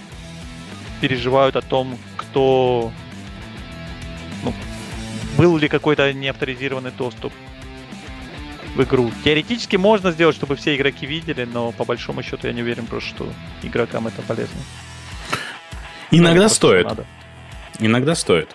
[1.00, 2.92] переживают о том, кто...
[4.42, 4.52] ну,
[5.36, 7.32] был ли какой-то неавторизированный доступ
[8.74, 9.10] в игру.
[9.24, 13.08] Теоретически можно сделать, чтобы все игроки видели, но по большому счету я не уверен просто,
[13.10, 14.60] что игрокам это полезно.
[16.10, 16.86] Иногда стоит.
[16.86, 17.06] надо.
[17.78, 18.54] Иногда стоит.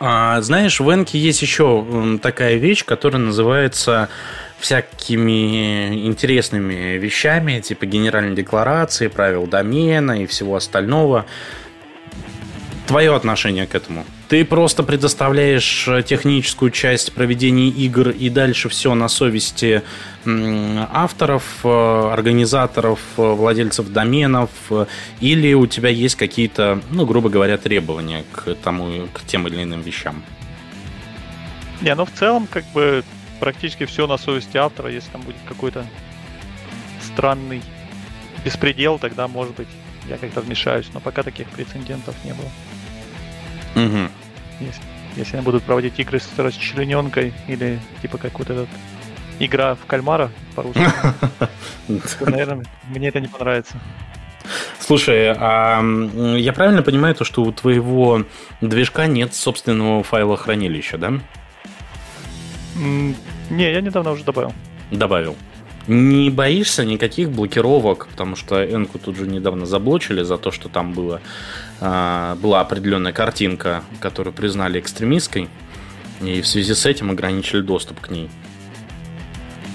[0.00, 4.08] А, знаешь, в Энке есть еще такая вещь, которая называется
[4.58, 11.26] всякими интересными вещами, типа генеральной декларации, правил домена и всего остального.
[12.86, 14.04] Твое отношение к этому?
[14.28, 19.82] Ты просто предоставляешь э, техническую часть проведения игр и дальше все на совести
[20.26, 24.50] авторов, э, организаторов, э, владельцев доменов,
[25.20, 29.82] или у тебя есть какие-то, ну, грубо говоря, требования к тому, к тем или иным
[29.82, 30.22] вещам?
[31.82, 33.04] Не, ну в целом, как бы,
[33.40, 34.90] практически все на совести автора.
[34.90, 35.84] Если там будет какой-то
[37.02, 37.60] странный
[38.42, 39.68] беспредел, тогда, может быть,
[40.08, 40.88] я как-то вмешаюсь.
[40.94, 42.48] Но пока таких прецедентов не было.
[43.74, 44.10] Мгм.
[44.60, 44.82] Если,
[45.16, 48.68] если они будут проводить игры с расчлененкой или типа как вот этот
[49.38, 50.80] игра в кальмара по-русски,
[52.18, 53.78] то, наверное, мне это не понравится.
[54.78, 55.82] Слушай, а
[56.36, 58.24] я правильно понимаю то, что у твоего
[58.60, 61.14] движка нет собственного файла хранилища, да?
[62.76, 64.52] Не, я недавно уже добавил.
[64.90, 65.36] Добавил.
[65.86, 70.92] Не боишься никаких блокировок, потому что Энку тут же недавно заблочили за то, что там
[70.94, 71.20] было,
[71.80, 75.48] а, была определенная картинка, которую признали экстремистской,
[76.22, 78.30] и в связи с этим ограничили доступ к ней.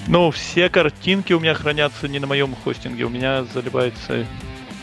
[0.08, 3.04] Ну, все картинки у меня хранятся не на моем хостинге.
[3.04, 4.26] У меня заливается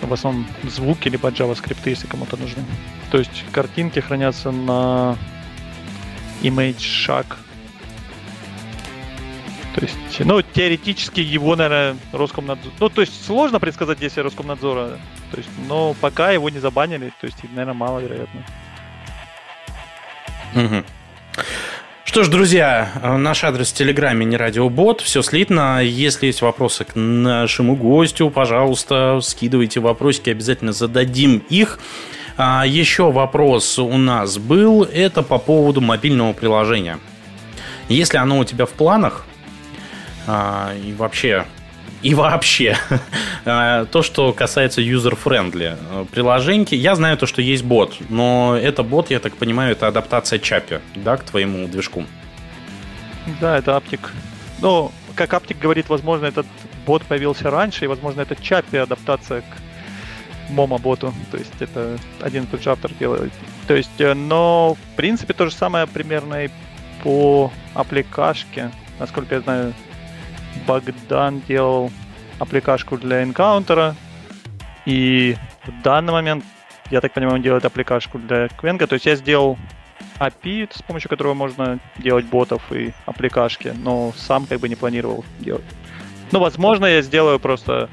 [0.01, 2.63] в основном звуки либо JavaScript, если кому-то нужны.
[3.11, 5.17] То есть картинки хранятся на
[6.41, 7.25] Image Shack.
[9.77, 12.71] То есть, ну, теоретически его, наверное, Роскомнадзор...
[12.79, 14.97] Ну, то есть сложно предсказать действия Роскомнадзора.
[15.29, 18.43] То есть, но пока его не забанили, то есть, наверное, маловероятно.
[20.55, 20.83] Мгм.
[22.05, 25.83] Что ж, друзья, наш адрес в Телеграме не радиобот, все слитно.
[25.83, 31.77] Если есть вопросы к нашему гостю, пожалуйста, скидывайте вопросики, обязательно зададим их.
[32.35, 36.97] А, Еще вопрос у нас был, это по поводу мобильного приложения.
[37.89, 39.26] Если оно у тебя в планах,
[40.27, 41.45] и вообще,
[42.01, 42.77] и вообще,
[43.45, 48.83] а, то, что касается user-friendly э, приложеньки, я знаю то, что есть бот, но это
[48.83, 52.05] бот, я так понимаю, это адаптация Чапи, да, к твоему движку.
[53.41, 54.11] Да, это Аптик.
[54.61, 56.45] Ну, как Аптик говорит, возможно, этот
[56.85, 61.13] бот появился раньше, и, возможно, это Чапи адаптация к Момо-боту.
[61.31, 63.33] То есть это один и тот же автор делает.
[63.67, 66.49] То есть, э, но, в принципе, то же самое примерно и
[67.03, 68.71] по аппликашке.
[68.99, 69.73] Насколько я знаю,
[70.65, 71.91] Богдан делал
[72.39, 73.95] аппликашку для энкаунтера,
[74.85, 75.35] и
[75.65, 76.45] в данный момент,
[76.91, 78.87] я так понимаю, он делает аппликашку для Квенга.
[78.87, 79.57] То есть я сделал
[80.19, 85.25] API, с помощью которого можно делать ботов и аппликашки, но сам как бы не планировал
[85.39, 85.65] делать.
[86.31, 87.89] Ну, возможно, я сделаю просто,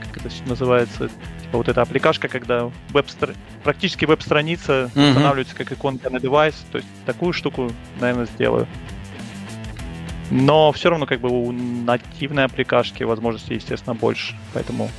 [0.00, 1.08] как это называется,
[1.42, 3.06] типа вот эта аппликашка, когда веб
[3.62, 5.08] практически веб-страница Мгм.
[5.08, 7.70] устанавливается как иконка на девайс, то есть такую штуку,
[8.00, 8.66] наверное, сделаю.
[10.30, 14.90] Но все равно как бы у нативной аппликашки возможностей, естественно, больше, поэтому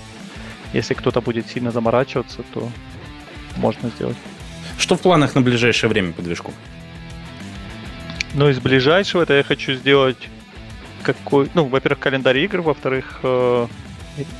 [0.74, 2.70] если кто-то будет сильно заморачиваться, то
[3.58, 4.18] можно сделать.
[4.78, 6.54] Что в планах на ближайшее время по движку?
[8.34, 10.18] Ну, из ближайшего это я хочу сделать
[11.04, 13.68] какой, ну, во-первых, календарь игр, во-вторых, э,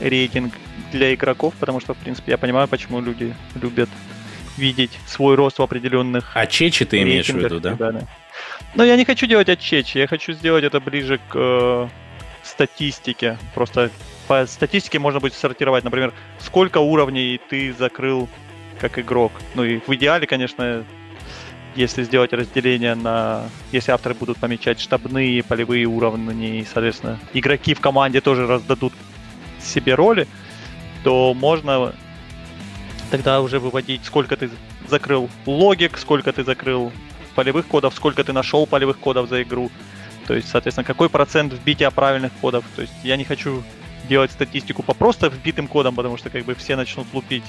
[0.02, 0.54] рейтинг
[0.92, 3.90] для игроков, потому что, в принципе, я понимаю, почему люди любят
[4.58, 8.08] видеть свой рост в определенных А чечи ты имеешь в виду, так да?
[8.76, 11.88] Но я не хочу делать от чечи, я хочу сделать это ближе к э,
[12.44, 13.38] статистике.
[13.54, 13.90] Просто
[14.28, 18.28] по статистике можно будет сортировать, например, сколько уровней ты закрыл
[18.80, 19.32] как игрок.
[19.56, 20.86] Ну и в идеале, конечно,
[21.76, 23.46] если сделать разделение на...
[23.72, 28.94] Если авторы будут помечать штабные, полевые уровни, и, соответственно, игроки в команде тоже раздадут
[29.62, 30.28] себе роли,
[31.04, 31.94] то можно
[33.12, 34.50] тогда уже выводить, сколько ты
[34.88, 36.92] закрыл логик, сколько ты закрыл
[37.38, 39.70] полевых кодов, сколько ты нашел полевых кодов за игру.
[40.26, 42.66] То есть, соответственно, какой процент вбития правильных кодов.
[42.76, 43.64] То есть я не хочу
[44.10, 47.44] делать статистику по просто вбитым кодам, потому что как бы все начнут лупить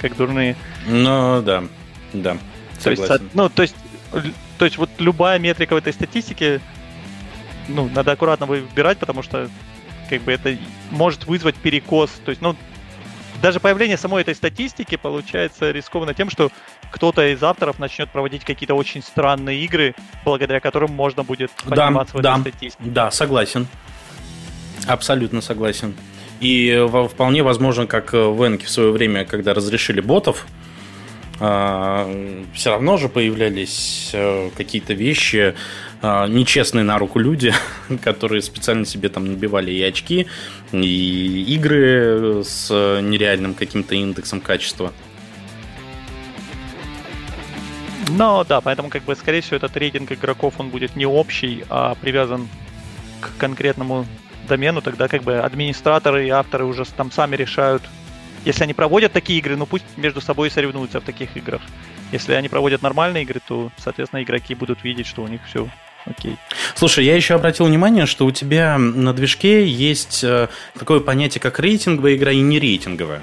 [0.00, 0.54] как дурные.
[0.86, 1.64] Ну да,
[2.12, 2.36] да.
[2.80, 3.02] То есть,
[3.34, 3.74] ну, то есть,
[4.58, 6.60] то есть вот любая метрика в этой статистике,
[7.66, 9.50] ну, надо аккуратно выбирать, потому что
[10.08, 10.56] как бы это
[10.92, 12.10] может вызвать перекос.
[12.24, 12.54] То есть, ну,
[13.42, 16.52] даже появление самой этой статистики получается рискованно тем, что
[16.92, 22.18] кто-то из авторов начнет проводить какие-то очень странные игры, благодаря которым можно будет подниматься да,
[22.18, 22.90] в этой да, статистике.
[22.90, 23.66] Да, согласен.
[24.86, 25.94] Абсолютно согласен.
[26.40, 30.46] И вполне возможно, как в Энке в свое время, когда разрешили ботов,
[31.40, 32.08] а,
[32.54, 35.54] все равно же появлялись э, какие-то вещи,
[36.00, 37.54] а, нечестные на руку люди,
[38.02, 40.26] которые специально себе там набивали и очки,
[40.72, 44.92] и игры с нереальным каким-то индексом качества.
[48.08, 51.94] Ну да, поэтому как бы скорее всего этот рейтинг игроков он будет не общий, а
[51.94, 52.48] привязан
[53.20, 54.06] к конкретному
[54.48, 57.82] домену, тогда как бы администраторы и авторы уже там сами решают,
[58.44, 61.62] если они проводят такие игры, ну пусть между собой соревнуются в таких играх.
[62.10, 65.68] Если они проводят нормальные игры, то, соответственно, игроки будут видеть, что у них все
[66.04, 66.36] окей.
[66.74, 70.48] Слушай, я еще обратил внимание, что у тебя на движке есть э,
[70.78, 73.22] такое понятие, как рейтинговая игра и нерейтинговая.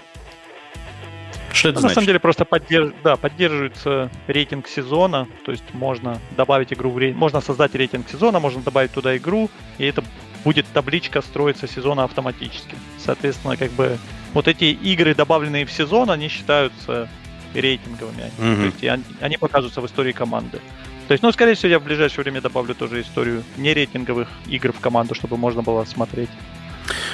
[1.53, 1.83] Что это ну, значит?
[1.83, 2.93] На самом деле просто поддерж...
[3.03, 8.39] да, поддерживается рейтинг сезона, то есть можно добавить игру в рейтинг, можно создать рейтинг сезона,
[8.39, 10.03] можно добавить туда игру, и это
[10.43, 12.75] будет табличка строиться сезона автоматически.
[12.97, 13.97] Соответственно, как бы
[14.33, 17.09] вот эти игры, добавленные в сезон, они считаются
[17.53, 18.31] рейтинговыми.
[18.37, 18.55] Мгм.
[18.57, 20.59] То есть они, они показываются в истории команды.
[21.07, 24.79] То есть, ну, скорее всего, я в ближайшее время добавлю тоже историю нерейтинговых игр в
[24.79, 26.29] команду, чтобы можно было смотреть.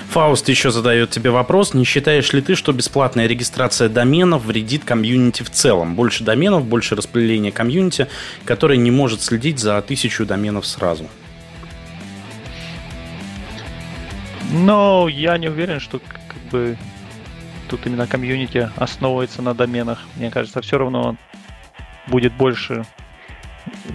[0.10, 1.74] Фауст еще задает тебе вопрос.
[1.74, 5.96] Не считаешь ли ты, что бесплатная регистрация доменов вредит комьюнити в целом?
[5.96, 8.08] Больше доменов, больше распределения комьюнити,
[8.46, 11.10] которое не может следить за тысячу доменов сразу.
[14.52, 16.78] Но я не уверен, что как бы
[17.68, 20.02] тут именно комьюнити основывается на доменах.
[20.16, 21.18] Мне кажется, все равно
[22.08, 22.86] будет больше.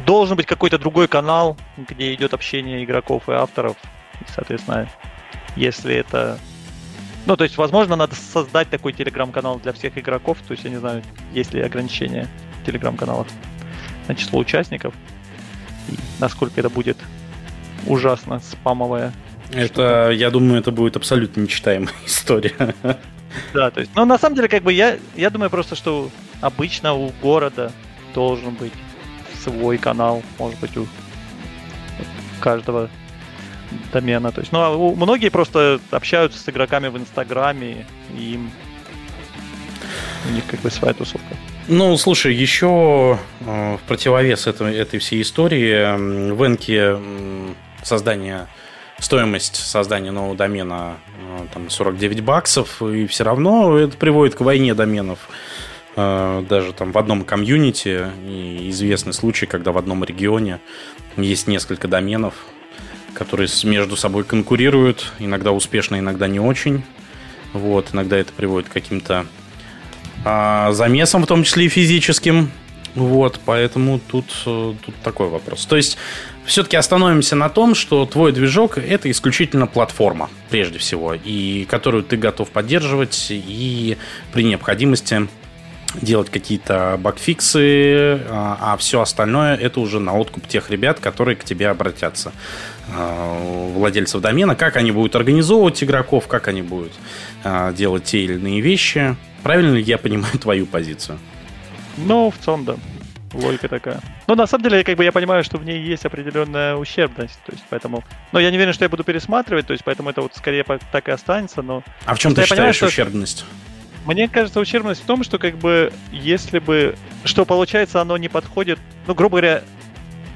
[0.04, 3.76] Должен быть какой-то другой канал, где идет общение игроков и авторов.
[4.20, 4.88] И, соответственно,
[5.56, 6.38] если это...
[7.26, 10.38] Ну, то есть, возможно, надо создать такой телеграм-канал для всех игроков.
[10.46, 12.28] То есть, я не знаю, есть ли ограничения
[12.64, 13.28] телеграм-каналов
[14.08, 14.94] на число участников.
[15.88, 16.96] И насколько это будет
[17.86, 19.12] ужасно спамовая
[19.52, 22.74] Это, я думаю, это будет абсолютно нечитаемая история.
[23.54, 26.94] Да, то есть, ну на самом деле, как бы я, я думаю просто, что обычно
[26.94, 27.72] у города
[28.12, 28.72] должен быть
[29.42, 30.86] свой канал, может быть, у
[32.40, 32.90] каждого
[33.92, 34.32] домена.
[34.32, 38.50] То есть, ну, а многие просто общаются с игроками в Инстаграме, и им
[40.28, 41.36] у них как бы своя тусовка.
[41.68, 46.96] Ну, слушай, еще э, в противовес этой, этой всей истории в Энке
[47.82, 48.46] создание
[48.98, 54.74] стоимость создания нового домена э, там 49 баксов, и все равно это приводит к войне
[54.74, 55.28] доменов.
[55.96, 60.60] Э, Даже там в одном комьюнити и известный случай, когда в одном регионе
[61.16, 62.34] есть несколько доменов,
[63.14, 66.82] которые между собой конкурируют, иногда успешно, иногда не очень.
[67.52, 69.26] Вот, иногда это приводит к каким-то
[70.24, 72.50] а, замесом, в том числе и физическим.
[72.94, 75.64] Вот, поэтому тут, э, тут такой вопрос.
[75.64, 75.96] То есть,
[76.44, 82.16] все-таки остановимся на том, что твой движок это исключительно платформа, прежде всего, и которую ты
[82.16, 83.96] готов поддерживать и
[84.32, 85.28] при необходимости
[85.94, 91.68] делать какие-то багфиксы, а все остальное это уже на откуп тех ребят, которые к тебе
[91.68, 92.32] обратятся.
[92.92, 96.92] А, Владельцев домена, как они будут организовывать игроков, как они будут
[97.44, 99.16] а, делать те или иные вещи.
[99.42, 101.18] Правильно ли я понимаю твою позицию?
[101.96, 102.76] Ну, в целом, да.
[103.32, 104.00] Логика такая.
[104.26, 107.38] Но на самом деле, как бы я понимаю, что в ней есть определенная ущербность.
[107.46, 108.02] То есть, поэтому.
[108.32, 111.08] Но я не уверен, что я буду пересматривать, то есть, поэтому это вот скорее так
[111.08, 111.84] и останется, но.
[112.06, 113.44] А в чем Просто ты понимаю, считаешь что- ущербность?
[114.06, 118.78] Мне кажется, ущербность в том, что как бы если бы, что получается, оно не подходит,
[119.06, 119.62] ну, грубо говоря,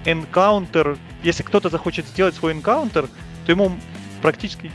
[0.05, 3.09] энкаунтер, если кто-то захочет сделать свой энкаунтер,
[3.47, 3.77] то ему
[4.23, 4.71] практически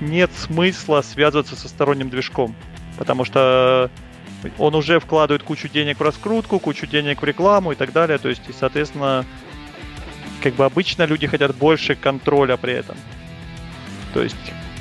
[0.00, 2.54] нет смысла связываться со сторонним движком,
[2.98, 3.90] потому что
[4.58, 8.28] он уже вкладывает кучу денег в раскрутку, кучу денег в рекламу и так далее, то
[8.28, 9.24] есть, и, соответственно,
[10.42, 12.96] как бы обычно люди хотят больше контроля при этом.
[14.14, 14.36] То есть,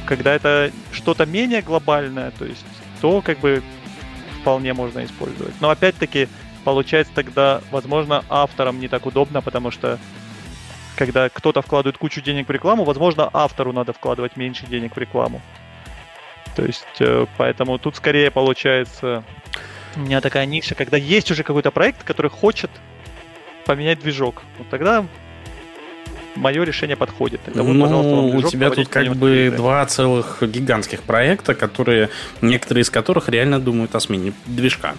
[0.05, 2.65] когда это что-то менее глобальное, то есть,
[3.01, 3.63] то как бы
[4.41, 5.53] вполне можно использовать.
[5.59, 6.27] Но опять-таки,
[6.65, 9.97] получается тогда, возможно, авторам не так удобно, потому что
[10.97, 15.41] когда кто-то вкладывает кучу денег в рекламу, возможно, автору надо вкладывать меньше денег в рекламу.
[16.55, 19.23] То есть, э, поэтому тут скорее получается
[19.95, 22.69] у меня такая ниша, когда есть уже какой-то проект, который хочет
[23.65, 24.41] поменять движок.
[24.57, 25.05] Вот тогда
[26.35, 27.41] мое решение подходит.
[27.43, 32.09] Тогда вот, ну, у тебя тут как бы два целых гигантских проекта, которые
[32.41, 34.95] некоторые из которых реально думают о смене движка.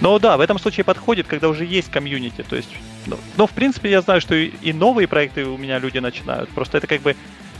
[0.00, 2.42] Ну да, в этом случае подходит, когда уже есть комьюнити.
[2.42, 2.70] То есть,
[3.06, 6.50] ну, но в принципе я знаю, что и, и новые проекты у меня люди начинают.
[6.50, 7.16] Просто это как бы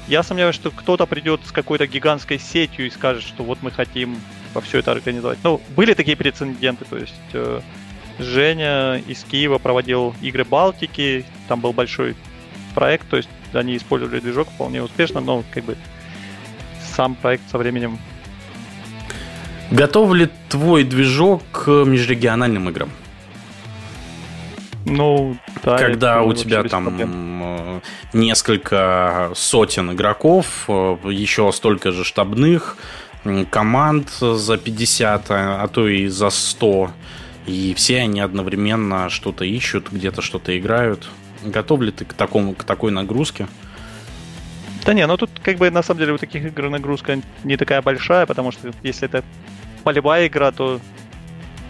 [0.09, 4.21] я сомневаюсь, что кто-то придет с какой-то гигантской сетью и скажет, что вот мы хотим
[4.53, 5.39] во все это организовать.
[5.43, 7.61] Ну, были такие прецеденты, то есть э,
[8.19, 12.17] Женя из Киева проводил игры Балтики, там был большой
[12.75, 15.77] проект, то есть они использовали движок вполне успешно, но как бы
[16.95, 17.99] сам проект со временем
[19.71, 22.91] Готов ли твой движок к межрегиональным играм?
[24.87, 25.79] Ну, да.
[25.79, 27.43] Когда у тебя там проблем.
[27.43, 27.81] Э,
[28.13, 32.77] несколько сотен игроков, э, еще столько же штабных,
[33.51, 36.91] команд за 50, а, а то и за 100,
[37.47, 41.09] и все они одновременно что-то ищут, где-то что-то играют.
[41.43, 43.47] Готов ли ты к, такому, к такой нагрузке?
[44.85, 47.81] Да не, ну тут как бы на самом деле у таких игр нагрузка не такая
[47.81, 49.25] большая, потому что если это
[49.83, 50.81] полевая игра, то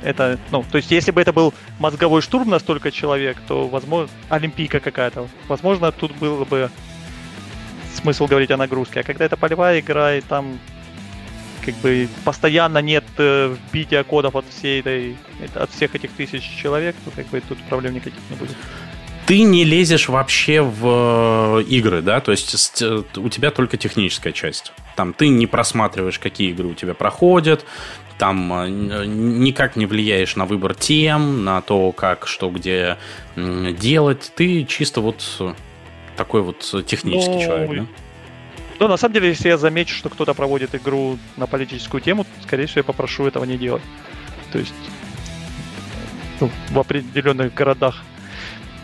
[0.03, 4.11] это, ну, то есть если бы это был мозговой штурм на столько человек, то, возможно,
[4.29, 6.71] олимпийка какая-то, возможно, тут было бы
[7.95, 9.01] смысл говорить о нагрузке.
[9.01, 10.59] А когда это полевая игра, и там
[11.65, 15.17] как бы постоянно нет э, вбития кодов от всей этой,
[15.55, 18.57] от всех этих тысяч человек, то как бы тут проблем никаких не будет
[19.27, 24.33] ты не лезешь вообще в э, игры, да, то есть э, у тебя только техническая
[24.33, 24.73] часть.
[24.97, 27.65] Там ты не просматриваешь, какие игры у тебя проходят,
[28.19, 28.69] там э,
[29.07, 32.99] никак не влияешь на выбор тем, на то, как, что, где
[33.37, 34.33] делать.
[34.37, 35.25] Ты чисто вот
[36.17, 37.87] такой вот технический ну, человек, да?
[38.81, 42.67] Ну, на самом деле, если я замечу, что кто-то проводит игру на политическую тему, скорее
[42.67, 43.83] всего, я попрошу этого не делать.
[44.53, 44.75] То есть
[46.41, 48.03] ну, в определенных городах.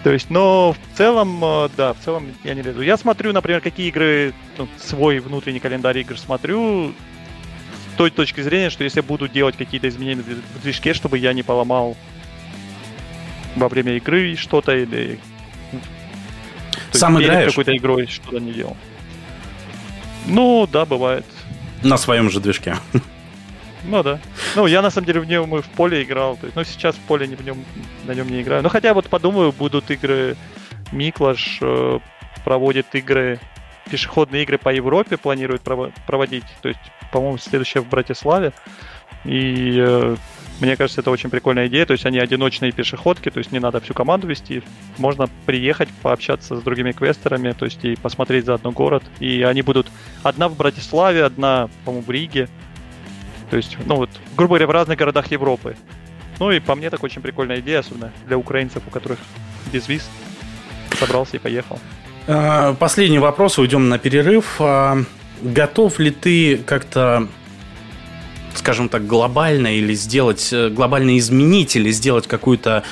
[0.02, 2.80] То есть, но в целом, э, да, в целом я не лезу.
[2.80, 6.94] Я смотрю, например, какие игры, ну, свой внутренний календарь игр смотрю,
[7.98, 11.42] той точки зрения, что если я буду делать какие-то изменения в движке, чтобы я не
[11.42, 11.98] поломал
[13.56, 15.18] во время игры что-то или...
[16.92, 17.50] Сам играешь?
[17.50, 18.76] какой-то игрой что-то не делал.
[20.26, 21.26] Ну, да, бывает.
[21.82, 22.76] На своем же движке.
[23.84, 24.20] Ну да.
[24.56, 26.36] Ну, я на самом деле в нем и в поле играл.
[26.36, 27.64] То есть, ну, сейчас в поле не в нем,
[28.06, 28.62] на нем не играю.
[28.62, 30.36] Ну, хотя вот подумаю, будут игры
[30.92, 31.98] Миклаш э,
[32.44, 33.40] проводит игры,
[33.90, 35.62] пешеходные игры по Европе планирует
[36.06, 36.44] проводить.
[36.62, 38.52] То есть по-моему, следующая в Братиславе.
[39.24, 40.16] И э,
[40.60, 41.86] мне кажется, это очень прикольная идея.
[41.86, 44.62] То есть они одиночные пешеходки, то есть не надо всю команду вести.
[44.98, 49.02] Можно приехать, пообщаться с другими квестерами, то есть и посмотреть за одно город.
[49.18, 49.88] И они будут
[50.22, 52.48] одна в Братиславе, одна, по-моему, в Риге.
[53.50, 55.76] То есть, ну вот, грубо говоря, в разных городах Европы.
[56.38, 59.18] Ну и по мне так очень прикольная идея, особенно для украинцев, у которых
[59.72, 60.08] без виз
[60.98, 61.78] собрался и поехал.
[62.26, 64.56] А, последний вопрос, уйдем на перерыв.
[64.60, 64.98] А,
[65.42, 67.28] готов ли ты как-то
[68.54, 72.82] скажем так, глобально или сделать, э, глобально изменить или сделать какое-то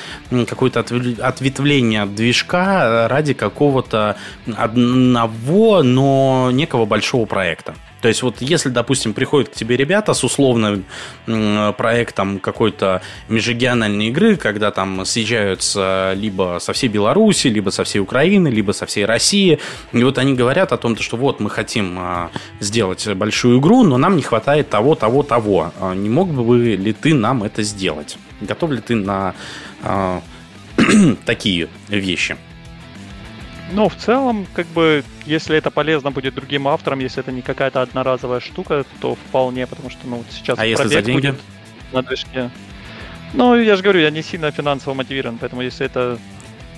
[0.47, 4.15] какое ответвление от движка ради какого-то
[4.55, 7.75] одного, но некого большого проекта?
[8.01, 10.85] То есть вот если, допустим, приходят к тебе ребята с условным
[11.25, 18.47] проектом какой-то межрегиональной игры, когда там съезжаются либо со всей Беларуси, либо со всей Украины,
[18.47, 19.59] либо со всей России,
[19.91, 23.97] и вот они говорят о том, что вот мы хотим а, сделать большую игру, но
[23.97, 25.73] нам не хватает того, того, того.
[25.79, 28.17] А не мог бы ли ты нам это сделать?
[28.41, 29.35] Готов ли ты на
[29.83, 30.21] а,
[31.25, 32.37] такие вещи?
[33.71, 37.81] Ну, в целом, как бы, если это полезно будет другим авторам, если это не какая-то
[37.81, 41.27] одноразовая штука, то вполне, потому что, ну, сейчас а если за деньги?
[41.27, 41.41] будет
[41.91, 42.49] на движке.
[43.33, 46.17] Ну, я же говорю, я не сильно финансово мотивирован, поэтому если это...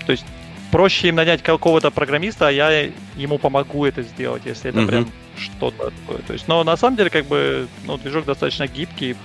[0.05, 0.25] То есть
[0.71, 4.87] проще им нанять какого-то программиста, а я ему помогу это сделать, если это mm-hmm.
[4.87, 6.21] прям что-то такое.
[6.23, 9.15] То есть, но на самом деле, как бы, ну, движок достаточно гибкий,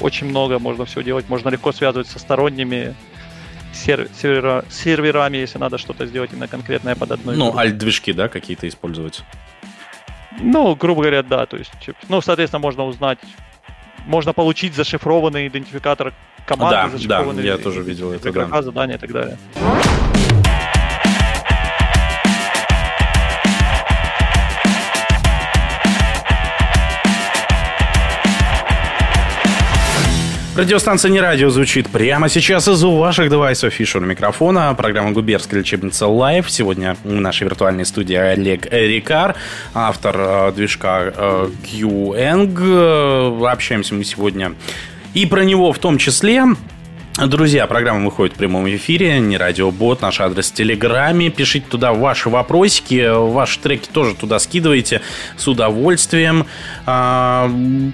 [0.00, 2.94] очень много можно всего делать, можно легко связывать со сторонними
[3.74, 7.36] сер- сервера, серверами, если надо что-то сделать именно конкретное под одной.
[7.36, 9.22] Ну, альт-движки, да, какие-то использовать?
[10.40, 11.46] Ну, грубо говоря, да.
[11.46, 11.72] То есть,
[12.08, 13.18] ну, соответственно, можно узнать,
[14.06, 16.12] можно получить зашифрованный идентификатор
[16.46, 18.28] команды, да, зашифрованный да, я тоже видел это.
[18.30, 19.38] Игрока, задания и так далее.
[30.56, 34.72] Радиостанция «Не радио» звучит прямо сейчас из ваших девайсов Фишер микрофона.
[34.74, 36.48] Программа «Губерская лечебница Лайв».
[36.48, 39.34] Сегодня в нашей виртуальной студии Олег Рикар,
[39.74, 43.50] автор э, движка э, QEng.
[43.50, 44.52] Общаемся мы сегодня
[45.12, 46.44] и про него в том числе.
[47.16, 51.30] Друзья, программа выходит в прямом эфире, не радиобот, наш адрес в Телеграме.
[51.30, 55.00] Пишите туда ваши вопросики, ваши треки тоже туда скидывайте
[55.36, 56.44] с удовольствием.
[56.86, 57.48] А,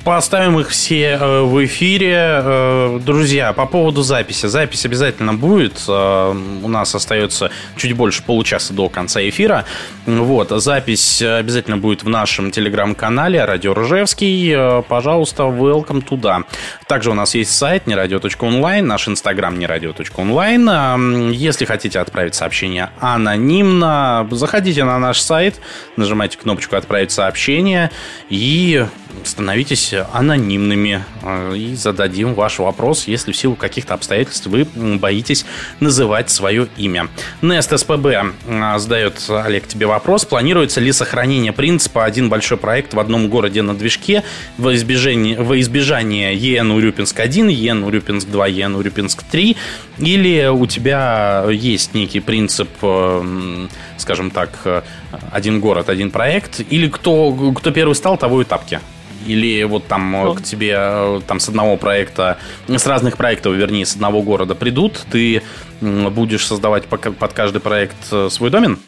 [0.06, 2.14] поставим их все э, в эфире.
[2.16, 4.46] Э, друзья, по поводу записи.
[4.46, 5.84] Запись обязательно будет.
[5.86, 9.66] Э, у нас остается чуть больше получаса до конца эфира.
[10.06, 14.82] Вот, запись обязательно будет в нашем Телеграм-канале Радио Ржевский.
[14.88, 16.44] Пожалуйста, welcome туда.
[16.88, 21.30] Также у нас есть сайт нерадио.онлайн, наш инстаграм нерадио.онлайн.
[21.30, 25.60] Если хотите отправить сообщение анонимно, заходите на наш сайт,
[25.96, 27.90] нажимайте кнопочку «Отправить сообщение»
[28.28, 28.86] и
[29.24, 34.64] становитесь анонимными э, и зададим ваш вопрос, если в силу каких-то обстоятельств вы
[34.98, 35.44] боитесь
[35.80, 37.08] называть свое имя.
[37.42, 40.24] Нест СПБ э, задает, Олег, тебе вопрос.
[40.24, 44.24] Планируется ли сохранение принципа «один большой проект в одном городе на движке»
[44.58, 49.56] во избежание, во избежание ЕН Урюпинск-1, ЕН Урюпинск-2, ЕН Урюпинск-3?
[49.98, 53.66] Или у тебя есть некий принцип, э,
[53.98, 54.84] скажем так,
[55.32, 56.60] один город, один проект?
[56.70, 58.80] Или кто, кто первый стал, того и тапки?
[59.26, 60.34] Или вот там ну.
[60.34, 65.04] к тебе э, там с одного проекта, с разных проектов, вернее, с одного города придут,
[65.10, 65.42] ты
[65.80, 68.78] будешь создавать под каждый проект э, свой домен?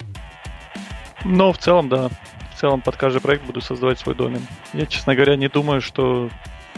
[1.24, 2.08] Ну, в целом, да.
[2.54, 4.46] В целом под каждый проект буду создавать свой домен.
[4.72, 6.30] Я, честно говоря, не думаю, что...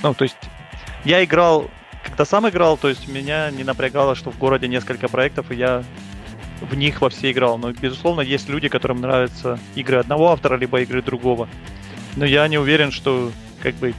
[0.03, 0.37] Ну, то есть,
[1.05, 1.71] я играл,
[2.03, 5.85] когда сам играл, то есть меня не напрягало, что в городе несколько проектов, и я
[6.61, 7.59] в них во все играл.
[7.59, 11.49] Но, безусловно, есть люди, которым нравятся игры одного автора, либо игры другого.
[12.17, 13.33] Но я не уверен, что
[13.65, 13.95] как бы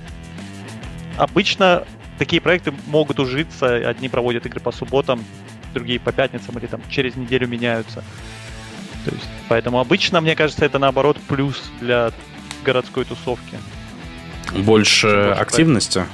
[1.18, 1.86] обычно
[2.18, 5.26] такие проекты могут ужиться, одни проводят игры по субботам,
[5.74, 8.04] другие по пятницам или там через неделю меняются.
[9.04, 12.12] То есть, поэтому обычно, мне кажется, это наоборот плюс для
[12.64, 13.58] городской тусовки.
[14.54, 16.06] Больше, больше активности?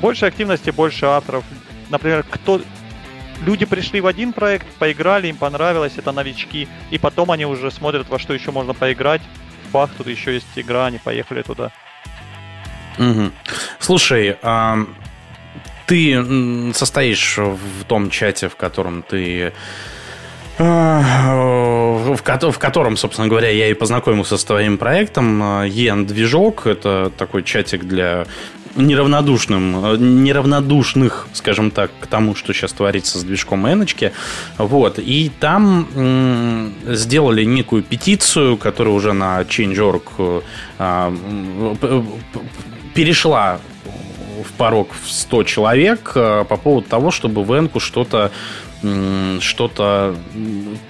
[0.00, 1.44] Больше активности, больше авторов.
[1.88, 2.60] Например, кто
[3.44, 8.08] люди пришли в один проект, поиграли, им понравилось, это новички, и потом они уже смотрят,
[8.08, 9.22] во что еще можно поиграть.
[9.72, 11.72] Бах, тут еще есть игра, они поехали туда.
[12.98, 13.30] Угу.
[13.78, 14.78] Слушай, а,
[15.86, 19.52] ты состоишь в том чате, в котором ты
[20.58, 21.34] а,
[22.14, 25.64] в, котором, собственно говоря, я и познакомился с твоим проектом.
[25.64, 28.26] Ен Движок это такой чатик для
[28.76, 34.12] неравнодушным, неравнодушных, скажем так, к тому, что сейчас творится с движком Эночки.
[34.58, 34.98] Вот.
[34.98, 40.42] И там м- сделали некую петицию, которая уже на Change.org
[40.78, 41.12] а,
[42.94, 43.60] перешла
[44.44, 48.30] в порог в 100 человек э, по поводу того, чтобы в Энку что-то
[49.40, 50.16] что-то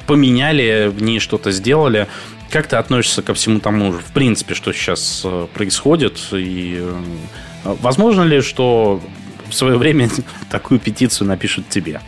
[0.07, 2.09] поменяли, в ней что-то сделали.
[2.51, 6.19] Как ты относишься ко всему тому, в принципе, что сейчас э, происходит?
[6.33, 7.03] И э,
[7.83, 9.03] возможно ли, что
[9.47, 10.09] в свое время
[10.51, 12.01] такую петицию напишут тебе?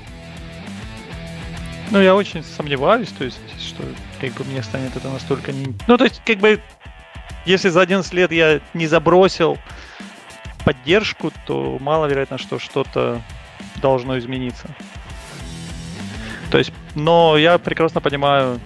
[1.90, 3.82] Ну, я очень сомневаюсь, то есть, что
[4.20, 5.74] как бы мне станет это настолько не...
[5.86, 6.60] Ну, то есть, как бы,
[7.44, 9.58] если за 11 лет я не забросил
[10.64, 13.20] поддержку, то маловероятно, что что-то
[13.76, 14.68] должно измениться.
[16.50, 18.60] То есть, но я прекрасно понимаю.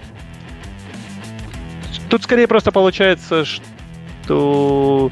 [2.09, 5.11] Тут скорее просто получается, что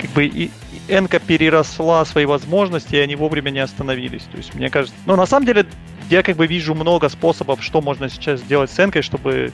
[0.00, 0.50] как бы и
[0.88, 4.22] Энка переросла свои возможности, и они вовремя не остановились.
[4.30, 5.66] То есть, мне кажется, ну, на самом деле,
[6.10, 9.52] я как бы вижу много способов, что можно сейчас сделать с Энкой, чтобы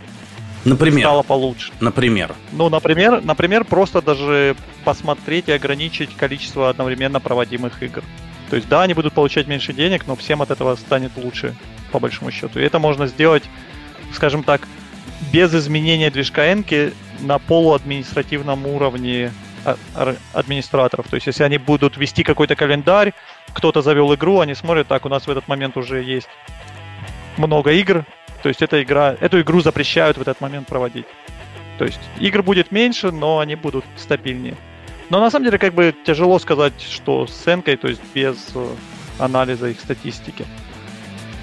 [0.64, 1.01] Например.
[1.01, 1.72] стало получше.
[1.80, 2.34] Например.
[2.52, 8.02] Ну, например, например, просто даже посмотреть и ограничить количество одновременно проводимых игр.
[8.51, 11.55] То есть, да, они будут получать меньше денег, но всем от этого станет лучше,
[11.90, 12.60] по большому счету.
[12.60, 13.44] И это можно сделать,
[14.12, 14.68] скажем так,
[15.32, 19.32] без изменения движка Энки на полуадминистративном уровне
[19.64, 19.76] а,
[20.34, 21.06] администраторов.
[21.09, 23.14] То есть, если они будут вести какой-то календарь,
[23.52, 26.28] кто-то завел игру, они смотрят, так, у нас в этот момент уже есть
[27.36, 28.05] много игр,
[28.43, 31.06] то есть эта игра, эту игру запрещают в этот момент проводить.
[31.78, 34.56] То есть игр будет меньше, но они будут стабильнее.
[35.10, 38.66] Но на самом деле как бы тяжело сказать, что с Энкой, то есть без э,
[39.19, 40.44] анализа их статистики.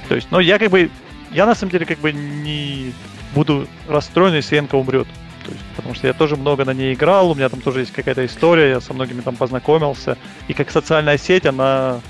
[0.08, 0.90] То есть, но я как бы,
[1.32, 2.94] я на самом деле как бы не
[3.34, 5.08] буду расстроен, если Энка умрет.
[5.46, 7.92] То есть, потому что я тоже много на ней играл, у меня там тоже есть
[7.92, 10.18] какая-то история, я со многими там познакомился.
[10.48, 12.02] И как социальная сеть, она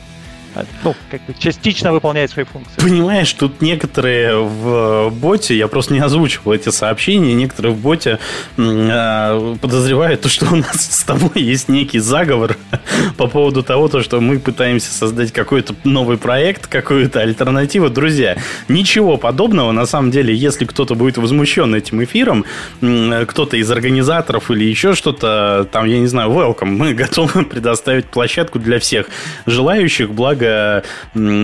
[0.83, 2.79] ну, как бы частично выполняет свои функции.
[2.81, 8.19] Понимаешь, тут некоторые в боте, я просто не озвучивал эти сообщения, некоторые в боте
[8.57, 12.57] э, подозревают, то, что у нас с тобой есть некий заговор
[13.17, 17.89] по поводу того, то, что мы пытаемся создать какой-то новый проект, какую-то альтернативу.
[17.89, 19.71] Друзья, ничего подобного.
[19.71, 22.45] На самом деле, если кто-то будет возмущен этим эфиром,
[22.79, 28.59] кто-то из организаторов или еще что-то, там, я не знаю, welcome, мы готовы предоставить площадку
[28.59, 29.07] для всех
[29.45, 30.83] желающих, благо благо,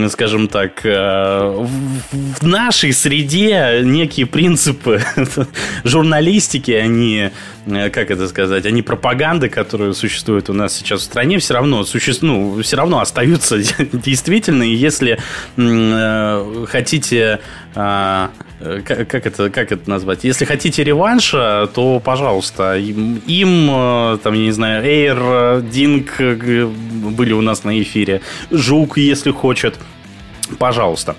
[0.08, 1.66] скажем так, э,
[2.40, 5.02] в нашей среде некие принципы
[5.84, 7.30] журналистики, они,
[7.66, 11.84] э, как это сказать, они пропаганды, которые существуют у нас сейчас в стране, все равно,
[11.84, 12.12] суще...
[12.20, 13.58] ну, все равно остаются
[13.92, 14.62] действительно.
[14.62, 15.18] И если
[15.56, 16.66] э,
[17.76, 20.24] хотите как, как, это, как это назвать?
[20.24, 27.42] Если хотите реванша, то, пожалуйста, им, им там, я не знаю, Эйр, Динг были у
[27.42, 29.78] нас на эфире, Жук, если хочет,
[30.58, 31.16] пожалуйста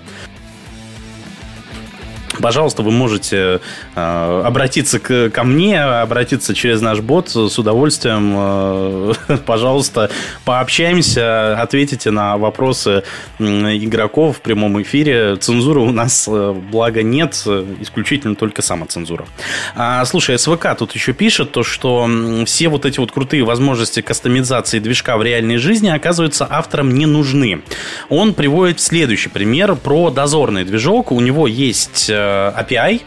[2.40, 3.60] пожалуйста, вы можете
[3.94, 8.34] э, обратиться к, ко мне, обратиться через наш бот с удовольствием.
[8.36, 9.12] Э,
[9.46, 10.10] пожалуйста,
[10.44, 13.02] пообщаемся, ответите на вопросы
[13.38, 15.36] игроков в прямом эфире.
[15.36, 17.34] Цензуры у нас, э, благо, нет,
[17.80, 19.26] исключительно только самоцензура.
[19.74, 22.08] А, слушай, СВК тут еще пишет то, что
[22.46, 27.62] все вот эти вот крутые возможности кастомизации движка в реальной жизни, оказывается, авторам не нужны.
[28.08, 31.12] Он приводит следующий пример про дозорный движок.
[31.12, 32.10] У него есть
[32.56, 33.02] API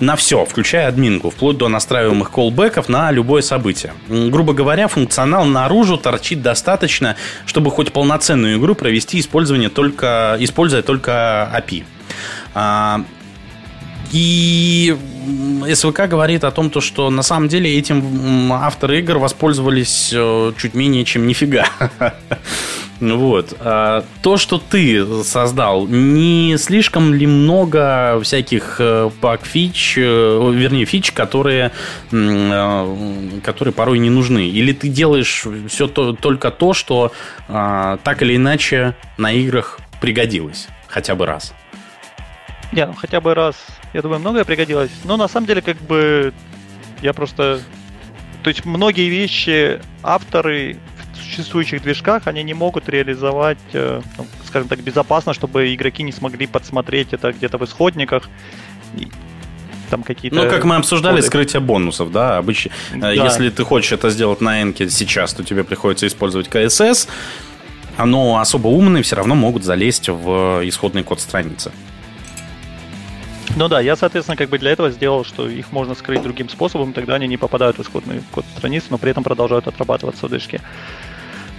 [0.00, 3.92] на все, включая админку, вплоть до настраиваемых колбеков на любое событие.
[4.08, 7.16] Грубо говоря, функционал наружу торчит достаточно,
[7.46, 11.84] чтобы хоть полноценную игру провести использование только, используя только API.
[12.54, 13.04] А,
[14.12, 14.96] и
[15.72, 20.74] СВК говорит о том, то, что на самом деле этим авторы игр воспользовались э, чуть
[20.74, 21.66] менее чем нифига.
[23.02, 23.56] Вот.
[23.58, 29.10] А то, что ты создал, не слишком ли много всяких э,
[29.96, 31.72] э, вернее, фич, которые,
[32.10, 34.48] которые порой не нужны?
[34.48, 37.12] Или ты делаешь все то, только то, что
[37.48, 41.52] а, так или иначе на играх пригодилось хотя бы раз?
[42.70, 43.56] Не, ну хотя бы раз,
[43.92, 44.92] я думаю, многое пригодилось.
[45.04, 46.32] Но на самом деле, как бы,
[47.02, 47.60] я просто...
[48.44, 50.76] То есть многие вещи авторы
[51.32, 56.46] существующих движках, они не могут реализовать, э, ну, скажем так, безопасно, чтобы игроки не смогли
[56.46, 58.28] подсмотреть это где-то в исходниках.
[58.98, 59.08] И
[59.90, 60.36] там какие-то...
[60.36, 61.26] Ну, как мы обсуждали, коды.
[61.26, 62.70] скрытие бонусов, да, обычно.
[62.92, 63.12] Э, да.
[63.12, 67.08] Если ты хочешь это сделать на Энке сейчас, то тебе приходится использовать КСС.
[67.98, 71.72] Но особо умные все равно могут залезть в исходный код страницы.
[73.56, 76.94] Ну да, я, соответственно, как бы для этого сделал, что их можно скрыть другим способом,
[76.94, 80.62] тогда они не попадают в исходный код страницы, но при этом продолжают отрабатываться в движке.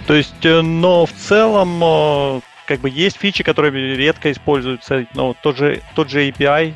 [0.06, 5.34] То есть, э, но в целом, э, как бы есть фичи, которые редко используются, но
[5.42, 6.74] тот же, тот же API,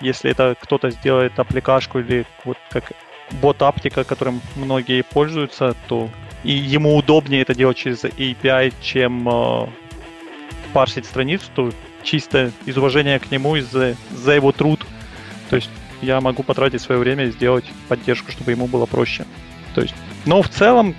[0.00, 2.92] если это кто-то сделает аппликашку или вот как
[3.42, 6.10] бот-аптика, которым многие пользуются, то
[6.42, 9.66] и ему удобнее это делать через API, чем э,
[10.72, 11.70] парсить страницу, то
[12.02, 14.86] чисто из уважения к нему, из-за за его труд.
[15.50, 15.70] То есть
[16.00, 19.26] я могу потратить свое время и сделать поддержку, чтобы ему было проще.
[19.74, 19.94] То есть,
[20.24, 20.94] но в целом,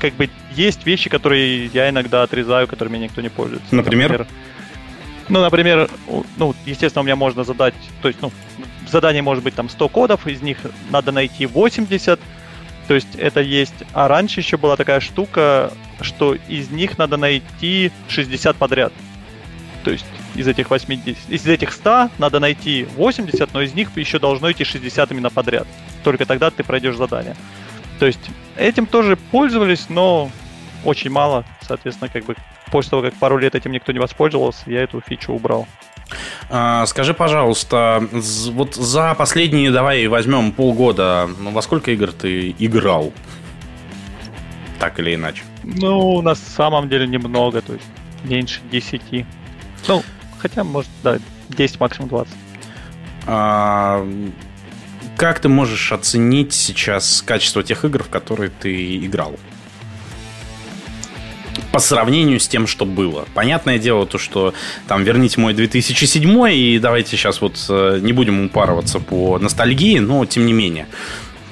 [0.00, 3.74] как бы есть вещи, которые я иногда отрезаю, которыми никто не пользуется.
[3.74, 4.10] Например?
[4.10, 4.28] например
[5.28, 5.90] ну, например,
[6.36, 8.32] ну, естественно, у меня можно задать, то есть, ну,
[8.90, 10.58] задание может быть там 100 кодов, из них
[10.90, 12.18] надо найти 80,
[12.86, 13.74] то есть это есть.
[13.92, 15.70] А раньше еще была такая штука,
[16.00, 18.92] что из них надо найти 60 подряд.
[19.84, 24.18] То есть из этих 80, из этих 100 надо найти 80, но из них еще
[24.18, 25.66] должно идти 60 именно подряд.
[26.02, 27.36] Только тогда ты пройдешь задание.
[27.98, 30.30] То есть этим тоже пользовались, но
[30.84, 31.44] очень мало.
[31.60, 32.36] Соответственно, как бы
[32.70, 35.66] после того, как пару лет этим никто не воспользовался, я эту фичу убрал.
[36.48, 38.02] А, скажи, пожалуйста,
[38.52, 43.12] вот за последние, давай возьмем полгода, ну, во сколько игр ты играл?
[44.78, 45.42] Так или иначе?
[45.64, 47.84] Ну, на самом деле немного, то есть
[48.24, 49.26] меньше 10.
[49.86, 50.02] Ну,
[50.38, 51.18] Хотя, может, да,
[51.48, 52.34] 10, максимум 20.
[53.26, 54.06] А,
[55.18, 59.36] как ты можешь оценить сейчас качество тех игр, в которые ты играл?
[61.72, 63.26] по сравнению с тем, что было.
[63.34, 64.54] Понятное дело, то, что
[64.86, 70.24] там верните мой 2007 и давайте сейчас вот э, не будем упарываться по ностальгии, но
[70.24, 70.86] тем не менее.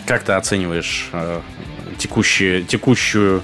[0.07, 1.41] Как ты оцениваешь э,
[1.99, 3.43] текущую, текущую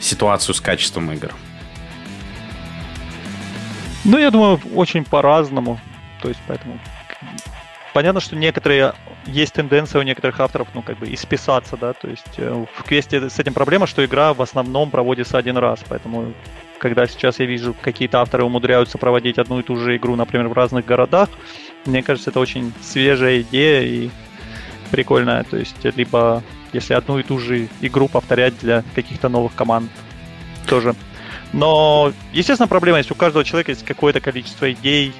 [0.00, 1.32] ситуацию с качеством игр?
[4.04, 5.80] Ну, я думаю, очень по-разному.
[6.20, 6.78] То есть, поэтому...
[7.92, 8.94] Понятно, что некоторые...
[9.26, 13.30] Есть тенденция у некоторых авторов, ну, как бы, исписаться, да, то есть э, в квесте
[13.30, 16.32] с этим проблема, что игра в основном проводится один раз, поэтому
[16.78, 20.52] когда сейчас я вижу, какие-то авторы умудряются проводить одну и ту же игру, например, в
[20.52, 21.28] разных городах,
[21.84, 24.10] мне кажется, это очень свежая идея и
[24.90, 25.44] прикольная.
[25.44, 26.42] То есть, либо
[26.72, 29.90] если одну и ту же игру повторять для каких-то новых команд
[30.66, 30.94] тоже.
[31.52, 33.10] Но, естественно, проблема есть.
[33.10, 35.12] У каждого человека есть какое-то количество идей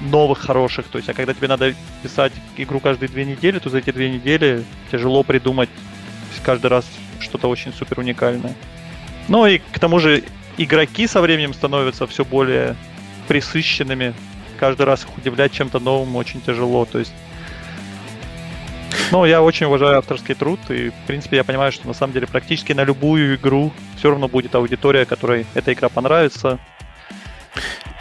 [0.00, 0.86] новых, хороших.
[0.86, 4.10] То есть, а когда тебе надо писать игру каждые две недели, то за эти две
[4.10, 5.70] недели тяжело придумать
[6.44, 6.86] каждый раз
[7.20, 8.54] что-то очень супер уникальное.
[9.28, 10.22] Ну и к тому же
[10.58, 12.76] игроки со временем становятся все более
[13.28, 14.14] присыщенными.
[14.58, 16.84] Каждый раз их удивлять чем-то новым очень тяжело.
[16.84, 17.12] То есть
[19.10, 22.26] ну, я очень уважаю авторский труд, и, в принципе, я понимаю, что на самом деле
[22.26, 26.58] практически на любую игру все равно будет аудитория, которой эта игра понравится.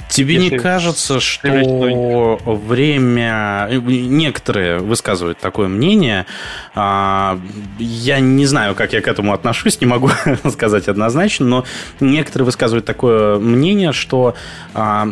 [0.10, 3.68] Тебе Если не кажется, что время...
[3.72, 6.28] Некоторые высказывают такое мнение.
[6.76, 7.40] А,
[7.80, 10.12] я не знаю, как я к этому отношусь, не могу
[10.52, 11.66] сказать однозначно, но
[12.00, 14.36] некоторые высказывают такое мнение, что
[14.76, 15.12] а,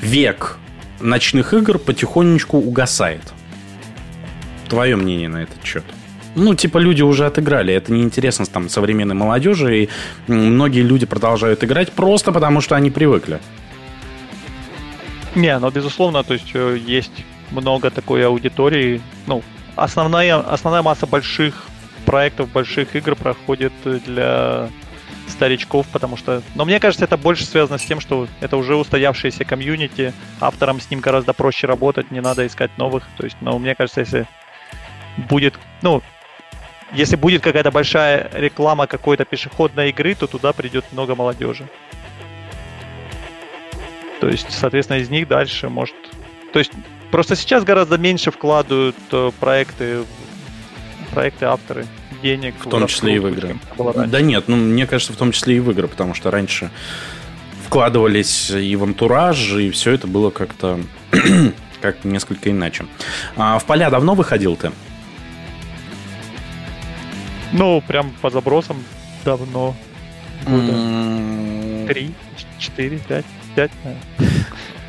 [0.00, 0.56] век
[1.00, 3.34] ночных игр потихонечку угасает.
[4.68, 5.84] Твое мнение на этот счет?
[6.34, 7.72] Ну, типа, люди уже отыграли.
[7.74, 9.84] Это неинтересно там современной молодежи.
[9.84, 9.88] И
[10.26, 13.40] многие люди продолжают играть просто потому, что они привыкли.
[15.36, 17.12] Не, ну, безусловно, то есть э, есть
[17.50, 19.02] много такой аудитории.
[19.26, 19.42] Ну,
[19.76, 21.66] основная, основная масса больших
[22.06, 24.70] проектов, больших игр проходит для
[25.28, 26.42] старичков, потому что...
[26.54, 30.90] Но мне кажется, это больше связано с тем, что это уже устоявшиеся комьюнити, авторам с
[30.90, 33.04] ним гораздо проще работать, не надо искать новых.
[33.18, 34.26] То есть, но мне кажется, если
[35.28, 36.02] будет, ну,
[36.92, 41.68] если будет какая-то большая реклама какой-то пешеходной игры, то туда придет много молодежи.
[44.26, 45.94] То есть, соответственно, из них дальше может...
[46.52, 46.72] То есть,
[47.12, 50.00] просто сейчас гораздо меньше вкладывают э, проекты,
[51.12, 51.86] проекты авторы
[52.24, 52.56] денег.
[52.58, 53.56] В том числе и в игры.
[54.08, 56.72] Да нет, ну, мне кажется, в том числе и в игры, потому что раньше
[57.66, 60.80] вкладывались и в антураж, и все это было как-то
[61.80, 62.86] как несколько иначе.
[63.36, 64.72] А в поля давно выходил ты?
[67.52, 68.82] Ну, прям по забросам
[69.24, 69.76] давно.
[71.86, 72.12] Три,
[72.58, 73.24] четыре, пять.
[73.56, 73.70] 5,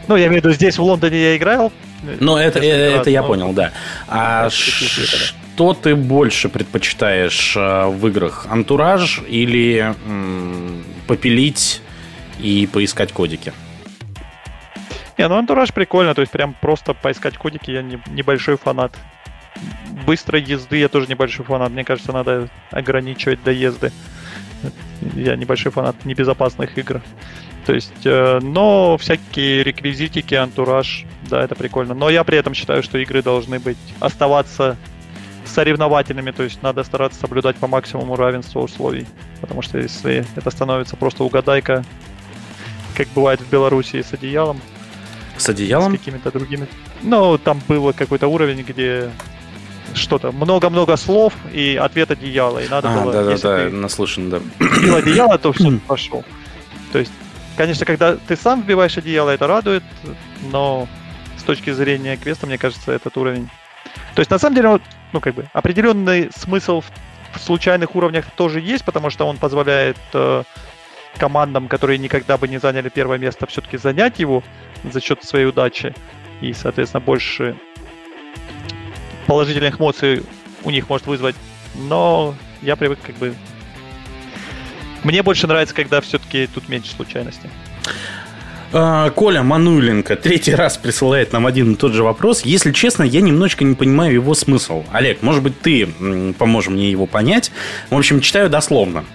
[0.07, 1.71] Ну, я имею в виду, здесь в Лондоне я играл.
[2.19, 3.27] Ну, это, это, раз, я но...
[3.27, 3.71] понял, да.
[4.07, 8.45] А что ты больше предпочитаешь э, в играх?
[8.49, 11.81] Антураж или м- попилить
[12.39, 13.51] и поискать кодики?
[15.17, 18.95] Не, ну антураж прикольно, то есть прям просто поискать кодики я не, небольшой фанат.
[20.05, 21.71] Быстрой езды я тоже небольшой фанат.
[21.71, 23.91] Мне кажется, надо ограничивать доезды.
[25.15, 27.01] Я небольшой фанат небезопасных игр.
[27.67, 31.93] То есть, э, но всякие реквизитики, антураж, да, это прикольно.
[31.93, 34.77] Но я при этом считаю, что игры должны быть оставаться
[35.43, 39.05] соревновательными, то есть надо стараться соблюдать по максимуму равенство условий.
[39.41, 41.83] Потому что если это становится просто угадайка,
[42.95, 44.61] как бывает в Беларуси с одеялом.
[45.35, 45.93] С одеялом?
[45.93, 46.67] С какими-то другими.
[47.01, 49.09] Ну, там был какой-то уровень, где
[49.93, 52.59] что-то, много-много слов и ответ одеяла.
[52.59, 54.39] И надо а, было, да, да, да, наслышан, да.
[54.81, 56.23] Бил одеяло, то все пошел.
[56.93, 57.11] То есть
[57.57, 59.83] Конечно, когда ты сам вбиваешь одеяло, это радует,
[60.51, 60.87] но
[61.37, 63.49] с точки зрения квеста, мне кажется, этот уровень...
[64.13, 64.79] То есть, на самом деле,
[65.11, 66.81] ну, как бы, определенный смысл
[67.33, 70.43] в случайных уровнях тоже есть, потому что он позволяет э,
[71.17, 74.43] командам, которые никогда бы не заняли первое место, все-таки занять его
[74.83, 75.95] за счет своей удачи.
[76.41, 77.57] И, соответственно, больше
[79.25, 80.23] положительных эмоций
[80.63, 81.35] у них может вызвать.
[81.75, 83.33] Но я привык как бы
[85.07, 87.49] мне больше нравится, когда все-таки тут меньше случайностей.
[88.73, 92.41] А, Коля Мануленко третий раз присылает нам один и тот же вопрос.
[92.41, 94.83] Если честно, я немножечко не понимаю его смысл.
[94.91, 95.87] Олег, может быть, ты
[96.37, 97.51] поможешь мне его понять.
[97.89, 99.05] В общем, читаю дословно.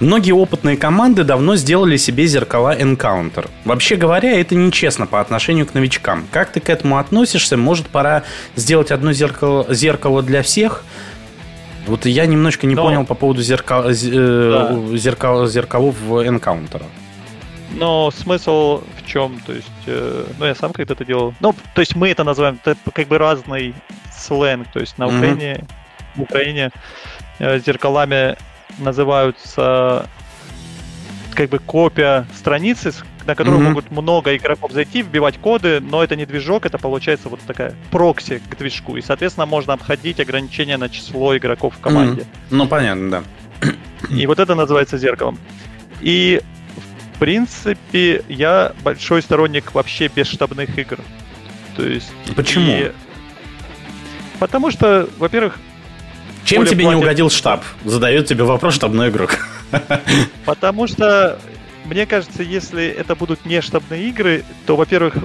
[0.00, 3.50] Многие опытные команды давно сделали себе зеркала Encounter.
[3.66, 6.26] Вообще говоря, это нечестно по отношению к новичкам.
[6.30, 7.58] Как ты к этому относишься?
[7.58, 8.22] Может, пора
[8.56, 10.84] сделать одно зеркало, зеркало для всех?
[11.88, 12.82] Вот я немножко не Но...
[12.82, 14.96] понял по поводу зеркал, э, да.
[14.96, 16.82] зеркал, зеркалов в Encounter.
[17.72, 19.40] Но смысл в чем?
[19.46, 21.34] То есть, э, ну я сам когда-то делал.
[21.40, 23.74] Ну, то есть мы это называем это как бы разный
[24.14, 24.68] сленг.
[24.72, 25.66] То есть на Украине, mm-hmm.
[26.16, 26.70] в Украине
[27.38, 28.36] э, зеркалами
[28.78, 30.06] называются
[31.34, 32.92] как бы копия страницы,
[33.28, 33.68] на которую mm-hmm.
[33.68, 38.40] могут много игроков зайти, вбивать коды, но это не движок, это получается вот такая прокси
[38.50, 38.96] к движку.
[38.96, 42.22] И, соответственно, можно обходить ограничения на число игроков в команде.
[42.22, 42.26] Mm-hmm.
[42.50, 43.70] Ну, понятно, да.
[44.10, 45.38] И вот это называется зеркалом.
[46.00, 46.40] И,
[47.14, 50.98] в принципе, я большой сторонник вообще бесштабных игр.
[51.76, 52.10] То есть...
[52.34, 52.70] Почему?
[52.70, 52.92] И...
[54.38, 55.58] Потому что, во-первых,
[56.44, 56.98] чем тебе платят...
[56.98, 57.62] не угодил штаб?
[57.84, 59.36] Задает тебе вопрос штабной игрок.
[60.46, 61.38] Потому что
[61.88, 65.16] мне кажется, если это будут не штабные игры, то, во-первых,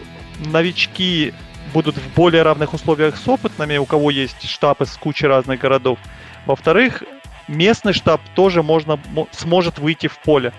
[0.46, 1.34] новички
[1.74, 6.00] будут в более равных условиях с опытными, у кого есть штаб из кучи разных городов.
[6.46, 7.04] Во-вторых,
[7.50, 8.98] местный штаб тоже можно,
[9.32, 10.54] сможет выйти в поле.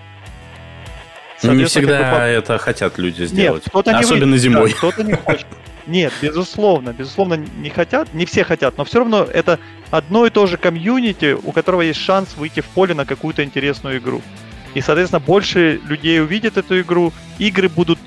[1.41, 3.63] Не всегда как бы, это хотят люди сделать.
[3.63, 4.71] Нет, кто-то Особенно не зимой.
[4.71, 5.47] Да, кто-то не хочет.
[5.87, 9.59] Нет, безусловно, безусловно не хотят, не все хотят, но все равно это
[9.91, 13.97] одно и то же комьюнити, у которого есть шанс выйти в поле на какую-то интересную
[13.97, 14.21] игру.
[14.75, 17.97] И, соответственно, больше людей увидят эту игру, игры будут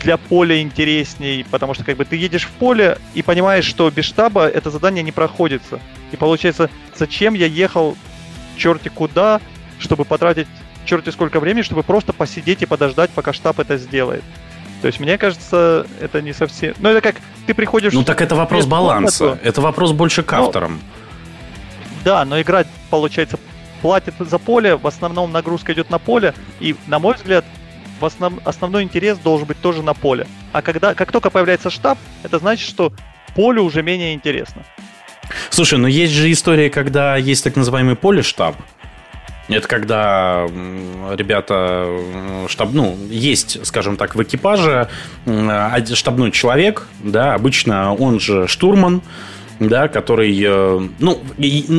[0.00, 4.04] для поля интересней, потому что как бы ты едешь в поле и понимаешь, что без
[4.04, 5.80] штаба это задание не проходится.
[6.12, 7.96] И получается, зачем я ехал
[8.56, 9.40] черти куда,
[9.78, 10.46] чтобы потратить
[10.84, 14.22] черти сколько времени, чтобы просто посидеть и подождать, пока штаб это сделает.
[14.82, 16.74] То есть, мне кажется, это не совсем...
[16.78, 17.16] Ну, это как
[17.46, 17.94] ты приходишь...
[17.94, 19.18] Ну, так это вопрос баланса.
[19.18, 20.80] Комнату, это вопрос больше к ну, авторам.
[22.04, 23.38] да, но играть, получается,
[23.84, 27.44] платит за поле, в основном нагрузка идет на поле, и, на мой взгляд,
[28.00, 28.32] в основ...
[28.46, 30.26] основной интерес должен быть тоже на поле.
[30.52, 32.94] А когда, как только появляется штаб, это значит, что
[33.34, 34.62] поле уже менее интересно.
[35.50, 38.56] Слушай, но есть же история, когда есть так называемый поле-штаб,
[39.48, 40.46] это когда
[41.18, 41.86] ребята
[42.48, 44.88] штаб, ну, есть, скажем так, в экипаже
[45.92, 49.02] штабной человек, да, обычно он же штурман,
[49.60, 51.20] да, который, э, ну,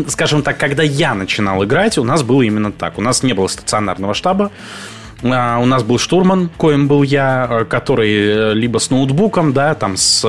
[0.07, 2.97] скажем так, когда я начинал играть, у нас было именно так.
[2.97, 4.51] У нас не было стационарного штаба,
[5.23, 9.97] у нас был штурман, коим был я, э, который э, либо с ноутбуком, да, там
[9.97, 10.25] с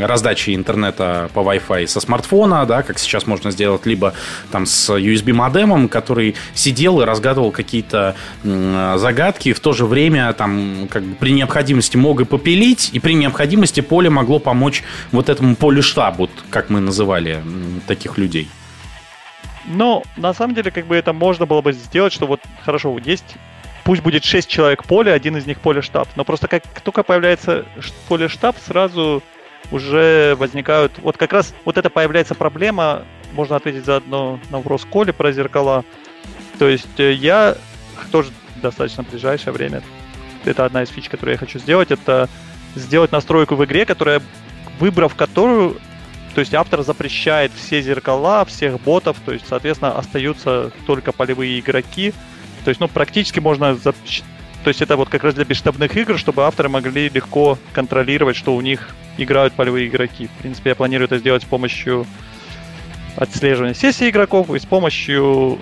[0.00, 4.14] раздачей интернета по Wi-Fi со смартфона, да, как сейчас можно сделать, либо
[4.52, 8.14] там с USB-модемом, который сидел и разгадывал какие-то
[8.44, 13.14] загадки, в то же время там как бы при необходимости мог и попилить, и при
[13.14, 14.82] необходимости поле могло помочь
[15.12, 17.42] вот этому полю штабу, как мы называли
[17.86, 18.48] таких людей.
[19.66, 23.36] Но на самом деле, как бы это можно было бы сделать, что вот хорошо, есть
[23.84, 26.08] пусть будет 6 человек поля, один из них поле штаб.
[26.16, 27.64] Но просто как только появляется
[28.08, 29.22] поле штаб, сразу
[29.70, 30.98] уже возникают...
[30.98, 35.84] Вот как раз вот это появляется проблема, можно ответить заодно на вопрос Коли про зеркала.
[36.58, 37.56] То есть э, я
[38.10, 39.82] тоже достаточно в ближайшее время,
[40.44, 42.28] это одна из фич, которую я хочу сделать, это
[42.74, 44.22] сделать настройку в игре, которая,
[44.78, 45.78] выбрав которую,
[46.34, 52.14] то есть автор запрещает все зеркала, всех ботов, то есть, соответственно, остаются только полевые игроки,
[52.64, 53.76] то есть, ну, практически можно...
[53.76, 58.54] То есть это вот как раз для бесштабных игр, чтобы авторы могли легко контролировать, что
[58.54, 60.26] у них играют полевые игроки.
[60.26, 62.06] В принципе, я планирую это сделать с помощью
[63.16, 65.58] отслеживания сессий игроков и с помощью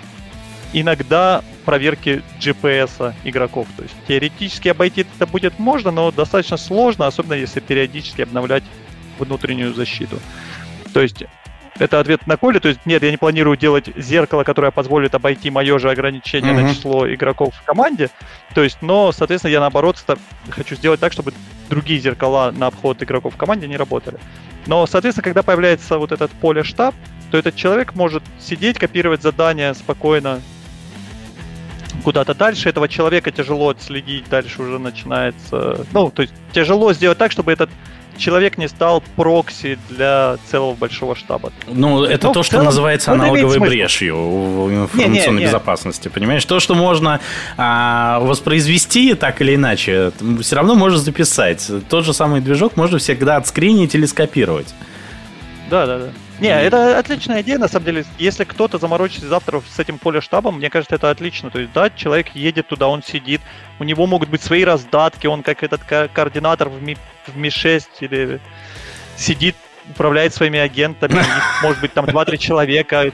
[0.73, 3.67] иногда проверки GPS игроков.
[3.77, 8.63] То есть теоретически обойти это будет можно, но достаточно сложно, особенно если периодически обновлять
[9.17, 10.19] внутреннюю защиту.
[10.93, 11.23] То есть
[11.79, 12.59] это ответ на Коле.
[12.59, 16.61] То есть, нет, я не планирую делать зеркало, которое позволит обойти мое же ограничение mm-hmm.
[16.61, 18.09] на число игроков в команде.
[18.53, 19.97] То есть, но, соответственно, я наоборот
[20.49, 21.33] хочу сделать так, чтобы
[21.69, 24.19] другие зеркала на обход игроков в команде не работали.
[24.67, 26.93] Но, соответственно, когда появляется вот этот поле штаб,
[27.31, 30.41] то этот человек может сидеть, копировать задания спокойно
[32.03, 32.69] куда-то дальше.
[32.69, 35.85] Этого человека тяжело отследить, дальше уже начинается...
[35.91, 37.69] Ну, то есть тяжело сделать так, чтобы этот
[38.19, 41.51] человек не стал прокси для целого большого штаба.
[41.67, 45.45] Ну, это ну, то, что целом, называется аналоговой брешью в информационной не, не, не.
[45.45, 46.09] безопасности.
[46.09, 47.19] Понимаешь, то, что можно
[47.57, 51.69] а, воспроизвести так или иначе, все равно можно записать.
[51.89, 54.73] Тот же самый движок можно всегда отскринить или скопировать.
[55.69, 56.09] Да, да, да.
[56.39, 58.05] Не, это отличная идея, на самом деле.
[58.17, 61.49] Если кто-то заморочится завтра с этим поле штабом, мне кажется, это отлично.
[61.49, 63.41] То есть, да, человек едет туда, он сидит,
[63.79, 66.97] у него могут быть свои раздатки, он как этот ко- координатор в, Ми,
[67.27, 68.39] в Ми-6 или
[69.17, 69.55] сидит,
[69.89, 71.21] управляет своими агентами,
[71.61, 73.11] может быть там 2-3 человека,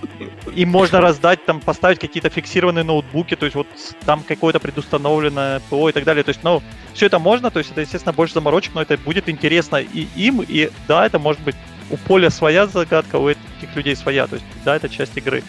[0.53, 3.67] им можно раздать, там, поставить какие-то фиксированные ноутбуки, то есть вот
[4.05, 6.23] там какое-то предустановленное ПО и так далее.
[6.23, 6.61] То есть, ну,
[6.93, 10.43] все это можно, то есть это, естественно, больше заморочек, но это будет интересно и им,
[10.47, 11.55] и да, это может быть
[11.89, 14.27] у поля своя загадка, у этих людей своя.
[14.27, 15.43] То есть, да, это часть игры.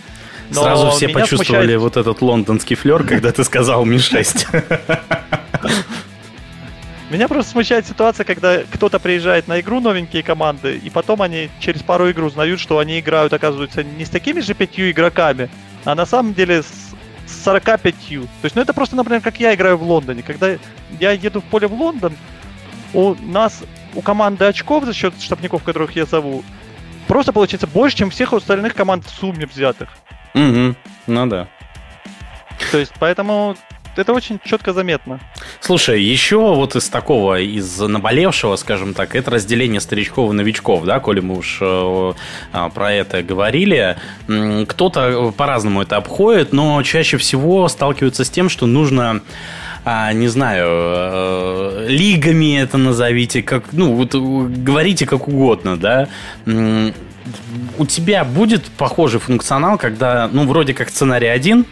[0.51, 1.81] Но Сразу все почувствовали смущает...
[1.81, 4.47] вот этот лондонский флер, когда ты сказал Ми-6.
[7.11, 11.81] Меня просто смущает ситуация, когда кто-то приезжает на игру, новенькие команды, и потом они через
[11.83, 15.49] пару игр узнают, что они играют, оказывается, не с такими же пятью игроками,
[15.85, 16.97] а на самом деле с
[17.45, 17.95] 45.
[17.95, 20.23] То есть, ну это просто, например, как я играю в Лондоне.
[20.23, 20.57] Когда
[20.99, 22.17] я еду в поле в Лондон,
[22.93, 23.63] у нас
[23.97, 26.45] у команды очков за счет штабников, которых я зову,
[27.09, 29.89] просто получается больше, чем всех остальных команд в сумме взятых.
[30.35, 30.75] Угу,
[31.07, 31.49] ну да.
[32.71, 33.57] То есть, поэтому
[33.97, 35.21] это очень четко заметно.
[35.61, 41.01] Слушай, еще вот из такого, из наболевшего, скажем так, это разделение старичков и новичков, да,
[41.01, 42.13] коли мы уж э,
[42.53, 43.97] э, про это говорили.
[44.69, 49.23] Кто-то по-разному это обходит, но чаще всего сталкиваются с тем, что нужно
[49.89, 56.09] а, не знаю, э, лигами это назовите, как, ну, вот э, говорите как угодно, да.
[57.79, 61.67] У тебя будет похожий функционал, когда, ну, вроде как сценарий один,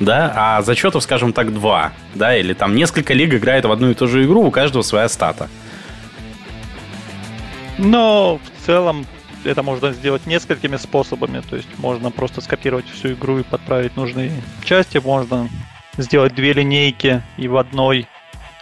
[0.00, 3.94] да, а зачетов, скажем так, два, да, или там несколько лиг играет в одну и
[3.94, 5.48] ту же игру, у каждого своя стата.
[7.78, 9.06] Но в целом
[9.44, 11.40] это можно сделать несколькими способами.
[11.48, 14.32] То есть можно просто скопировать всю игру и подправить нужные
[14.64, 14.98] части.
[14.98, 15.48] Можно
[15.96, 18.06] сделать две линейки и в одной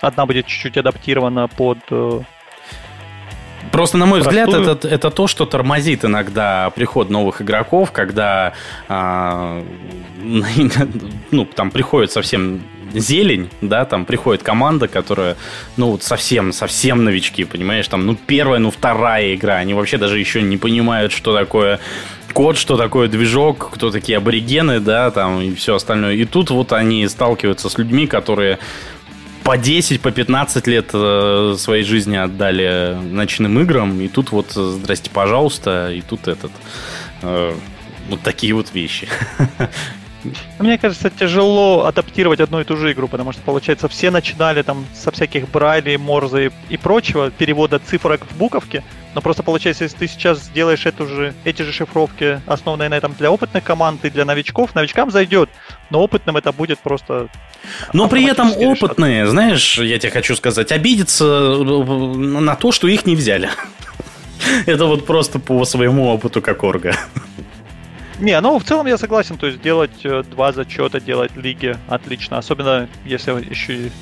[0.00, 2.20] одна будет чуть-чуть адаптирована под э,
[3.70, 4.72] Просто, на мой взгляд, Простую.
[4.72, 8.52] это, это то, что тормозит иногда приход новых игроков, когда
[8.88, 9.64] а,
[11.30, 15.36] ну, там приходит совсем зелень, да, там приходит команда, которая,
[15.76, 20.18] ну, вот совсем, совсем новички, понимаешь, там, ну, первая, ну, вторая игра, они вообще даже
[20.18, 21.80] еще не понимают, что такое
[22.32, 26.14] код, что такое движок, кто такие аборигены, да, там, и все остальное.
[26.14, 28.58] И тут вот они сталкиваются с людьми, которые
[29.44, 34.60] по 10, по 15 лет э, своей жизни отдали ночным играм, и тут вот, э,
[34.60, 36.52] здрасте, пожалуйста, и тут этот,
[37.22, 37.54] э,
[38.08, 39.08] вот такие вот вещи.
[40.58, 44.86] Мне кажется, тяжело адаптировать одну и ту же игру, потому что, получается, все начинали там
[44.94, 48.84] со всяких брайли, морзы и прочего, перевода цифрок в буковки,
[49.14, 53.14] но просто получается, если ты сейчас сделаешь эту же, эти же шифровки, основанные на этом
[53.14, 55.50] для опытных команд и для новичков, новичкам зайдет,
[55.90, 57.28] но опытным это будет просто...
[57.92, 63.06] Но при этом опытные, знаешь, я тебе хочу сказать, обидятся э, на то, что их
[63.06, 63.50] не взяли.
[64.66, 66.96] Это вот просто по своему опыту как орга.
[68.18, 72.38] Не, ну в целом я согласен, то есть делать э, два зачета, делать лиги отлично,
[72.38, 73.92] особенно если еще и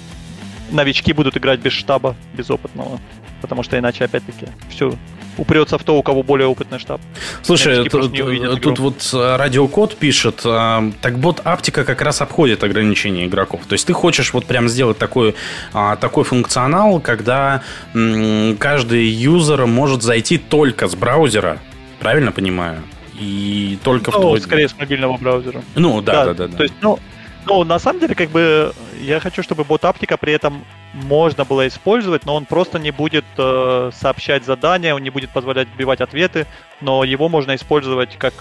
[0.70, 3.00] новички будут играть без штаба, без опытного,
[3.40, 4.92] потому что иначе опять-таки все
[5.36, 7.00] упрется в то, у кого более опытный штаб.
[7.42, 8.56] Слушай, тут, игру.
[8.56, 13.62] тут вот э, радиокод пишет, э, так бот Аптика как раз обходит ограничения игроков.
[13.66, 15.34] То есть ты хочешь вот прям сделать такой,
[15.72, 17.62] а, такой функционал, когда
[17.92, 21.58] каждый юзер может зайти только с браузера,
[22.00, 22.82] правильно понимаю?
[23.18, 24.40] И только в Ну, твой...
[24.40, 25.62] скорее с мобильного браузера.
[25.74, 26.48] Ну, да, да, да.
[26.48, 26.56] да.
[26.56, 26.98] То есть, ну,
[27.46, 31.66] ну, на самом деле, как бы, я хочу, чтобы бот Аптика при этом можно было
[31.66, 36.46] использовать, но он просто не будет э, сообщать задания, он не будет позволять вбивать ответы,
[36.80, 38.34] но его можно использовать как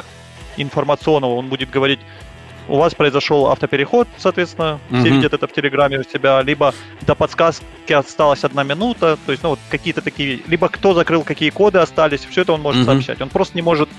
[0.58, 1.36] информационного.
[1.36, 2.00] Он будет говорить,
[2.68, 5.14] у вас произошел автопереход, соответственно, все Мгм.
[5.16, 9.50] видят это в Телеграме у себя, либо до подсказки осталась одна минута, то есть, ну,
[9.50, 12.86] вот какие-то такие, либо кто закрыл, какие коды остались, все это он может Мгм.
[12.92, 13.22] сообщать.
[13.22, 13.90] Он просто не может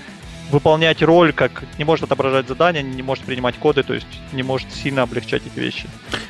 [0.51, 4.67] выполнять роль, как не может отображать задания, не может принимать коды, то есть не может
[4.73, 5.85] сильно облегчать эти вещи.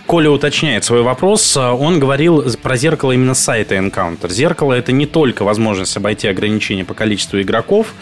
[0.05, 1.57] Коля уточняет свой вопрос.
[1.57, 4.29] Он говорил про зеркало именно сайта Encounter.
[4.29, 7.93] Зеркало это не только возможность обойти ограничения по количеству игроков,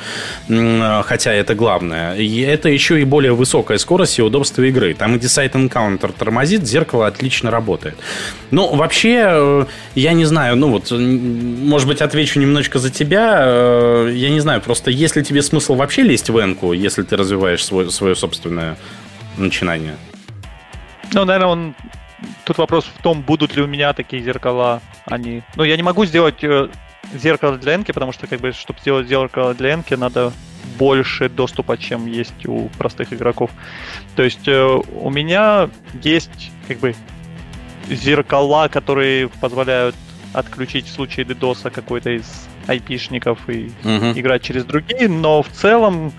[0.48, 2.16] хотя это главное.
[2.16, 4.94] Это еще и более высокая скорость и удобство игры.
[4.94, 7.96] Там, где сайт Encounter тормозит, зеркало отлично работает.
[8.52, 9.66] Ну, вообще, э,
[9.96, 13.38] я не знаю, ну вот, может быть, отвечу немножечко за тебя.
[13.42, 17.16] Э, Я не знаю, просто есть ли тебе смысл вообще лезть в Энку, если ты
[17.16, 18.78] развиваешь свой, свое собственное
[19.38, 19.96] начинание?
[21.14, 21.76] Ну, наверное, он...
[22.44, 25.42] Тут вопрос в том, будут ли у меня такие зеркала, они...
[25.56, 26.68] Ну, я не могу сделать э,
[27.14, 30.34] зеркало для Энки, потому что, как бы, чтобы сделать зеркало для Энки, надо
[30.78, 33.52] больше доступа, чем есть у простых игроков.
[34.16, 35.70] То есть э, у меня
[36.04, 36.94] есть, как бы,
[37.88, 39.96] зеркала, которые позволяют
[40.34, 44.12] отключить в случае DDoS какой-то из айпишников и Мгм.
[44.20, 46.14] играть через другие, но в целом,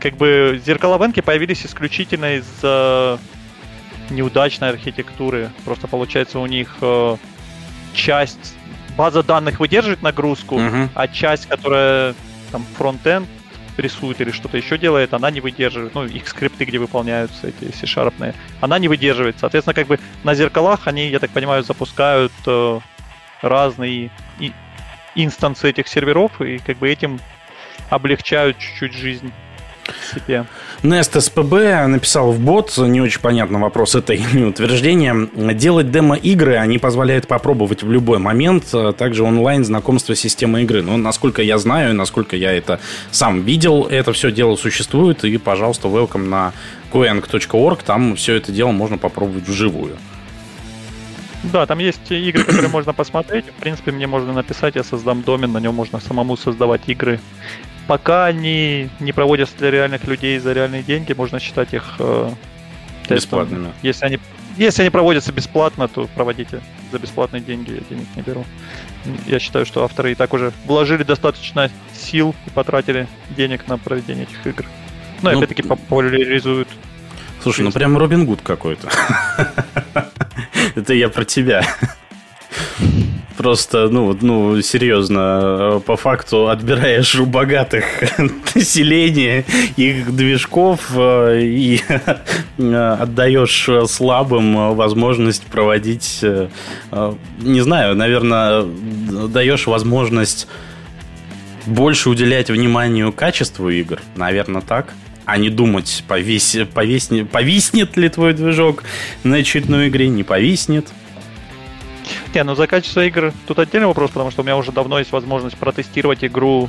[0.00, 3.18] как бы, зеркала в Энке появились исключительно из-за
[4.10, 5.50] неудачной архитектуры.
[5.64, 7.16] Просто получается у них э,
[7.94, 8.54] часть
[8.96, 10.90] база данных выдерживает нагрузку, Мгм.
[10.94, 12.14] а часть, которая
[12.52, 13.26] там фронтенд
[13.76, 15.94] рисует или что-то еще делает, она не выдерживает.
[15.94, 19.36] Ну, их скрипты, где выполняются эти C-шарпные, она не выдерживает.
[19.40, 22.78] Соответственно, как бы на зеркалах они, я так понимаю, запускают э,
[23.42, 24.10] разные
[25.14, 27.20] инстансы этих серверов и как бы этим
[27.90, 29.32] облегчают чуть-чуть жизнь
[30.14, 30.46] себе.
[30.82, 35.28] Nest написал в бот, не очень понятно вопрос это или утверждение.
[35.54, 40.82] Делать демо-игры они позволяют попробовать в любой момент, а также онлайн знакомство с системой игры.
[40.82, 42.80] Но насколько я знаю, насколько я это
[43.10, 45.24] сам видел, это все дело существует.
[45.24, 46.52] И, пожалуйста, welcome на
[46.92, 49.96] coeng.org, там все это дело можно попробовать вживую.
[51.52, 53.46] Да, там есть игры, которые можно посмотреть.
[53.46, 57.20] В принципе, мне можно написать, я создам домен, на нем можно самому создавать игры.
[57.86, 62.30] Пока они не проводятся для реальных людей за реальные деньги, можно считать их э.
[63.08, 63.72] Бесплатными.
[63.82, 64.18] Если они,
[64.56, 68.46] если они проводятся бесплатно, то проводите за бесплатные деньги, я денег не беру.
[69.26, 73.06] Я считаю, что авторы и так уже вложили достаточно сил и потратили
[73.36, 74.64] денег на проведение этих игр.
[75.20, 76.68] Ну, и Ну, опять-таки популяризуют
[77.44, 78.88] Слушай, ну прям Робин Гуд какой-то.
[80.74, 81.62] Это я про тебя.
[83.36, 87.84] Просто, ну, ну, серьезно, по факту отбираешь у богатых
[88.54, 89.44] населения
[89.76, 91.82] их движков э, и
[92.58, 96.48] отдаешь слабым возможность проводить, э,
[97.40, 100.48] не знаю, наверное, даешь возможность
[101.66, 104.94] больше уделять вниманию качеству игр, наверное, так
[105.24, 108.84] а не думать, повесь, повесни, повиснет ли твой движок
[109.22, 110.88] на очередной игре, не повиснет.
[112.34, 115.12] Не, ну за качество игр тут отдельный вопрос, потому что у меня уже давно есть
[115.12, 116.68] возможность протестировать игру,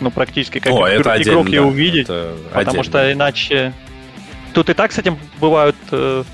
[0.00, 2.84] ну, практически как О, игр, это игрок да, увидеть, это потому отдельно.
[2.84, 3.72] что иначе...
[4.52, 6.24] Тут и так с этим бывают э,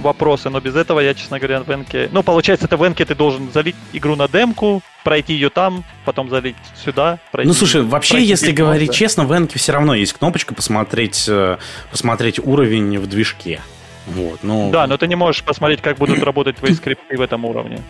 [0.00, 2.08] вопросы, но без этого я, честно говоря, в Энке...
[2.12, 6.28] Ну, получается, это в Энке ты должен залить игру на демку, пройти ее там, потом
[6.28, 7.48] залить сюда, пройти...
[7.48, 11.58] Ну, слушай, вообще, пройти если говорить честно, в Энке все равно есть кнопочка посмотреть, э,
[11.90, 13.60] посмотреть уровень в движке.
[14.06, 14.70] Вот, ну...
[14.70, 17.80] Да, но ты не можешь посмотреть, как будут работать твои скрипты в этом уровне.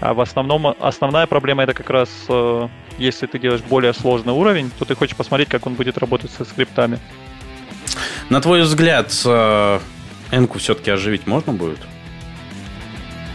[0.00, 2.68] А в основном основная проблема это как раз, э,
[2.98, 6.44] если ты делаешь более сложный уровень, то ты хочешь посмотреть, как он будет работать со
[6.44, 6.98] скриптами.
[8.28, 9.80] На твой взгляд, э,
[10.30, 11.78] Энку все-таки оживить можно будет?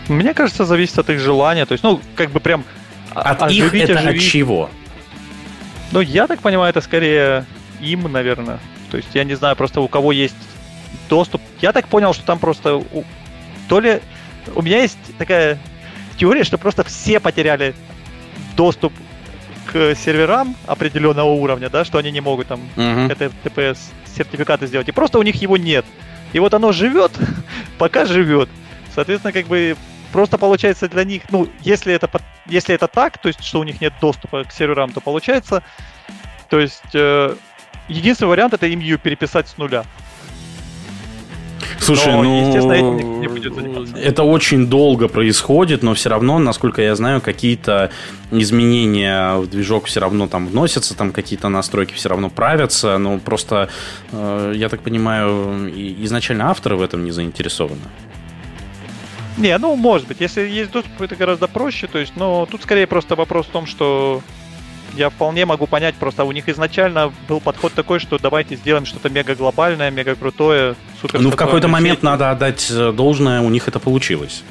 [0.07, 1.65] Мне кажется, зависит от их желания.
[1.65, 2.63] То есть, ну, как бы прям
[3.13, 4.23] От их оживить, это от оживить.
[4.31, 4.69] чего?
[5.91, 7.45] Ну, я так понимаю, это скорее
[7.79, 8.59] им, наверное.
[8.91, 10.35] То есть, я не знаю, просто у кого есть
[11.09, 11.41] доступ.
[11.61, 12.75] Я так понял, что там просто...
[12.75, 13.05] у-
[13.67, 13.99] То ли...
[14.55, 15.59] У меня есть такая
[16.17, 17.75] теория, что просто все потеряли
[18.57, 18.93] доступ
[19.71, 23.11] к серверам определенного уровня, да, что они не могут там Мгм.
[23.11, 23.77] это TPS
[24.17, 24.87] сертификаты сделать.
[24.87, 25.85] И просто у них его нет.
[26.33, 27.11] И вот оно живет,
[27.77, 28.49] пока живет.
[28.93, 29.75] Соответственно, как бы
[30.11, 32.09] просто получается для них, ну, если это,
[32.45, 35.63] если это так, то есть, что у них нет доступа к серверам, то получается,
[36.49, 37.35] то есть, э,
[37.87, 39.83] единственный вариант это им ее переписать с нуля.
[41.79, 43.95] Слушай, Но, ну, естественно, этим не будет заниматься.
[43.97, 47.91] это очень долго происходит, но все равно, насколько я знаю, какие-то
[48.31, 53.69] изменения в движок все равно там вносятся, там какие-то настройки все равно правятся, но просто,
[54.11, 55.71] э, я так понимаю,
[56.03, 57.81] изначально авторы в этом не заинтересованы.
[59.37, 62.87] Не, ну, может быть, если есть доступ, это гораздо проще, то есть, но тут скорее
[62.87, 64.21] просто вопрос в том, что
[64.93, 69.09] я вполне могу понять, просто у них изначально был подход такой, что давайте сделаем что-то
[69.09, 71.19] мега глобальное, мега крутое, супер.
[71.19, 74.43] Ну, в какой-то момент надо отдать э, должное, у них это получилось.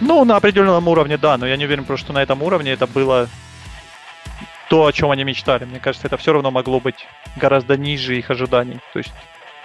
[0.00, 2.86] Ну, на определенном уровне, да, но я не уверен, просто что на этом уровне это
[2.86, 3.28] было
[4.68, 5.64] то, о чем они мечтали.
[5.64, 8.78] Мне кажется, это все равно могло быть гораздо ниже их ожиданий.
[8.92, 9.12] То есть,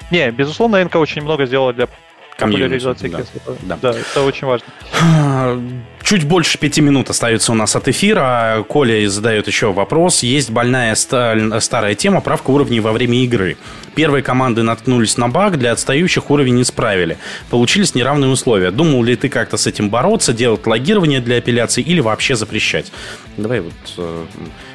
[0.09, 1.87] не, безусловно, НК очень много сделала для
[2.37, 3.77] community, популяризации да.
[3.77, 3.77] Да.
[3.81, 4.67] да, это очень важно.
[6.11, 8.65] Чуть больше пяти минут остается у нас от эфира.
[8.67, 10.23] Коля задает еще вопрос.
[10.23, 13.55] Есть больная ста- старая тема правка уровней во время игры.
[13.95, 17.17] Первые команды наткнулись на баг, для отстающих уровень не исправили.
[17.49, 18.71] Получились неравные условия.
[18.71, 22.91] Думал ли ты как-то с этим бороться, делать логирование для апелляции или вообще запрещать?
[23.37, 24.25] Давай вот э,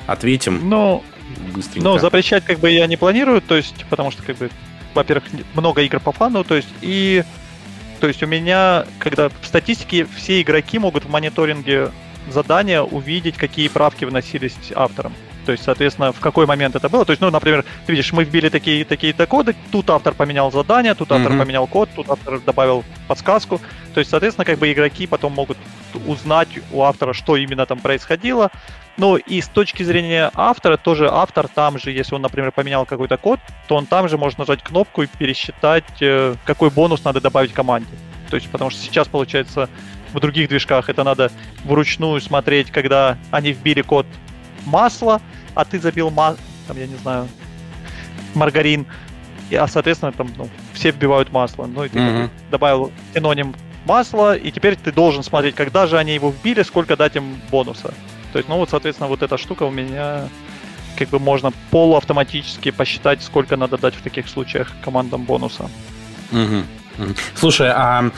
[0.06, 1.04] ответим Ну,
[1.54, 1.86] быстренько.
[1.86, 4.48] Ну, запрещать как бы я не планирую, то есть, потому что, как бы,
[4.94, 7.24] во-первых, много игр по фану, то есть, и
[8.00, 11.90] то есть у меня, когда в статистике все игроки могут в мониторинге
[12.30, 15.12] задания увидеть, какие правки вносились автором.
[15.44, 17.04] То есть, соответственно, в какой момент это было.
[17.04, 20.94] То есть, ну, например, ты видишь, мы вбили такие такие-то коды, тут автор поменял задание,
[20.94, 21.40] тут автор Мгм.
[21.40, 23.60] поменял код, тут автор добавил подсказку.
[23.94, 25.56] То есть, соответственно, как бы игроки потом могут
[26.06, 28.50] узнать у автора, что именно там происходило.
[28.96, 33.18] Ну и с точки зрения автора, тоже автор там же, если он, например, поменял какой-то
[33.18, 37.52] код, то он там же может нажать кнопку и пересчитать, э, какой бонус надо добавить
[37.52, 37.90] команде.
[38.30, 39.68] То есть, потому что сейчас, получается,
[40.12, 41.30] в других движках это надо
[41.64, 44.06] вручную смотреть, когда они вбили код
[44.64, 45.20] масла,
[45.54, 46.36] а ты забил ма...
[46.66, 47.28] там, я не знаю,
[48.34, 48.86] маргарин,
[49.50, 51.66] и, а, соответственно, там, ну, все вбивают масло.
[51.66, 52.30] Ну, и ты Мгм.
[52.50, 53.54] добавил синоним
[53.84, 57.94] масла, и теперь ты должен смотреть, когда же они его вбили, сколько дать им бонуса.
[58.36, 60.28] То есть, ну вот, соответственно, вот эта штука у меня
[60.98, 65.70] как бы можно полуавтоматически посчитать, сколько надо дать в таких случаях командам бонуса.
[66.32, 66.66] Мгм.
[67.34, 68.10] Слушай, а,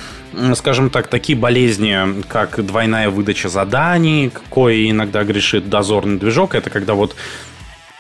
[0.57, 6.95] скажем так, такие болезни, как двойная выдача заданий, кое иногда грешит дозорный движок, это когда
[6.95, 7.15] вот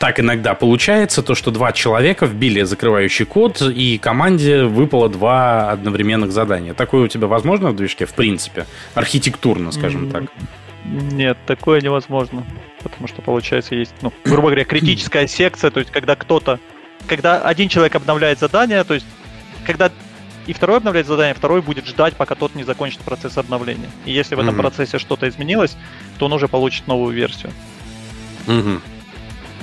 [0.01, 6.33] так иногда получается, то, что два человека вбили закрывающий код, и команде выпало два одновременных
[6.33, 6.75] задания.
[6.75, 8.67] Такое у тебя возможно в движке, в принципе?
[8.95, 10.25] Архитектурно, скажем М, так.
[10.91, 12.45] Нет, такое невозможно.
[12.83, 16.59] Потому что, получается, есть, ну, грубо говоря, критическая секция, то есть, когда кто-то,
[17.07, 19.07] когда один человек обновляет задание, то есть,
[19.65, 19.91] когда
[20.47, 23.91] и второй обновляет задание, второй будет ждать, пока тот не закончит процесс обновления.
[24.07, 24.63] И если в этом Мгм.
[24.63, 25.77] процессе что-то изменилось,
[26.19, 27.53] то он уже получит новую версию.
[28.47, 28.81] Мгм.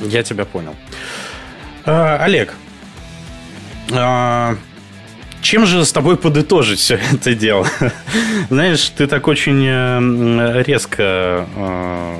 [0.01, 0.75] Я тебя понял.
[1.85, 2.53] А, Олег,
[3.93, 4.57] а,
[5.45, 7.67] чем же с тобой подытожить все это дело?
[8.49, 12.17] Знаешь, ты так очень э, резко э,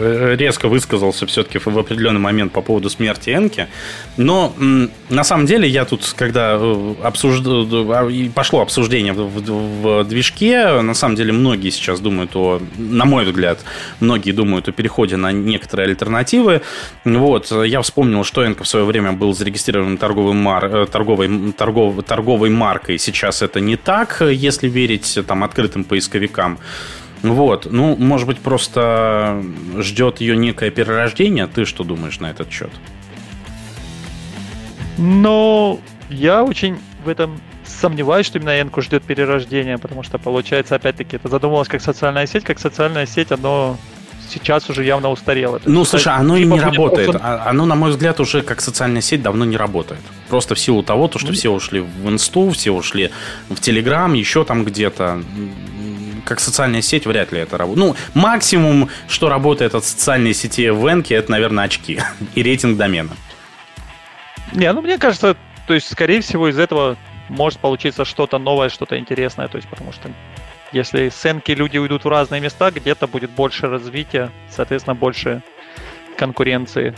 [0.00, 3.68] резко высказался все-таки в определенный момент по поводу смерти Энки.
[4.16, 4.52] Но
[5.08, 7.42] на самом деле я тут, когда э, обсужд...
[7.46, 13.04] А, пошло обсуждение в, в, в движке, на самом деле многие сейчас думают о, на
[13.04, 13.60] мой взгляд,
[14.00, 16.62] многие думают о переходе на некоторые альтернативы.
[17.04, 20.64] Вот, я вспомнил, что Энка в свое время был зарегистрирован торговой, мар...
[20.64, 22.02] Э, торговой, торгов...
[22.04, 22.98] торговой маркой.
[22.98, 26.58] Сейчас это не так, если верить там открытым поисковикам.
[27.22, 29.42] Вот, ну, может быть, просто
[29.78, 31.46] ждет ее некое перерождение.
[31.46, 32.70] Ты что думаешь на этот счет?
[34.98, 35.80] Ну,
[36.10, 41.28] я очень в этом сомневаюсь, что именно Энку ждет перерождения, потому что, получается, опять-таки, это
[41.28, 43.78] задумывалось как социальная сеть, как социальная сеть, оно
[44.28, 45.60] сейчас уже явно устарело.
[45.64, 47.10] Ну, есть, слушай, оно и не работает.
[47.10, 47.26] Просто...
[47.26, 50.00] А, оно, на мой взгляд, уже как социальная сеть давно не работает.
[50.28, 51.34] Просто в силу того, то, что mm-hmm.
[51.34, 53.10] все ушли в инсту, все ушли
[53.48, 55.22] в Телеграм, еще там где-то
[56.24, 57.96] как социальная сеть вряд ли это работает.
[58.14, 62.00] Ну, максимум, что работает от социальной сети в Энке, это, наверное, очки
[62.34, 63.10] и рейтинг домена.
[64.52, 65.36] Не, ну мне кажется,
[65.66, 66.96] то есть, скорее всего, из этого
[67.28, 70.10] может получиться что-то новое, что-то интересное, то есть, потому что
[70.72, 75.42] если с люди уйдут в разные места, где-то будет больше развития, соответственно, больше
[76.16, 76.94] конкуренции.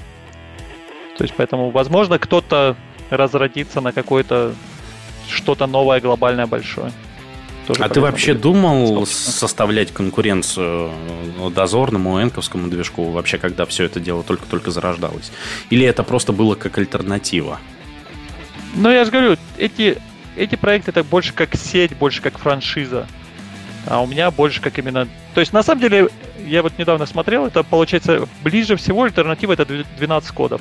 [1.16, 2.76] То есть, поэтому, возможно, кто-то
[3.10, 4.54] разродится на какое-то
[5.28, 6.92] что-то новое, глобальное, большое.
[7.66, 10.90] Тоже а ты вообще думал составлять конкуренцию
[11.38, 15.32] э, дозорному, энковскому движку, вообще, когда все это дело только-только зарождалось?
[15.70, 17.58] Или это просто было как альтернатива?
[18.74, 19.98] Ну, я же говорю, эти,
[20.36, 23.06] эти проекты это больше как сеть, больше как франшиза.
[23.86, 25.08] А у меня больше как именно...
[25.34, 26.08] То есть, на самом деле,
[26.46, 30.60] я вот недавно смотрел, это получается ближе всего альтернатива это 12 кодов.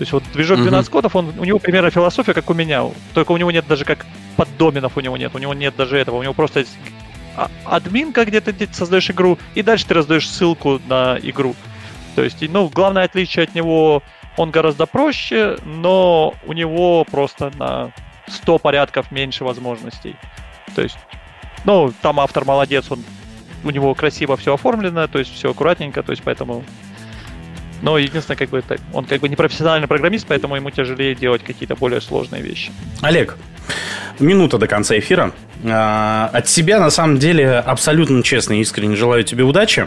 [0.00, 0.92] То есть вот движок 12 uh-huh.
[0.92, 2.86] кодов, он, у него примерно философия, как у меня.
[3.12, 6.16] Только у него нет даже как поддоменов у него нет, у него нет даже этого,
[6.16, 6.72] у него просто есть
[7.36, 11.54] а, админка, где ты создаешь игру, и дальше ты раздаешь ссылку на игру.
[12.16, 14.02] То есть, ну, главное отличие от него,
[14.38, 17.92] он гораздо проще, но у него просто на
[18.26, 20.16] 100 порядков меньше возможностей.
[20.74, 20.96] То есть,
[21.66, 23.04] ну, там автор молодец, он,
[23.64, 26.64] у него красиво все оформлено, то есть все аккуратненько, то есть поэтому
[27.82, 28.62] но единственное, как бы
[28.92, 32.72] он как бы не профессиональный программист, поэтому ему тяжелее делать какие-то более сложные вещи.
[33.00, 33.36] Олег,
[34.18, 35.32] минута до конца эфира.
[35.64, 39.86] А, от себя, на самом деле, абсолютно честно и искренне желаю тебе удачи.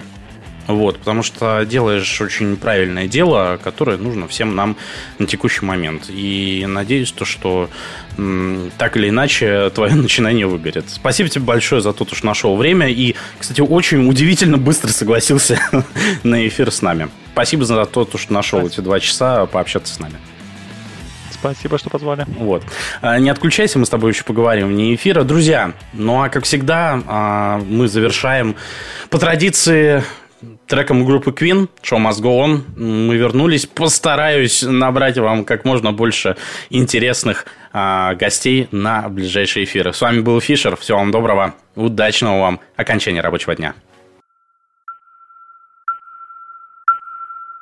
[0.68, 4.78] Вот, потому что делаешь очень правильное дело, которое нужно всем нам
[5.20, 6.06] на текущий момент.
[6.10, 7.70] И надеюсь, то, что
[8.18, 10.86] м, так или иначе твое начинание выгорит.
[10.90, 12.90] Спасибо тебе большое за то, что нашел время.
[12.90, 15.60] И, кстати, очень удивительно быстро согласился
[16.24, 17.10] на эфир с нами.
[17.34, 18.74] Спасибо за то, что нашел Спасибо.
[18.74, 20.16] эти два часа пообщаться с нами.
[21.44, 22.26] Спасибо, что позвали.
[22.38, 22.64] Вот.
[23.02, 25.24] А, не отключайся, мы с тобой еще поговорим вне эфира.
[25.24, 28.56] Друзья, ну а как всегда, а, мы завершаем
[29.10, 30.04] по традиции
[30.74, 32.62] треком группы Queen, Show Must Go On.
[32.76, 33.68] Мы вернулись.
[33.68, 36.36] Постараюсь набрать вам как можно больше
[36.72, 39.94] интересных а, гостей на ближайшие эфиры.
[39.94, 40.76] С вами был Фишер.
[40.76, 41.54] Всего вам доброго.
[41.76, 43.76] Удачного вам окончания рабочего дня.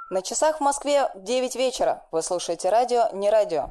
[0.09, 2.03] На часах в Москве 9 вечера.
[2.13, 3.69] Вы слушаете радио «Не радио».